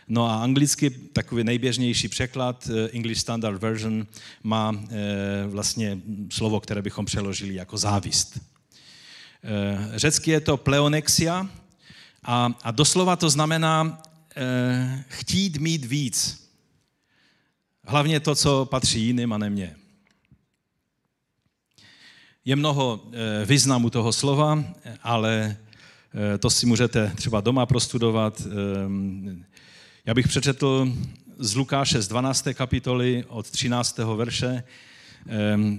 no 0.09 0.25
a 0.27 0.43
anglicky 0.43 0.91
takový 0.91 1.45
nejběžnější 1.45 2.09
překlad, 2.09 2.69
eh, 2.71 2.89
English 2.89 3.21
Standard 3.21 3.61
Version, 3.61 4.07
má 4.43 4.85
vlastně 5.47 5.99
slovo, 6.31 6.61
které 6.61 6.83
bychom 6.83 7.05
přeložili 7.05 7.55
jako 7.55 7.79
závist. 7.79 8.52
Řecky 9.95 10.31
je 10.31 10.41
to 10.41 10.57
pleonexia 10.57 11.49
a, 12.23 12.55
a 12.63 12.71
doslova 12.71 13.17
to 13.17 13.31
znamená 13.31 14.03
chtít 15.09 15.57
mít 15.57 15.85
víc. 15.85 16.49
Hlavně 17.87 18.21
to, 18.21 18.35
co 18.35 18.65
patří 18.65 19.03
jiným 19.03 19.33
a 19.33 19.39
ne 19.39 19.51
mně. 19.51 19.77
Je 22.45 22.57
mnoho 22.57 23.01
eh, 23.13 23.47
významů 23.47 23.91
toho 23.91 24.13
slova, 24.13 24.65
ale 25.03 25.57
eh, 26.35 26.39
to 26.39 26.51
si 26.51 26.67
můžete 26.67 27.13
třeba 27.17 27.41
doma 27.41 27.67
prostudovat. 27.67 28.43
Já 30.07 30.15
bych 30.15 30.29
přečetl 30.29 30.93
z 31.39 31.55
Lukáše 31.55 32.03
z 32.03 32.09
12. 32.09 32.49
kapitoly 32.55 33.25
od 33.29 33.51
13. 33.51 33.99
verše 33.99 34.63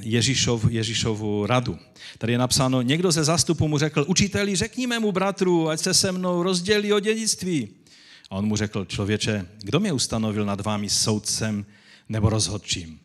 Ježíšov, 0.01 0.65
Ježíšovu 0.69 1.45
radu. 1.45 1.79
Tady 2.17 2.33
je 2.33 2.37
napsáno, 2.37 2.81
někdo 2.81 3.11
ze 3.11 3.23
zastupu 3.23 3.67
mu 3.67 3.77
řekl, 3.77 4.05
učiteli, 4.07 4.55
řekni 4.55 4.87
mému 4.87 5.11
bratru, 5.11 5.69
ať 5.69 5.79
se 5.79 5.93
se 5.93 6.11
mnou 6.11 6.43
rozdělí 6.43 6.93
o 6.93 6.99
dědictví. 6.99 7.69
A 8.29 8.35
on 8.35 8.45
mu 8.45 8.55
řekl, 8.55 8.85
člověče, 8.85 9.47
kdo 9.63 9.79
mě 9.79 9.93
ustanovil 9.93 10.45
nad 10.45 10.61
vámi 10.61 10.89
soudcem 10.89 11.65
nebo 12.09 12.29
rozhodčím. 12.29 12.99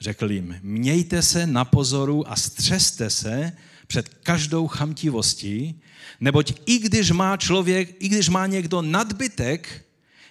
Řekl 0.00 0.30
jim, 0.30 0.58
mějte 0.62 1.22
se 1.22 1.46
na 1.46 1.64
pozoru 1.64 2.30
a 2.30 2.36
střeste 2.36 3.10
se 3.10 3.52
před 3.86 4.08
každou 4.08 4.66
chamtivostí, 4.66 5.80
neboť 6.20 6.52
i 6.66 6.78
když 6.78 7.10
má 7.10 7.36
člověk, 7.36 7.96
i 7.98 8.08
když 8.08 8.28
má 8.28 8.46
někdo 8.46 8.82
nadbytek, 8.82 9.84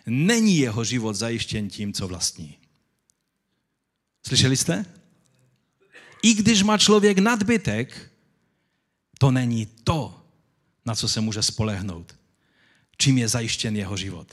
není 0.06 0.58
jeho 0.58 0.84
život 0.84 1.14
zajištěn 1.14 1.70
tím, 1.70 1.94
co 1.94 2.08
vlastní. 2.08 2.58
Slyšeli 4.28 4.58
jste? 4.58 4.86
I 6.26 6.34
když 6.34 6.64
má 6.64 6.78
člověk 6.78 7.18
nadbytek, 7.18 8.12
to 9.20 9.32
není 9.32 9.68
to, 9.84 10.14
na 10.86 10.96
co 10.96 11.08
se 11.08 11.22
může 11.22 11.44
spolehnout, 11.44 12.16
čím 12.98 13.18
je 13.18 13.28
zajištěn 13.28 13.76
jeho 13.76 13.98
život. 13.98 14.28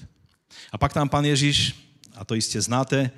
A 0.72 0.78
pak 0.78 0.92
tam 0.92 1.08
pan 1.08 1.24
Ježíš 1.24 1.74
a 2.14 2.24
to 2.24 2.34
jistě 2.34 2.60
znáte, 2.60 3.10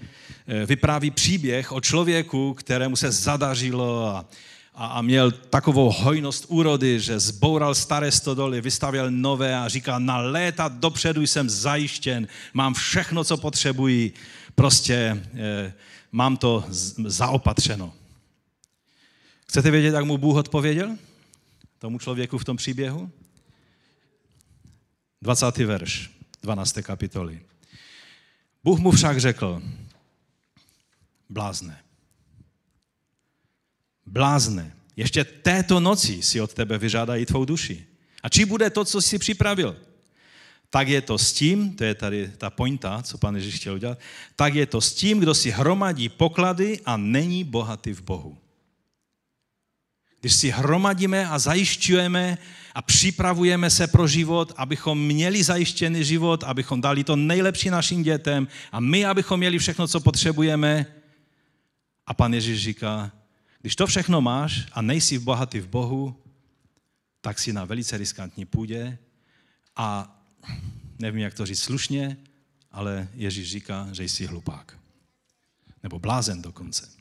eh, 0.46 0.66
vypráví 0.66 1.10
příběh 1.10 1.72
o 1.72 1.80
člověku, 1.80 2.54
kterému 2.54 2.96
se 2.96 3.12
zadařilo 3.12 4.06
a, 4.06 4.26
a, 4.74 4.86
a 4.86 5.02
měl 5.02 5.30
takovou 5.30 5.90
hojnost 5.90 6.44
úrody, 6.48 7.00
že 7.00 7.20
zboural 7.20 7.74
staré 7.74 8.10
stodoly, 8.10 8.60
vystavěl 8.60 9.10
nové 9.10 9.56
a 9.56 9.68
říká, 9.68 9.98
na 9.98 10.18
léta 10.18 10.68
dopředu 10.68 11.22
jsem 11.22 11.50
zajištěn, 11.50 12.26
mám 12.54 12.74
všechno, 12.74 13.24
co 13.24 13.36
potřebuji, 13.36 14.12
prostě 14.54 15.22
eh, 15.34 15.72
mám 16.12 16.36
to 16.36 16.64
zaopatřeno. 17.06 18.03
Chcete 19.44 19.70
vědět, 19.70 19.94
jak 19.94 20.04
mu 20.04 20.18
Bůh 20.18 20.36
odpověděl? 20.36 20.96
Tomu 21.78 21.98
člověku 21.98 22.38
v 22.38 22.44
tom 22.44 22.56
příběhu? 22.56 23.10
20. 25.22 25.56
verš 25.56 26.10
12. 26.42 26.78
kapitoly. 26.82 27.40
Bůh 28.64 28.78
mu 28.78 28.90
však 28.90 29.20
řekl, 29.20 29.62
blázne. 31.28 31.80
Blázne. 34.06 34.76
Ještě 34.96 35.24
této 35.24 35.80
noci 35.80 36.22
si 36.22 36.40
od 36.40 36.54
tebe 36.54 36.78
vyžádají 36.78 37.26
tvou 37.26 37.44
duši. 37.44 37.86
A 38.22 38.28
či 38.28 38.44
bude 38.44 38.70
to, 38.70 38.84
co 38.84 39.02
jsi 39.02 39.18
připravil? 39.18 39.76
Tak 40.70 40.88
je 40.88 41.00
to 41.00 41.18
s 41.18 41.32
tím, 41.32 41.76
to 41.76 41.84
je 41.84 41.94
tady 41.94 42.32
ta 42.38 42.50
pointa, 42.50 43.02
co 43.02 43.18
pan 43.18 43.36
Ježíš 43.36 43.54
chtěl 43.54 43.74
udělat, 43.74 43.98
tak 44.36 44.54
je 44.54 44.66
to 44.66 44.80
s 44.80 44.94
tím, 44.94 45.20
kdo 45.20 45.34
si 45.34 45.50
hromadí 45.50 46.08
poklady 46.08 46.80
a 46.84 46.96
není 46.96 47.44
bohatý 47.44 47.92
v 47.92 48.02
Bohu. 48.02 48.38
Když 50.24 50.34
si 50.34 50.50
hromadíme 50.50 51.28
a 51.28 51.38
zajišťujeme 51.38 52.38
a 52.74 52.82
připravujeme 52.82 53.70
se 53.70 53.86
pro 53.86 54.08
život, 54.08 54.52
abychom 54.56 55.06
měli 55.06 55.44
zajištěný 55.44 56.04
život, 56.04 56.44
abychom 56.44 56.80
dali 56.80 57.04
to 57.04 57.16
nejlepší 57.16 57.70
našim 57.70 58.02
dětem 58.02 58.48
a 58.72 58.80
my, 58.80 59.04
abychom 59.04 59.38
měli 59.38 59.58
všechno, 59.58 59.88
co 59.88 60.00
potřebujeme. 60.00 60.86
A 62.06 62.14
pan 62.14 62.34
Ježíš 62.34 62.62
říká, 62.62 63.12
když 63.60 63.76
to 63.76 63.86
všechno 63.86 64.20
máš 64.20 64.66
a 64.72 64.82
nejsi 64.82 65.18
bohatý 65.18 65.60
v 65.60 65.68
Bohu, 65.68 66.16
tak 67.20 67.38
si 67.38 67.52
na 67.52 67.64
velice 67.64 67.96
riskantní 67.98 68.44
půdě 68.44 68.98
a 69.76 70.16
nevím, 70.98 71.20
jak 71.20 71.34
to 71.34 71.46
říct 71.46 71.62
slušně, 71.62 72.16
ale 72.72 73.08
Ježíš 73.14 73.50
říká, 73.50 73.88
že 73.92 74.04
jsi 74.04 74.26
hlupák. 74.26 74.78
Nebo 75.82 75.98
blázen 75.98 76.42
dokonce. 76.42 76.93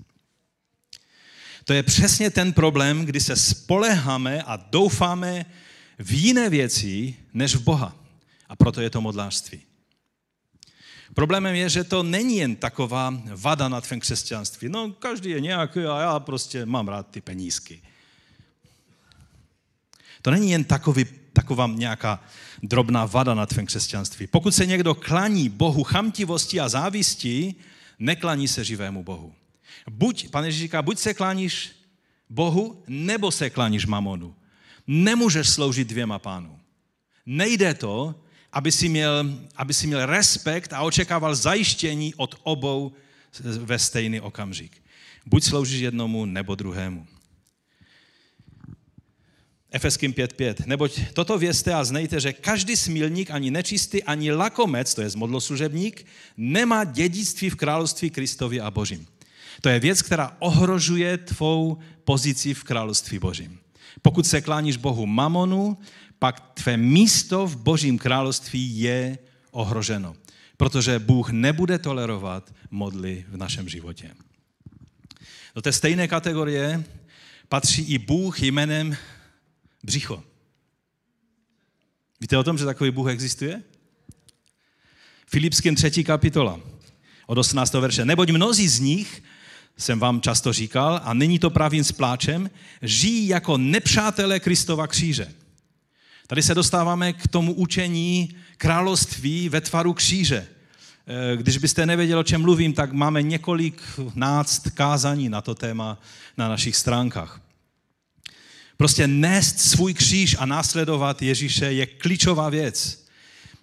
To 1.63 1.73
je 1.73 1.83
přesně 1.83 2.29
ten 2.29 2.53
problém, 2.53 3.05
kdy 3.05 3.19
se 3.19 3.35
spoleháme 3.35 4.43
a 4.43 4.55
doufáme 4.55 5.45
v 5.99 6.11
jiné 6.11 6.49
věci 6.49 7.15
než 7.33 7.55
v 7.55 7.61
Boha. 7.61 7.95
A 8.49 8.55
proto 8.55 8.81
je 8.81 8.89
to 8.89 9.01
modlářství. 9.01 9.61
Problémem 11.13 11.55
je, 11.55 11.69
že 11.69 11.83
to 11.83 12.03
není 12.03 12.37
jen 12.37 12.55
taková 12.55 13.13
vada 13.35 13.69
na 13.69 13.81
tvém 13.81 13.99
křesťanství. 13.99 14.69
No, 14.69 14.91
každý 14.91 15.29
je 15.29 15.41
nějaký 15.41 15.79
a 15.79 15.99
já 15.99 16.19
prostě 16.19 16.65
mám 16.65 16.87
rád 16.87 17.07
ty 17.07 17.21
penízky. 17.21 17.81
To 20.21 20.31
není 20.31 20.51
jen 20.51 20.63
takový, 20.63 21.05
taková 21.33 21.67
nějaká 21.67 22.23
drobná 22.63 23.05
vada 23.05 23.33
na 23.33 23.45
tvém 23.45 23.65
křesťanství. 23.65 24.27
Pokud 24.27 24.55
se 24.55 24.65
někdo 24.65 24.95
klaní 24.95 25.49
Bohu 25.49 25.83
chamtivosti 25.83 26.59
a 26.59 26.69
závisti, 26.69 27.55
neklaní 27.99 28.47
se 28.47 28.63
živému 28.63 29.03
Bohu. 29.03 29.33
Buď, 29.91 30.29
pane 30.29 30.47
Ježíš 30.47 30.61
říká, 30.61 30.81
buď 30.81 30.99
se 30.99 31.13
kláníš 31.13 31.71
Bohu, 32.29 32.83
nebo 32.87 33.31
se 33.31 33.49
kláníš 33.49 33.85
mamonu. 33.85 34.35
Nemůžeš 34.87 35.49
sloužit 35.49 35.87
dvěma 35.87 36.19
pánům. 36.19 36.59
Nejde 37.25 37.73
to, 37.73 38.15
aby 38.51 38.71
si, 38.71 38.89
měl, 38.89 39.39
aby 39.55 39.73
si 39.73 39.87
měl 39.87 40.05
respekt 40.05 40.73
a 40.73 40.81
očekával 40.81 41.35
zajištění 41.35 42.15
od 42.15 42.35
obou 42.43 42.93
ve 43.43 43.79
stejný 43.79 44.21
okamžik. 44.21 44.83
Buď 45.25 45.43
sloužíš 45.43 45.81
jednomu, 45.81 46.25
nebo 46.25 46.55
druhému. 46.55 47.07
Efeským 49.71 50.13
5.5. 50.13 50.69
Neboť 50.69 51.01
toto 51.13 51.37
vězte 51.37 51.73
a 51.73 51.83
znejte, 51.83 52.19
že 52.19 52.33
každý 52.33 52.77
smilník, 52.77 53.31
ani 53.31 53.51
nečistý, 53.51 54.03
ani 54.03 54.31
lakomec, 54.31 54.93
to 54.93 55.01
je 55.01 55.09
modloslužebník, 55.15 56.05
nemá 56.37 56.83
dědictví 56.83 57.49
v 57.49 57.55
království 57.55 58.09
Kristovi 58.09 58.61
a 58.61 58.71
Božím. 58.71 59.07
To 59.63 59.69
je 59.69 59.79
věc, 59.79 60.01
která 60.01 60.35
ohrožuje 60.39 61.17
tvou 61.17 61.77
pozici 62.03 62.53
v 62.53 62.63
království 62.63 63.19
Božím. 63.19 63.59
Pokud 64.01 64.27
se 64.27 64.41
kláníš 64.41 64.77
Bohu 64.77 65.05
mamonu, 65.05 65.77
pak 66.19 66.51
tvé 66.53 66.77
místo 66.77 67.47
v 67.47 67.55
Božím 67.55 67.97
království 67.97 68.79
je 68.79 69.17
ohroženo. 69.51 70.15
Protože 70.57 70.99
Bůh 70.99 71.29
nebude 71.29 71.79
tolerovat 71.79 72.53
modly 72.71 73.25
v 73.27 73.37
našem 73.37 73.69
životě. 73.69 74.11
Do 75.55 75.61
té 75.61 75.71
stejné 75.71 76.07
kategorie 76.07 76.83
patří 77.49 77.81
i 77.81 77.97
Bůh 77.97 78.41
jménem 78.41 78.97
břicho. 79.83 80.23
Víte 82.21 82.37
o 82.37 82.43
tom, 82.43 82.57
že 82.57 82.65
takový 82.65 82.91
Bůh 82.91 83.09
existuje? 83.09 83.63
Filipským 85.27 85.75
třetí 85.75 86.03
kapitola 86.03 86.59
od 87.27 87.37
18. 87.37 87.73
verše. 87.73 88.05
Neboť 88.05 88.29
mnozí 88.29 88.67
z 88.67 88.79
nich, 88.79 89.23
jsem 89.77 89.99
vám 89.99 90.21
často 90.21 90.53
říkal, 90.53 91.01
a 91.03 91.13
není 91.13 91.39
to 91.39 91.49
pravým 91.49 91.83
s 91.83 91.91
pláčem, 91.91 92.49
žijí 92.81 93.27
jako 93.27 93.57
nepřátelé 93.57 94.39
Kristova 94.39 94.87
kříže. 94.87 95.33
Tady 96.27 96.43
se 96.43 96.55
dostáváme 96.55 97.13
k 97.13 97.27
tomu 97.27 97.53
učení 97.53 98.35
království 98.57 99.49
ve 99.49 99.61
tvaru 99.61 99.93
kříže. 99.93 100.47
Eh, 101.07 101.37
když 101.37 101.57
byste 101.57 101.85
nevěděli, 101.85 102.19
o 102.19 102.23
čem 102.23 102.41
mluvím, 102.41 102.73
tak 102.73 102.91
máme 102.91 103.21
několik 103.21 103.81
náct 104.15 104.69
kázání 104.69 105.29
na 105.29 105.41
to 105.41 105.55
téma 105.55 105.99
na 106.37 106.49
našich 106.49 106.75
stránkách. 106.75 107.41
Prostě 108.77 109.07
nést 109.07 109.59
svůj 109.59 109.93
kříž 109.93 110.35
a 110.39 110.45
následovat 110.45 111.21
Ježíše 111.21 111.65
je 111.65 111.85
klíčová 111.85 112.49
věc. 112.49 113.05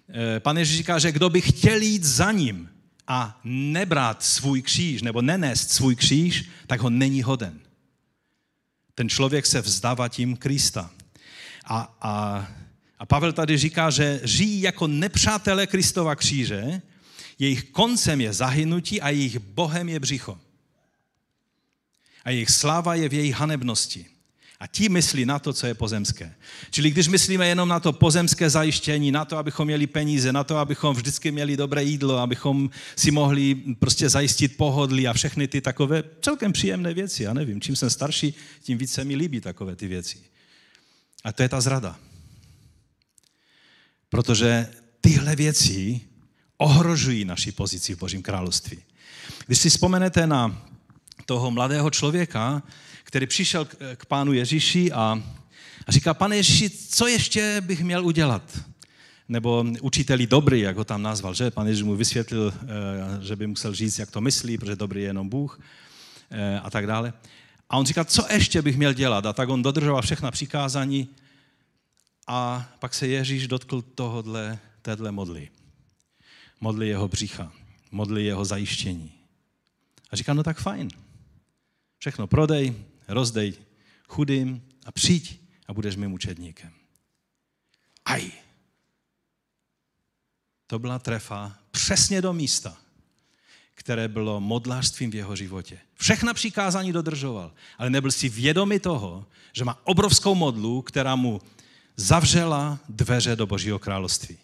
Eh, 0.09 0.39
Pan 0.39 0.57
Ježíš 0.57 0.77
říká, 0.77 0.99
že 0.99 1.11
kdo 1.11 1.29
by 1.29 1.41
chtěl 1.41 1.81
jít 1.81 2.03
za 2.03 2.31
ním 2.31 2.69
a 3.11 3.39
nebrat 3.43 4.23
svůj 4.23 4.61
kříž 4.61 5.01
nebo 5.01 5.21
nenést 5.21 5.71
svůj 5.71 5.95
kříž, 5.95 6.49
tak 6.67 6.79
ho 6.79 6.89
není 6.89 7.23
hoden. 7.23 7.59
Ten 8.95 9.09
člověk 9.09 9.45
se 9.45 9.61
vzdává 9.61 10.07
tím 10.07 10.37
Krista. 10.37 10.91
A, 11.65 11.97
a, 12.01 12.47
a 12.99 13.05
Pavel 13.05 13.33
tady 13.33 13.57
říká, 13.57 13.89
že 13.89 14.21
žijí 14.23 14.61
jako 14.61 14.87
nepřátelé 14.87 15.67
Kristova 15.67 16.15
kříže, 16.15 16.81
jejich 17.39 17.63
koncem 17.63 18.21
je 18.21 18.33
zahynutí 18.33 19.01
a 19.01 19.09
jejich 19.09 19.39
bohem 19.39 19.89
je 19.89 19.99
břicho. 19.99 20.39
A 22.23 22.29
jejich 22.29 22.49
sláva 22.49 22.95
je 22.95 23.09
v 23.09 23.13
jejich 23.13 23.35
hanebnosti. 23.35 24.05
A 24.61 24.67
ti 24.67 24.89
myslí 24.89 25.25
na 25.25 25.39
to, 25.39 25.53
co 25.53 25.67
je 25.67 25.73
pozemské. 25.73 26.35
Čili 26.71 26.91
když 26.91 27.07
myslíme 27.07 27.47
jenom 27.47 27.69
na 27.69 27.79
to 27.79 27.93
pozemské 27.93 28.49
zajištění, 28.49 29.11
na 29.11 29.25
to, 29.25 29.37
abychom 29.37 29.65
měli 29.65 29.87
peníze, 29.87 30.33
na 30.33 30.43
to, 30.43 30.57
abychom 30.57 30.95
vždycky 30.95 31.31
měli 31.31 31.57
dobré 31.57 31.83
jídlo, 31.83 32.17
abychom 32.17 32.69
si 32.95 33.11
mohli 33.11 33.55
prostě 33.55 34.09
zajistit 34.09 34.57
pohodlí 34.57 35.07
a 35.07 35.13
všechny 35.13 35.47
ty 35.47 35.61
takové 35.61 36.03
celkem 36.21 36.53
příjemné 36.53 36.93
věci. 36.93 37.23
Já 37.23 37.33
nevím, 37.33 37.61
čím 37.61 37.75
jsem 37.75 37.89
starší, 37.89 38.33
tím 38.63 38.77
více 38.77 39.03
mi 39.03 39.15
líbí 39.15 39.41
takové 39.41 39.75
ty 39.75 39.87
věci. 39.87 40.17
A 41.23 41.31
to 41.31 41.43
je 41.43 41.49
ta 41.49 41.61
zrada. 41.61 41.99
Protože 44.09 44.67
tyhle 45.01 45.35
věci 45.35 46.01
ohrožují 46.57 47.25
naši 47.25 47.51
pozici 47.51 47.95
v 47.95 47.99
Božím 47.99 48.21
království. 48.21 48.77
Když 49.45 49.57
si 49.57 49.69
vzpomenete 49.69 50.27
na 50.27 50.67
toho 51.25 51.51
mladého 51.51 51.89
člověka, 51.89 52.63
který 53.11 53.27
přišel 53.27 53.65
k, 53.65 53.75
k 53.95 54.05
pánu 54.05 54.33
Ježíši 54.33 54.91
a, 54.91 55.23
a 55.87 55.91
říká, 55.91 56.13
pane 56.13 56.35
Ježíši, 56.35 56.69
co 56.69 57.07
ještě 57.07 57.61
bych 57.61 57.83
měl 57.83 58.05
udělat? 58.05 58.59
Nebo 59.29 59.65
učiteli 59.81 60.27
dobrý, 60.27 60.59
jak 60.59 60.77
ho 60.77 60.83
tam 60.83 61.01
nazval, 61.01 61.33
že? 61.33 61.51
Pan 61.51 61.67
Ježíš 61.67 61.83
mu 61.83 61.95
vysvětlil, 61.95 62.53
eh, 62.55 63.25
že 63.25 63.35
by 63.35 63.47
musel 63.47 63.75
říct, 63.75 63.99
jak 63.99 64.11
to 64.11 64.21
myslí, 64.21 64.57
protože 64.57 64.75
dobrý 64.75 65.01
je 65.01 65.07
jenom 65.07 65.29
Bůh 65.29 65.59
eh, 66.31 66.59
a 66.59 66.69
tak 66.69 66.87
dále. 66.87 67.13
A 67.69 67.77
on 67.77 67.85
říká, 67.85 68.05
co 68.05 68.27
ještě 68.31 68.61
bych 68.61 68.77
měl 68.77 68.93
dělat? 68.93 69.25
A 69.25 69.33
tak 69.33 69.49
on 69.49 69.61
dodržoval 69.61 70.01
všechna 70.01 70.31
přikázání 70.31 71.09
a 72.27 72.69
pak 72.79 72.93
se 72.93 73.07
Ježíš 73.07 73.47
dotkl 73.47 73.81
tohodle, 73.81 74.59
téhle 74.81 75.11
modly. 75.11 75.49
Modly 76.61 76.87
jeho 76.87 77.07
břicha, 77.07 77.51
modly 77.91 78.23
jeho 78.23 78.45
zajištění. 78.45 79.11
A 80.11 80.15
říká, 80.15 80.33
no 80.33 80.43
tak 80.43 80.59
fajn. 80.59 80.87
Všechno 81.99 82.27
prodej, 82.27 82.75
rozdej 83.13 83.53
chudým 84.07 84.61
a 84.85 84.91
přijď 84.91 85.41
a 85.67 85.73
budeš 85.73 85.95
mým 85.95 86.13
učedníkem. 86.13 86.71
Aj. 88.05 88.31
To 90.67 90.79
byla 90.79 90.99
trefa 90.99 91.57
přesně 91.71 92.21
do 92.21 92.33
místa, 92.33 92.77
které 93.75 94.07
bylo 94.07 94.39
modlářstvím 94.39 95.11
v 95.11 95.15
jeho 95.15 95.35
životě. 95.35 95.79
Všechna 95.95 96.33
přikázání 96.33 96.91
dodržoval, 96.91 97.53
ale 97.77 97.89
nebyl 97.89 98.11
si 98.11 98.29
vědomi 98.29 98.79
toho, 98.79 99.25
že 99.53 99.65
má 99.65 99.79
obrovskou 99.83 100.35
modlu, 100.35 100.81
která 100.81 101.15
mu 101.15 101.41
zavřela 101.95 102.79
dveře 102.89 103.35
do 103.35 103.47
Božího 103.47 103.79
království. 103.79 104.37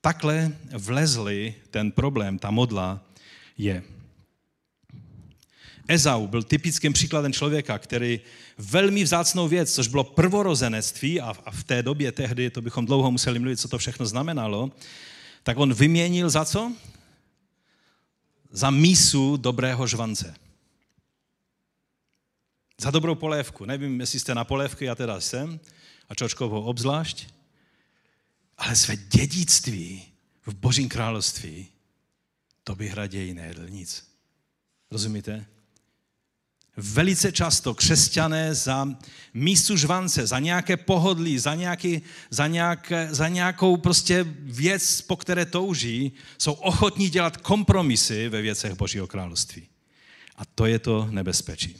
Takhle 0.00 0.56
vlezli 0.72 1.54
ten 1.70 1.92
problém, 1.92 2.38
ta 2.38 2.50
modla 2.50 3.00
je 3.58 3.82
Ezau 5.90 6.26
byl 6.26 6.42
typickým 6.42 6.92
příkladem 6.92 7.32
člověka, 7.32 7.78
který 7.78 8.20
velmi 8.58 9.04
vzácnou 9.04 9.48
věc, 9.48 9.74
což 9.74 9.88
bylo 9.88 10.04
prvorozenectví, 10.04 11.20
a 11.20 11.50
v 11.50 11.64
té 11.64 11.82
době 11.82 12.12
tehdy, 12.12 12.50
to 12.50 12.62
bychom 12.62 12.86
dlouho 12.86 13.10
museli 13.10 13.38
mluvit, 13.38 13.56
co 13.56 13.68
to 13.68 13.78
všechno 13.78 14.06
znamenalo, 14.06 14.72
tak 15.42 15.58
on 15.58 15.74
vyměnil 15.74 16.30
za 16.30 16.44
co? 16.44 16.72
Za 18.50 18.70
mísu 18.70 19.36
dobrého 19.36 19.86
žvance. 19.86 20.34
Za 22.80 22.90
dobrou 22.90 23.14
polévku. 23.14 23.64
Nevím, 23.64 24.00
jestli 24.00 24.20
jste 24.20 24.34
na 24.34 24.44
polévky, 24.44 24.84
já 24.84 24.94
teda 24.94 25.20
jsem, 25.20 25.60
a 26.08 26.14
Čočkovou 26.14 26.62
obzvlášť, 26.62 27.26
ale 28.58 28.76
své 28.76 28.96
dědictví 28.96 30.02
v 30.46 30.54
Božím 30.54 30.88
království, 30.88 31.68
to 32.64 32.74
bych 32.74 32.94
raději 32.94 33.34
nejedl 33.34 33.68
nic. 33.68 34.06
Rozumíte? 34.90 35.46
Velice 36.76 37.32
často 37.32 37.74
křesťané 37.74 38.54
za 38.54 38.88
místu 39.34 39.76
žvance, 39.76 40.26
za 40.26 40.38
nějaké 40.38 40.76
pohodlí, 40.76 41.38
za, 41.38 41.54
nějaký, 41.54 42.02
za, 42.30 42.46
nějaké, 42.46 43.08
za 43.10 43.28
nějakou 43.28 43.76
prostě 43.76 44.26
věc, 44.40 45.00
po 45.00 45.16
které 45.16 45.46
touží, 45.46 46.12
jsou 46.38 46.52
ochotní 46.52 47.08
dělat 47.08 47.36
kompromisy 47.36 48.28
ve 48.28 48.42
věcech 48.42 48.74
Božího 48.74 49.06
království. 49.06 49.68
A 50.36 50.44
to 50.44 50.66
je 50.66 50.78
to 50.78 51.08
nebezpečí. 51.10 51.76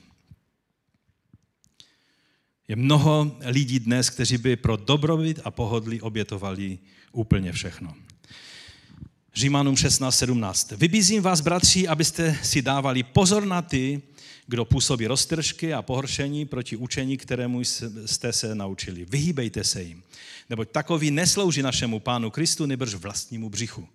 Je 2.69 2.77
mnoho 2.77 3.37
lidí 3.45 3.79
dnes, 3.79 4.11
kteří 4.11 4.39
by 4.39 4.57
pro 4.57 4.77
dobrobyt 4.77 5.41
a 5.45 5.51
pohodlí 5.51 6.01
obětovali 6.01 6.79
úplně 7.13 7.53
všechno. 7.53 7.95
Římanům 9.35 9.75
16.17. 9.75 10.77
Vybízím 10.77 11.23
vás, 11.23 11.41
bratři, 11.41 11.89
abyste 11.89 12.39
si 12.43 12.63
dávali 12.63 13.03
pozor 13.03 13.47
na 13.47 13.63
ty, 13.63 14.03
kdo 14.51 14.65
působí 14.65 15.07
roztržky 15.07 15.75
a 15.75 15.83
pohoršení 15.83 16.47
proti 16.47 16.77
učení, 16.77 17.17
kterému 17.17 17.61
jste 18.07 18.33
se 18.33 18.55
naučili. 18.55 19.05
Vyhýbejte 19.05 19.65
se 19.65 19.83
jim, 19.83 20.03
neboť 20.51 20.71
takový 20.71 21.11
neslouží 21.11 21.63
našemu 21.63 22.01
pánu 22.01 22.31
Kristu, 22.31 22.67
nebrž 22.67 22.95
vlastnímu 22.95 23.51
břichu. 23.51 23.89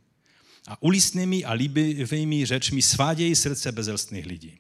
A 0.68 0.82
ulistnými 0.82 1.46
a 1.46 1.54
líbivými 1.54 2.46
řečmi 2.46 2.82
svádějí 2.82 3.36
srdce 3.36 3.72
bezelstných 3.72 4.26
lidí. 4.26 4.58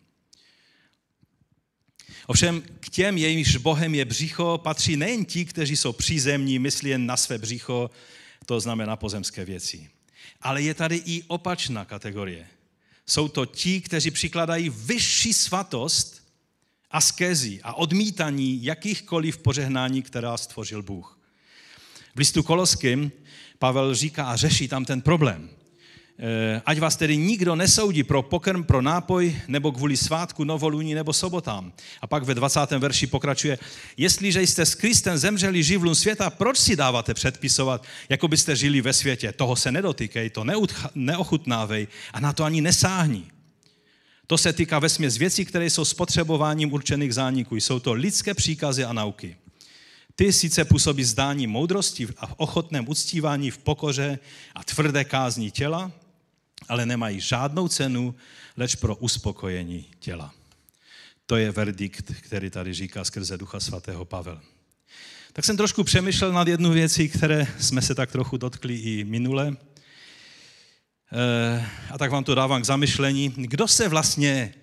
Ovšem 2.27 2.61
k 2.79 2.89
těm, 2.89 3.17
jejímž 3.17 3.55
Bohem 3.55 3.95
je 3.95 4.05
břicho, 4.05 4.59
patří 4.63 4.97
nejen 4.97 5.25
ti, 5.25 5.45
kteří 5.45 5.77
jsou 5.77 5.93
přízemní, 5.93 6.59
myslí 6.59 6.89
jen 6.89 7.05
na 7.05 7.17
své 7.17 7.37
břicho, 7.37 7.89
to 8.45 8.59
znamená 8.59 8.95
pozemské 8.95 9.45
věci. 9.45 9.89
Ale 10.41 10.61
je 10.61 10.73
tady 10.73 11.01
i 11.05 11.23
opačná 11.27 11.85
kategorie. 11.85 12.47
Jsou 13.07 13.27
to 13.27 13.45
ti, 13.45 13.81
kteří 13.81 14.11
přikladají 14.11 14.69
vyšší 14.69 15.33
svatost 15.33 16.23
askézí 16.91 17.61
a 17.61 17.73
odmítaní 17.73 18.63
jakýchkoliv 18.63 19.37
požehnání, 19.37 20.01
která 20.01 20.37
stvořil 20.37 20.83
Bůh. 20.83 21.19
V 22.15 22.19
listu 22.19 22.43
Koloským 22.43 23.11
Pavel 23.59 23.95
říká 23.95 24.25
a 24.25 24.35
řeší 24.35 24.67
tam 24.67 24.85
ten 24.85 25.01
problém. 25.01 25.49
Eh, 26.19 26.61
ať 26.65 26.79
vás 26.79 26.95
tedy 26.95 27.17
nikdo 27.17 27.55
nesoudí 27.55 28.03
pro 28.03 28.23
pokrm, 28.23 28.63
pro 28.63 28.81
nápoj, 28.81 29.35
nebo 29.47 29.71
kvůli 29.71 29.97
svátku, 29.97 30.43
novoluní 30.43 30.93
nebo 30.93 31.13
sobotám. 31.13 31.73
A 32.01 32.07
pak 32.07 32.23
ve 32.23 32.35
20. 32.35 32.79
verši 32.79 33.07
pokračuje, 33.07 33.59
jestliže 33.97 34.41
jste 34.41 34.65
s 34.65 34.75
Kristem 34.75 35.17
zemřeli 35.17 35.63
živlům 35.63 35.95
světa, 35.95 36.29
proč 36.29 36.57
si 36.57 36.75
dáváte 36.75 37.13
předpisovat, 37.13 37.83
jako 38.09 38.27
byste 38.27 38.55
žili 38.55 38.81
ve 38.81 38.93
světě? 38.93 39.31
Toho 39.31 39.55
se 39.55 39.71
nedotýkej, 39.71 40.29
to 40.29 40.45
neochutnávej 40.95 41.87
a 42.13 42.19
na 42.19 42.33
to 42.33 42.43
ani 42.43 42.61
nesáhní. 42.61 43.27
To 44.27 44.37
se 44.37 44.53
týká 44.53 44.79
vesměs 44.79 45.17
věcí, 45.17 45.45
které 45.45 45.69
jsou 45.69 45.85
spotřebováním 45.85 46.73
určených 46.73 47.13
zániků. 47.13 47.55
Jsou 47.55 47.79
to 47.79 47.93
lidské 47.93 48.33
příkazy 48.33 48.83
a 48.83 48.93
nauky. 48.93 49.35
Ty 50.15 50.33
sice 50.33 50.65
působí 50.65 51.03
zdání 51.03 51.47
moudrosti 51.47 52.07
a 52.17 52.39
ochotném 52.39 52.89
uctívání 52.89 53.51
v 53.51 53.57
pokoře 53.57 54.19
a 54.55 54.63
tvrdé 54.63 55.03
kázní 55.03 55.51
těla, 55.51 55.91
ale 56.69 56.85
nemají 56.85 57.19
žádnou 57.19 57.67
cenu, 57.67 58.15
leč 58.57 58.75
pro 58.75 58.95
uspokojení 58.95 59.85
těla. 59.99 60.33
To 61.25 61.35
je 61.35 61.51
verdikt, 61.51 62.11
který 62.21 62.49
tady 62.49 62.73
říká 62.73 63.03
skrze 63.03 63.37
Ducha 63.37 63.59
Svatého 63.59 64.05
Pavel. 64.05 64.41
Tak 65.33 65.45
jsem 65.45 65.57
trošku 65.57 65.83
přemýšlel 65.83 66.33
nad 66.33 66.47
jednu 66.47 66.71
věcí, 66.71 67.09
které 67.09 67.47
jsme 67.59 67.81
se 67.81 67.95
tak 67.95 68.11
trochu 68.11 68.37
dotkli 68.37 68.75
i 68.75 69.03
minule. 69.03 69.57
Eh, 71.11 71.69
a 71.91 71.97
tak 71.97 72.11
vám 72.11 72.23
to 72.23 72.35
dávám 72.35 72.61
k 72.61 72.65
zamyšlení. 72.65 73.29
Kdo 73.29 73.67
se 73.67 73.87
vlastně 73.87 74.53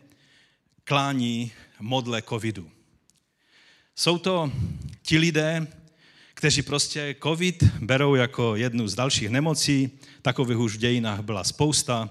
klání 0.84 1.52
modle 1.80 2.22
covidu? 2.22 2.70
Jsou 3.96 4.18
to 4.18 4.52
ti 5.02 5.18
lidé, 5.18 5.66
kteří 6.42 6.62
prostě 6.62 7.16
covid 7.22 7.64
berou 7.80 8.14
jako 8.14 8.56
jednu 8.56 8.88
z 8.88 8.94
dalších 8.94 9.28
nemocí, 9.28 9.90
takových 10.22 10.58
už 10.58 10.74
v 10.74 10.78
dějinách 10.78 11.20
byla 11.20 11.44
spousta, 11.44 12.10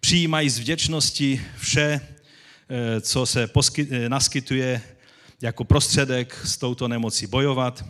přijímají 0.00 0.50
z 0.50 0.58
vděčnosti 0.58 1.40
vše, 1.58 2.00
eh, 2.00 3.00
co 3.00 3.26
se 3.26 3.50
eh, 3.78 4.08
naskytuje 4.08 4.82
jako 5.42 5.64
prostředek 5.64 6.40
s 6.44 6.58
touto 6.58 6.88
nemocí 6.88 7.26
bojovat, 7.26 7.84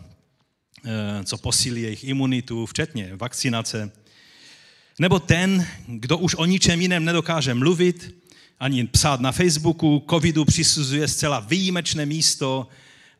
eh, 0.85 1.23
co 1.23 1.37
posílí 1.37 1.81
jejich 1.81 2.03
imunitu, 2.03 2.65
včetně 2.65 3.15
vakcinace. 3.15 3.91
Nebo 4.99 5.19
ten, 5.19 5.67
kdo 5.87 6.17
už 6.17 6.35
o 6.35 6.45
ničem 6.45 6.81
jiném 6.81 7.05
nedokáže 7.05 7.53
mluvit, 7.53 8.15
ani 8.59 8.87
psát 8.87 9.19
na 9.19 9.31
Facebooku, 9.31 10.05
covidu 10.09 10.45
přisuzuje 10.45 11.07
zcela 11.07 11.39
výjimečné 11.39 12.05
místo 12.05 12.67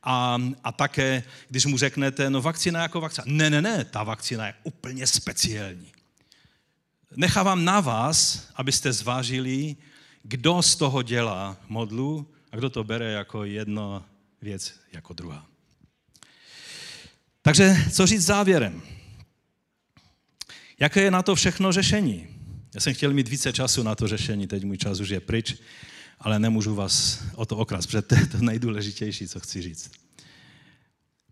a, 0.04 0.38
a 0.64 0.72
také, 0.72 1.24
když 1.50 1.66
mu 1.66 1.78
řeknete, 1.78 2.30
no 2.30 2.42
vakcína 2.42 2.82
jako 2.82 3.02
vakcína. 3.02 3.26
Ne, 3.28 3.50
ne, 3.50 3.62
ne, 3.62 3.86
ta 3.86 4.04
vakcína 4.04 4.48
je 4.48 4.54
úplně 4.64 5.08
speciální. 5.08 5.92
Nechávám 7.16 7.66
na 7.66 7.80
vás, 7.80 8.48
abyste 8.56 8.94
zvážili, 8.94 9.76
kdo 10.24 10.62
z 10.62 10.76
toho 10.76 11.02
dělá 11.02 11.58
modlu 11.68 12.34
a 12.52 12.56
kdo 12.56 12.70
to 12.70 12.84
bere 12.84 13.12
jako 13.12 13.44
jedno 13.44 14.06
věc, 14.42 14.74
jako 14.94 15.14
druhá. 15.14 15.46
Takže 17.42 17.76
co 17.92 18.06
říct 18.06 18.26
závěrem? 18.26 18.82
Jaké 20.80 21.02
je 21.02 21.12
na 21.12 21.24
to 21.24 21.36
všechno 21.36 21.72
řešení? 21.72 22.28
Já 22.76 22.82
jsem 22.82 22.94
chtěl 22.94 23.14
mít 23.14 23.28
více 23.28 23.54
času 23.54 23.84
na 23.84 23.96
to 23.96 24.08
řešení, 24.08 24.48
teď 24.48 24.64
můj 24.64 24.78
čas 24.78 25.00
už 25.00 25.10
je 25.10 25.20
pryč, 25.20 25.56
ale 26.22 26.40
nemůžu 26.40 26.76
vás 26.76 27.24
o 27.36 27.46
to 27.46 27.58
okras, 27.58 27.86
protože 27.86 28.02
to 28.02 28.16
je 28.16 28.26
to 28.26 28.38
nejdůležitější, 28.38 29.28
co 29.28 29.40
chci 29.40 29.62
říct. 29.62 29.92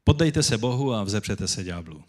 Poddejte 0.03 0.43
se 0.43 0.57
Bohu 0.57 0.93
a 0.93 1.03
vzepřete 1.03 1.47
se 1.47 1.63
ďáblu. 1.63 2.03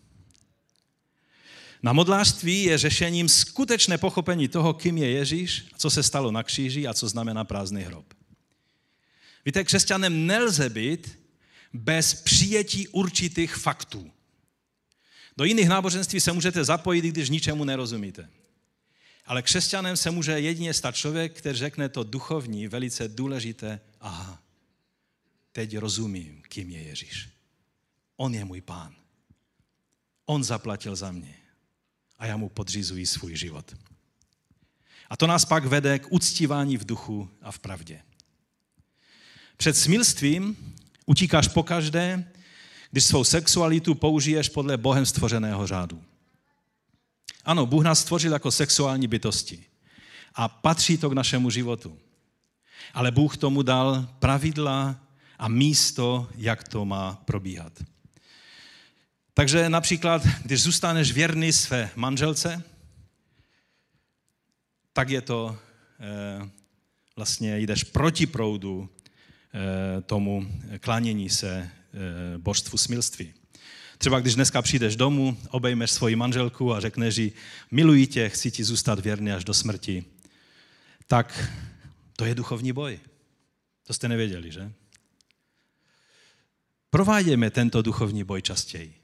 Na 1.83 1.93
modlářství 1.93 2.63
je 2.63 2.79
řešením 2.79 3.29
skutečné 3.29 3.99
pochopení 3.99 4.49
toho, 4.49 4.75
kým 4.75 4.99
je 4.99 5.11
Ježíš, 5.11 5.65
co 5.77 5.91
se 5.91 6.03
stalo 6.03 6.31
na 6.31 6.43
kříži 6.43 6.87
a 6.87 6.95
co 6.95 7.09
znamená 7.09 7.45
prázdný 7.45 7.83
hrob. 7.83 8.15
Víte, 9.45 9.65
křesťanem 9.65 10.27
nelze 10.27 10.69
být 10.69 11.19
bez 11.73 12.15
přijetí 12.15 12.89
určitých 12.89 13.55
faktů. 13.55 14.11
Do 15.37 15.45
jiných 15.45 15.69
náboženství 15.69 16.21
se 16.21 16.33
můžete 16.33 16.65
zapojit, 16.65 17.05
když 17.05 17.31
ničemu 17.31 17.65
nerozumíte. 17.65 18.29
Ale 19.31 19.43
křesťanem 19.43 19.97
se 19.97 20.11
může 20.11 20.41
jedině 20.41 20.75
stát 20.75 20.97
člověk, 20.97 21.39
který 21.39 21.59
řekne 21.59 21.89
to 21.89 22.03
duchovní, 22.03 22.69
velice 22.69 23.09
důležité, 23.09 23.81
aha, 24.01 24.43
teď 25.53 25.77
rozumím, 25.77 26.43
kým 26.49 26.71
je 26.71 26.83
Ježíš. 26.83 27.29
On 28.17 28.35
je 28.35 28.45
můj 28.45 28.61
pán. 28.61 28.95
On 30.27 30.45
zaplatil 30.45 30.97
za 30.97 31.13
mě. 31.13 31.35
A 32.19 32.27
já 32.27 32.37
mu 32.37 32.49
podřizuji 32.49 33.07
svůj 33.07 33.37
život. 33.37 33.77
A 35.11 35.17
to 35.17 35.27
nás 35.27 35.45
pak 35.45 35.67
vede 35.67 35.99
k 35.99 36.13
uctívání 36.13 36.77
v 36.77 36.87
duchu 36.87 37.31
a 37.43 37.53
v 37.53 37.59
pravdě. 37.59 38.03
Před 39.57 39.77
smilstvím 39.77 40.75
utíkáš 41.07 41.49
pokaždé, 41.49 42.33
když 42.91 43.05
svou 43.05 43.25
sexualitu 43.25 43.95
použiješ 43.95 44.49
podle 44.49 44.77
Bohem 44.77 45.07
stvořeného 45.07 45.67
řádu. 45.67 46.05
Ano, 47.51 47.67
Bůh 47.67 47.85
nás 47.85 48.01
stvořil 48.01 48.33
jako 48.33 48.51
sexuální 48.51 49.09
bytosti 49.09 49.65
a 50.35 50.49
patří 50.49 50.99
to 50.99 51.11
k 51.11 51.13
našemu 51.13 51.51
životu. 51.51 51.99
Ale 52.95 53.11
Bůh 53.11 53.37
tomu 53.37 53.63
dal 53.63 54.09
pravidla 54.19 55.01
a 55.39 55.49
místo, 55.49 56.29
jak 56.37 56.69
to 56.69 56.85
má 56.85 57.23
probíhat. 57.25 57.73
Takže 59.35 59.69
například, 59.69 60.23
když 60.43 60.63
zůstaneš 60.63 61.13
věrný 61.13 61.53
své 61.53 61.91
manželce, 61.97 62.63
tak 64.93 65.09
je 65.11 65.21
to, 65.21 65.59
e, 66.01 66.49
vlastně 67.17 67.59
jdeš 67.59 67.85
proti 67.85 68.27
proudu 68.27 68.89
e, 68.89 70.01
tomu 70.03 70.47
klánění 70.81 71.31
se 71.31 71.51
e, 71.51 71.71
božstvu 72.39 72.79
smilství. 72.79 73.40
Třeba 74.01 74.21
když 74.21 74.35
dneska 74.35 74.63
přijdeš 74.63 74.97
domů, 74.97 75.39
obejmeš 75.49 75.91
svoji 75.91 76.17
manželku 76.17 76.75
a 76.75 76.81
řekneš 76.81 77.17
jí, 77.17 77.33
miluji 77.71 78.07
tě, 78.07 78.29
chci 78.29 78.51
ti 78.51 78.65
zůstat 78.65 78.99
věrný 78.99 79.33
až 79.33 79.45
do 79.45 79.55
smrti, 79.55 80.05
tak 81.07 81.51
to 82.17 82.25
je 82.25 82.35
duchovní 82.35 82.73
boj. 82.73 83.01
To 83.87 83.93
jste 83.93 84.09
nevěděli, 84.09 84.53
že? 84.53 84.73
Provádějme 86.91 87.51
tento 87.51 87.83
duchovní 87.83 88.25
boj 88.25 88.43
častěji. 88.43 88.95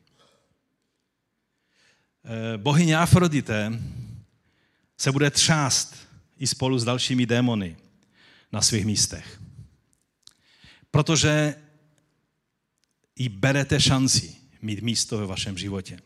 Eh, 2.25 2.59
bohyně 2.59 2.99
Afrodite 2.99 3.73
se 4.99 5.13
bude 5.13 5.31
třást 5.31 5.97
i 6.39 6.47
spolu 6.47 6.79
s 6.79 6.85
dalšími 6.85 7.27
démony 7.27 7.77
na 8.53 8.63
svých 8.63 8.87
místech. 8.87 9.41
Protože 10.91 11.55
i 13.17 13.29
berete 13.29 13.81
šanci 13.81 14.46
mít 14.63 14.81
místo 14.81 15.19
ve 15.19 15.27
vašem 15.27 15.59
životě. 15.59 15.99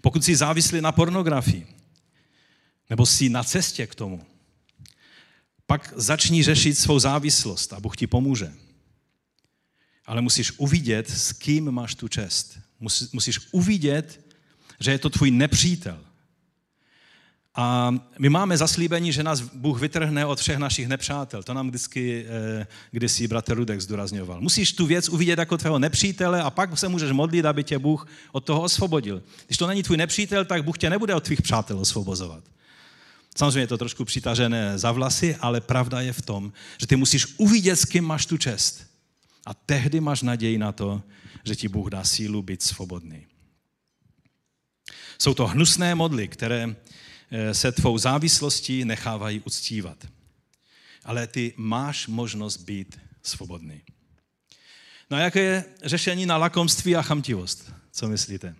Pokud 0.00 0.24
jsi 0.24 0.36
závislý 0.36 0.80
na 0.80 0.92
pornografii, 0.92 1.66
nebo 2.90 3.06
jsi 3.06 3.28
na 3.28 3.44
cestě 3.44 3.86
k 3.86 3.94
tomu, 3.94 4.26
pak 5.66 5.92
začni 5.96 6.42
řešit 6.42 6.74
svou 6.74 6.98
závislost 6.98 7.72
a 7.72 7.80
Bůh 7.80 7.96
ti 7.96 8.06
pomůže. 8.06 8.52
Ale 10.06 10.20
musíš 10.20 10.52
uvidět, 10.56 11.10
s 11.10 11.32
kým 11.32 11.70
máš 11.70 11.94
tu 11.94 12.08
čest. 12.08 12.58
Musíš 13.12 13.40
uvidět, 13.52 14.34
že 14.80 14.90
je 14.90 14.98
to 14.98 15.10
tvůj 15.10 15.30
nepřítel. 15.30 16.04
A 17.60 17.94
my 18.18 18.28
máme 18.28 18.56
zaslíbení, 18.56 19.12
že 19.12 19.22
nás 19.22 19.40
Bůh 19.40 19.80
vytrhne 19.80 20.26
od 20.26 20.40
všech 20.40 20.58
našich 20.58 20.88
nepřátel. 20.88 21.42
To 21.42 21.54
nám 21.54 21.68
vždycky 21.68 22.26
eh, 22.26 22.66
kdysi 22.90 23.28
bratr 23.28 23.54
Rudek 23.54 23.80
zdůrazňoval. 23.80 24.40
Musíš 24.40 24.72
tu 24.72 24.86
věc 24.86 25.08
uvidět 25.08 25.38
jako 25.38 25.58
tvého 25.58 25.78
nepřítele 25.78 26.42
a 26.42 26.50
pak 26.50 26.78
se 26.78 26.88
můžeš 26.88 27.12
modlit, 27.12 27.44
aby 27.44 27.64
tě 27.64 27.78
Bůh 27.78 28.08
od 28.32 28.44
toho 28.44 28.62
osvobodil. 28.62 29.22
Když 29.46 29.58
to 29.58 29.66
není 29.66 29.82
tvůj 29.82 29.96
nepřítel, 29.96 30.44
tak 30.44 30.64
Bůh 30.64 30.78
tě 30.78 30.90
nebude 30.90 31.14
od 31.14 31.24
tvých 31.24 31.42
přátel 31.42 31.78
osvobozovat. 31.78 32.44
Samozřejmě 33.36 33.60
je 33.60 33.66
to 33.66 33.78
trošku 33.78 34.04
přitažené 34.04 34.78
za 34.78 34.92
vlasy, 34.92 35.36
ale 35.40 35.60
pravda 35.60 36.00
je 36.00 36.12
v 36.12 36.22
tom, 36.22 36.52
že 36.78 36.86
ty 36.86 36.96
musíš 36.96 37.26
uvidět, 37.36 37.76
s 37.76 37.84
kým 37.84 38.04
máš 38.04 38.26
tu 38.26 38.36
čest. 38.36 38.86
A 39.46 39.54
tehdy 39.54 40.00
máš 40.00 40.22
naději 40.22 40.58
na 40.58 40.72
to, 40.72 41.02
že 41.44 41.56
ti 41.56 41.68
Bůh 41.68 41.90
dá 41.90 42.04
sílu 42.04 42.42
být 42.42 42.62
svobodný. 42.62 43.26
Jsou 45.18 45.34
to 45.34 45.46
hnusné 45.46 45.94
modly, 45.94 46.28
které 46.28 46.76
se 47.52 47.72
tvou 47.72 47.98
závislostí 47.98 48.84
nechávají 48.84 49.40
uctívat. 49.40 50.06
Ale 51.04 51.26
ty 51.26 51.54
máš 51.56 52.06
možnost 52.06 52.56
být 52.56 53.00
svobodný. 53.22 53.82
No 55.10 55.16
a 55.16 55.20
jaké 55.20 55.40
je 55.40 55.64
řešení 55.84 56.26
na 56.26 56.36
lakomství 56.36 56.96
a 56.96 57.02
chamtivost? 57.02 57.72
Co 57.92 58.08
myslíte? 58.08 58.56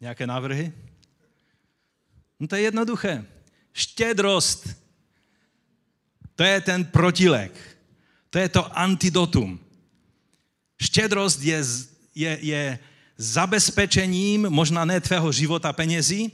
Nějaké 0.00 0.26
návrhy? 0.26 0.72
No 2.40 2.46
to 2.46 2.56
je 2.56 2.62
jednoduché. 2.62 3.24
Štědrost. 3.72 4.68
To 6.34 6.44
je 6.44 6.60
ten 6.60 6.84
protilek. 6.84 7.78
To 8.30 8.38
je 8.38 8.48
to 8.48 8.78
antidotum. 8.78 9.60
Štědrost 10.82 11.42
je, 11.42 11.64
je, 12.14 12.38
je 12.40 12.78
zabezpečením 13.18 14.50
možná 14.50 14.84
ne 14.84 15.00
tvého 15.00 15.32
života 15.32 15.72
penězí, 15.72 16.32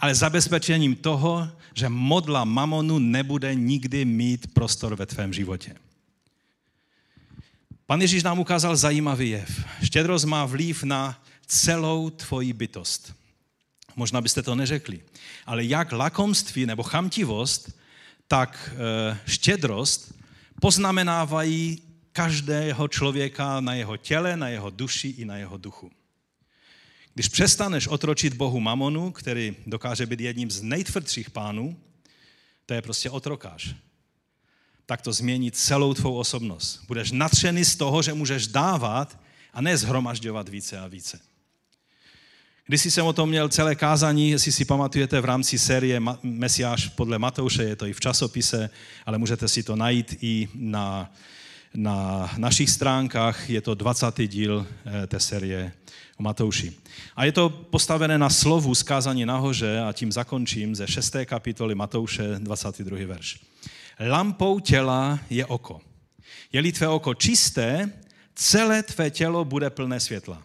ale 0.00 0.14
zabezpečením 0.14 0.96
toho, 0.96 1.48
že 1.74 1.88
modla 1.88 2.44
mamonu 2.44 2.98
nebude 2.98 3.54
nikdy 3.54 4.04
mít 4.04 4.54
prostor 4.54 4.94
ve 4.96 5.06
tvém 5.06 5.32
životě. 5.32 5.74
Pan 7.86 8.00
Ježíš 8.00 8.22
nám 8.22 8.38
ukázal 8.38 8.76
zajímavý 8.76 9.30
jev. 9.30 9.64
Štědrost 9.82 10.24
má 10.24 10.44
vliv 10.44 10.82
na 10.82 11.22
celou 11.46 12.10
tvoji 12.10 12.52
bytost. 12.52 13.14
Možná 13.96 14.20
byste 14.20 14.42
to 14.42 14.54
neřekli. 14.54 15.00
Ale 15.46 15.64
jak 15.64 15.92
lakomství 15.92 16.66
nebo 16.66 16.82
chamtivost, 16.82 17.78
tak 18.28 18.70
eh, 18.72 19.18
štědrost 19.26 20.14
poznamenávají 20.60 21.82
každého 22.12 22.88
člověka 22.88 23.60
na 23.60 23.74
jeho 23.74 23.96
těle, 23.96 24.36
na 24.36 24.48
jeho 24.48 24.70
duši 24.70 25.08
i 25.08 25.24
na 25.24 25.36
jeho 25.36 25.56
duchu. 25.56 25.90
Když 27.14 27.28
přestaneš 27.28 27.88
otročit 27.88 28.34
Bohu 28.34 28.60
mamonu, 28.60 29.12
který 29.12 29.56
dokáže 29.66 30.06
být 30.06 30.20
jedním 30.20 30.50
z 30.50 30.62
nejtvrdších 30.62 31.30
pánů, 31.30 31.76
to 32.66 32.74
je 32.74 32.82
prostě 32.82 33.10
otrokář, 33.10 33.74
tak 34.86 35.02
to 35.02 35.12
změní 35.12 35.50
celou 35.50 35.94
tvou 35.94 36.18
osobnost. 36.18 36.80
Budeš 36.88 37.10
natřený 37.10 37.64
z 37.64 37.76
toho, 37.76 38.02
že 38.02 38.14
můžeš 38.14 38.46
dávat 38.46 39.20
a 39.52 39.60
ne 39.60 39.76
zhromažďovat 39.76 40.48
více 40.48 40.78
a 40.78 40.86
více. 40.86 41.20
Když 42.66 42.82
jsem 42.82 43.06
o 43.06 43.12
tom 43.12 43.28
měl 43.28 43.48
celé 43.48 43.74
kázání, 43.74 44.30
jestli 44.30 44.52
si 44.52 44.64
pamatujete 44.64 45.20
v 45.20 45.24
rámci 45.24 45.58
série 45.58 46.00
Mesiáš 46.22 46.88
podle 46.88 47.18
Matouše, 47.18 47.62
je 47.62 47.76
to 47.76 47.86
i 47.86 47.92
v 47.92 48.00
časopise, 48.00 48.70
ale 49.06 49.18
můžete 49.18 49.48
si 49.48 49.62
to 49.62 49.76
najít 49.76 50.16
i 50.20 50.48
na 50.54 51.12
na 51.74 52.30
našich 52.36 52.70
stránkách. 52.70 53.50
Je 53.50 53.60
to 53.60 53.74
20. 53.74 54.28
díl 54.28 54.66
eh, 54.84 55.06
té 55.06 55.20
série 55.20 55.72
o 56.16 56.22
Matouši. 56.22 56.72
A 57.16 57.24
je 57.24 57.32
to 57.32 57.48
postavené 57.48 58.18
na 58.18 58.30
slovu 58.30 58.74
zkázání 58.74 59.26
nahoře 59.26 59.80
a 59.80 59.92
tím 59.92 60.12
zakončím 60.12 60.74
ze 60.74 60.86
6. 60.86 61.16
kapitoly 61.24 61.74
Matouše 61.74 62.38
22. 62.38 63.06
verš. 63.06 63.40
Lampou 64.08 64.60
těla 64.60 65.18
je 65.30 65.46
oko. 65.46 65.80
Je-li 66.52 66.72
tvé 66.72 66.88
oko 66.88 67.14
čisté, 67.14 67.90
celé 68.34 68.82
tvé 68.82 69.10
tělo 69.10 69.44
bude 69.44 69.70
plné 69.70 70.00
světla. 70.00 70.42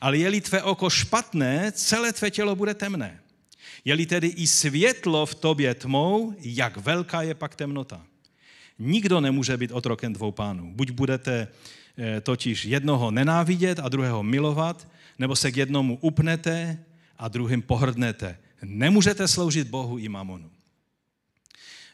Ale 0.00 0.18
je-li 0.18 0.40
tvé 0.40 0.62
oko 0.62 0.90
špatné, 0.90 1.72
celé 1.72 2.12
tvé 2.12 2.30
tělo 2.30 2.56
bude 2.56 2.74
temné. 2.74 3.20
Je-li 3.84 4.06
tedy 4.06 4.28
i 4.28 4.46
světlo 4.46 5.26
v 5.26 5.34
tobě 5.34 5.74
tmou, 5.74 6.34
jak 6.40 6.76
velká 6.76 7.22
je 7.22 7.34
pak 7.34 7.56
temnota. 7.56 8.07
Nikdo 8.78 9.20
nemůže 9.20 9.56
být 9.56 9.72
otrokem 9.72 10.12
dvou 10.12 10.32
pánů. 10.32 10.72
Buď 10.74 10.90
budete 10.90 11.48
eh, 11.98 12.20
totiž 12.20 12.64
jednoho 12.64 13.10
nenávidět 13.10 13.78
a 13.78 13.88
druhého 13.88 14.22
milovat, 14.22 14.88
nebo 15.18 15.36
se 15.36 15.52
k 15.52 15.56
jednomu 15.56 15.98
upnete 16.00 16.78
a 17.18 17.28
druhým 17.28 17.62
pohrdnete. 17.62 18.38
Nemůžete 18.62 19.28
sloužit 19.28 19.68
Bohu 19.68 19.98
i 19.98 20.08
mamonu. 20.08 20.50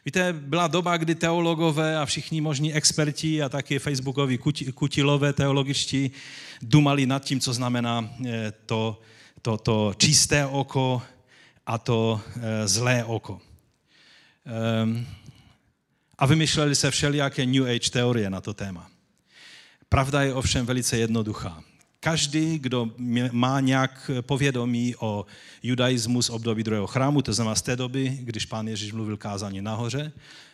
Víte, 0.05 0.33
byla 0.33 0.67
doba, 0.67 0.97
kdy 0.97 1.15
teologové 1.15 1.97
a 1.97 2.05
všichni 2.05 2.41
možní 2.41 2.73
experti 2.73 3.43
a 3.43 3.49
taky 3.49 3.79
facebookoví 3.79 4.39
kutilové 4.73 5.33
teologičtí 5.33 6.11
dumali 6.61 7.05
nad 7.05 7.25
tím, 7.25 7.39
co 7.39 7.53
znamená 7.53 8.09
eh, 8.25 8.53
to, 8.65 9.01
to, 9.41 9.57
to 9.57 9.93
čisté 9.97 10.45
oko 10.45 11.01
a 11.65 11.77
to 11.77 12.21
eh, 12.35 12.67
zlé 12.67 13.03
oko. 13.03 13.41
Ehm, 14.45 15.05
a 16.17 16.25
vymýšleli 16.25 16.75
se 16.75 16.91
všelijaké 16.91 17.45
New 17.45 17.63
Age 17.63 17.89
teorie 17.89 18.29
na 18.29 18.41
to 18.41 18.53
téma. 18.53 18.87
Pravda 19.89 20.21
je 20.21 20.33
ovšem 20.33 20.65
velice 20.65 20.97
jednoduchá. 20.97 21.63
Každý, 21.99 22.59
kdo 22.59 22.91
má 23.31 23.59
nějak 23.59 24.11
povědomí 24.21 24.95
o 24.99 25.25
judaismu 25.63 26.21
z 26.21 26.29
období 26.29 26.63
druhého 26.63 26.87
chrámu, 26.87 27.21
to 27.21 27.33
znamená 27.33 27.55
z 27.55 27.61
té 27.61 27.75
doby, 27.75 28.17
když 28.21 28.45
pán 28.45 28.67
Ježíš 28.67 28.91
mluvil 28.91 29.17
kázání 29.17 29.61
nahoře, 29.61 30.11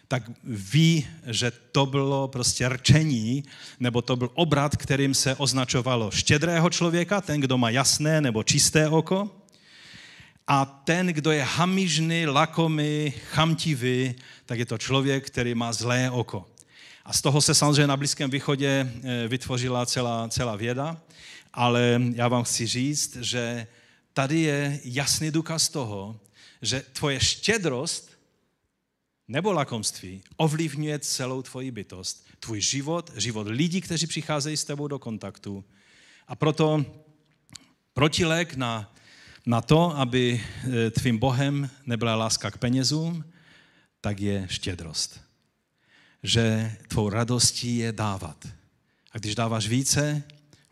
tak 0.08 0.24
ví, 0.44 1.08
že 1.28 1.52
to 1.72 1.86
bylo 1.86 2.28
prostě 2.28 2.70
rčení, 2.70 3.44
nebo 3.80 4.02
to 4.02 4.16
byl 4.16 4.30
obrat, 4.34 4.76
kterým 4.76 5.14
se 5.14 5.36
označovalo 5.36 6.12
štědrého 6.12 6.70
člověka, 6.70 7.22
ten, 7.22 7.42
kdo 7.42 7.58
má 7.58 7.70
jasné 7.70 8.22
nebo 8.22 8.44
čisté 8.44 8.90
oko, 8.90 9.41
a 10.52 10.66
ten, 10.66 11.08
kdo 11.08 11.32
je 11.32 11.44
hamižný, 11.44 12.26
lakomý, 12.26 13.14
chamtivý, 13.32 14.16
tak 14.46 14.60
je 14.60 14.66
to 14.66 14.78
člověk, 14.78 15.28
který 15.28 15.56
má 15.56 15.74
zlé 15.74 16.12
oko. 16.12 16.48
A 17.06 17.14
z 17.14 17.22
toho 17.22 17.42
se 17.42 17.56
samozřejmě 17.56 17.88
na 17.88 17.98
Blízkém 17.98 18.30
východě 18.30 18.92
eh, 19.04 19.28
vytvořila 19.28 19.86
celá, 19.86 20.30
celá 20.30 20.56
věda, 20.56 21.02
ale 21.54 22.02
já 22.14 22.28
vám 22.28 22.44
chci 22.44 22.68
říct, 22.68 23.16
že 23.16 23.68
tady 24.14 24.40
je 24.40 24.80
jasný 24.84 25.32
důkaz 25.32 25.70
toho, 25.70 26.20
že 26.62 26.84
tvoje 26.94 27.20
štědrost 27.20 28.12
nebo 29.28 29.54
lakomství 29.54 30.24
ovlivňuje 30.38 31.00
celou 31.00 31.42
tvoji 31.42 31.72
bytost, 31.72 32.28
tvůj 32.40 32.62
život, 32.62 33.12
život 33.16 33.48
lidí, 33.48 33.82
kteří 33.82 34.08
přicházejí 34.08 34.58
s 34.58 34.66
tebou 34.66 34.88
do 34.88 35.00
kontaktu. 35.00 35.64
A 36.28 36.36
proto 36.36 36.86
protilek 37.94 38.56
na 38.56 38.91
na 39.46 39.62
to, 39.62 39.98
aby 39.98 40.42
e, 40.86 40.92
tvým 40.92 41.18
Bohem 41.18 41.70
nebyla 41.86 42.16
láska 42.16 42.52
k 42.52 42.58
penězům, 42.58 43.26
tak 44.02 44.20
je 44.20 44.48
štědrost. 44.50 45.22
Že 46.24 46.76
tvou 46.88 47.10
radostí 47.10 47.78
je 47.78 47.92
dávat. 47.92 48.48
A 49.12 49.18
když 49.18 49.36
dáváš 49.36 49.68
více, 49.68 50.24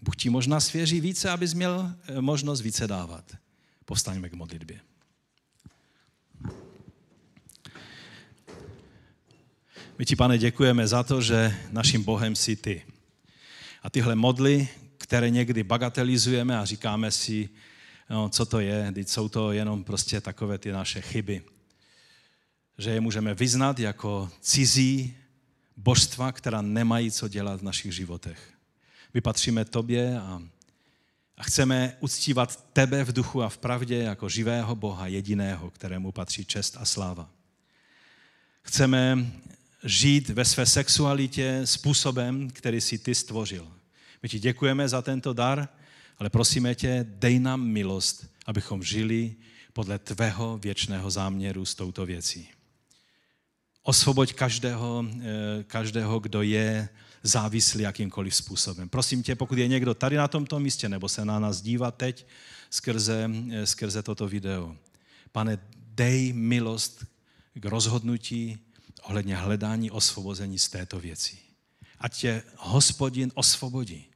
Bůh 0.01 0.15
ti 0.15 0.29
možná 0.29 0.59
svěří 0.59 1.01
více, 1.01 1.29
abys 1.29 1.53
měl 1.53 1.93
e, 2.07 2.21
možnost 2.21 2.61
více 2.61 2.87
dávat. 2.87 3.37
Povstaňme 3.85 4.29
k 4.29 4.33
modlitbě. 4.33 4.79
My 9.97 10.05
ti, 10.05 10.15
pane, 10.15 10.37
děkujeme 10.37 10.87
za 10.87 11.03
to, 11.03 11.21
že 11.21 11.57
naším 11.71 12.03
Bohem 12.03 12.35
jsi 12.35 12.55
ty. 12.55 12.83
A 13.83 13.89
tyhle 13.89 14.15
modly, 14.15 14.67
které 14.97 15.29
někdy 15.29 15.63
bagatelizujeme 15.63 16.59
a 16.59 16.65
říkáme 16.65 17.11
si, 17.11 17.49
no, 18.09 18.29
co 18.29 18.45
to 18.45 18.59
je, 18.59 18.91
teď 18.91 19.07
jsou 19.07 19.29
to 19.29 19.51
jenom 19.51 19.83
prostě 19.83 20.21
takové 20.21 20.57
ty 20.57 20.71
naše 20.71 21.01
chyby. 21.01 21.43
Že 22.77 22.89
je 22.89 23.01
můžeme 23.01 23.33
vyznat 23.33 23.79
jako 23.79 24.29
cizí 24.41 25.15
božstva, 25.77 26.31
která 26.31 26.61
nemají 26.61 27.11
co 27.11 27.27
dělat 27.27 27.59
v 27.59 27.63
našich 27.63 27.95
životech. 27.95 28.53
My 29.13 29.21
patříme 29.21 29.65
tobě 29.65 30.19
a, 30.19 30.41
a 31.37 31.43
chceme 31.43 31.97
uctívat 31.99 32.63
tebe 32.73 33.03
v 33.03 33.13
duchu 33.13 33.43
a 33.43 33.49
v 33.49 33.57
pravdě 33.57 33.97
jako 33.97 34.29
živého 34.29 34.75
Boha 34.75 35.07
jediného, 35.07 35.69
kterému 35.69 36.11
patří 36.11 36.45
čest 36.45 36.77
a 36.79 36.85
sláva. 36.85 37.29
Chceme 38.61 39.31
žít 39.83 40.29
ve 40.29 40.45
své 40.45 40.65
sexualitě 40.65 41.61
způsobem, 41.65 42.49
který 42.49 42.81
si 42.81 42.97
ty 42.97 43.15
stvořil. 43.15 43.67
My 44.23 44.29
ti 44.29 44.39
děkujeme 44.39 44.89
za 44.89 45.01
tento 45.01 45.33
dar 45.33 45.69
ale 46.19 46.29
prosíme 46.29 46.75
tě, 46.75 47.05
dej 47.09 47.39
nám 47.39 47.61
milost, 47.61 48.25
abychom 48.45 48.83
žili 48.83 49.35
podle 49.73 49.99
tvého 49.99 50.57
věčného 50.57 51.11
záměru 51.11 51.65
s 51.65 51.75
touto 51.75 52.05
věcí. 52.05 52.49
Osvoboď 53.83 54.33
každého, 54.33 55.05
eh, 55.21 55.63
každého, 55.63 56.19
kdo 56.19 56.41
je 56.41 56.89
závislý 57.23 57.83
jakýmkoliv 57.83 58.35
způsobem. 58.35 58.89
Prosím 58.89 59.23
tě, 59.23 59.35
pokud 59.35 59.57
je 59.57 59.67
někdo 59.67 59.93
tady 59.93 60.15
na 60.15 60.27
tomto 60.27 60.59
místě, 60.59 60.89
nebo 60.89 61.09
se 61.09 61.25
na 61.25 61.39
nás 61.39 61.61
dívá 61.61 61.91
teď 61.91 62.27
skrze, 62.69 63.29
eh, 63.51 63.65
skrze 63.65 64.03
toto 64.03 64.27
video. 64.27 64.75
Pane, 65.31 65.57
dej 65.75 66.33
milost 66.33 67.05
k 67.53 67.65
rozhodnutí 67.65 68.57
ohledně 69.03 69.35
hledání 69.35 69.91
osvobození 69.91 70.59
z 70.59 70.69
této 70.69 70.99
věci. 70.99 71.37
Ať 71.99 72.17
tě 72.17 72.43
hospodin 72.55 73.31
osvobodí 73.35 74.08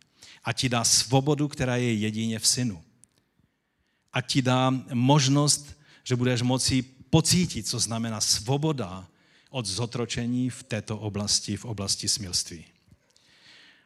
a 0.44 0.54
ti 0.54 0.70
dá 0.70 0.84
svobodu, 0.84 1.48
která 1.48 1.76
je 1.76 1.94
jedině 1.94 2.40
v 2.40 2.48
synu. 2.48 2.84
A 4.14 4.22
ti 4.22 4.42
dá 4.42 4.72
možnost, 4.94 5.78
že 6.04 6.16
budeš 6.16 6.42
moci 6.42 6.82
pocítit, 7.10 7.68
co 7.68 7.80
znamená 7.80 8.22
svoboda 8.22 9.08
od 9.50 9.66
zotročení 9.66 10.50
v 10.50 10.64
této 10.64 11.00
oblasti, 11.00 11.58
v 11.58 11.66
oblasti 11.66 12.10
smilství. 12.10 12.66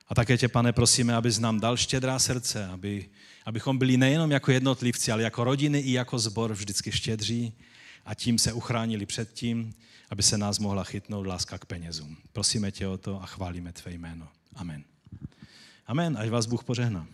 A 0.07 0.15
také 0.15 0.37
tě, 0.37 0.47
pane, 0.47 0.73
prosíme, 0.73 1.15
abys 1.15 1.39
nám 1.39 1.59
dal 1.59 1.77
štědrá 1.77 2.19
srdce, 2.19 2.67
aby, 2.67 3.09
abychom 3.45 3.77
byli 3.77 3.97
nejenom 3.97 4.31
jako 4.31 4.51
jednotlivci, 4.51 5.11
ale 5.11 5.23
jako 5.23 5.43
rodiny 5.43 5.79
i 5.79 5.91
jako 5.91 6.19
zbor 6.19 6.53
vždycky 6.53 6.91
štědří 6.91 7.53
a 8.05 8.13
tím 8.13 8.39
se 8.39 8.53
uchránili 8.53 9.05
před 9.05 9.33
tím, 9.33 9.73
aby 10.09 10.23
se 10.23 10.37
nás 10.37 10.59
mohla 10.59 10.83
chytnout 10.83 11.27
láska 11.27 11.57
k 11.57 11.65
penězům. 11.65 12.17
Prosíme 12.33 12.71
tě 12.71 12.87
o 12.87 12.97
to 12.97 13.23
a 13.23 13.25
chválíme 13.25 13.73
tvé 13.73 13.91
jméno. 13.91 14.27
Amen. 14.55 14.83
Amen. 15.87 16.17
Ať 16.19 16.29
vás 16.29 16.45
Bůh 16.45 16.63
požehná. 16.63 17.07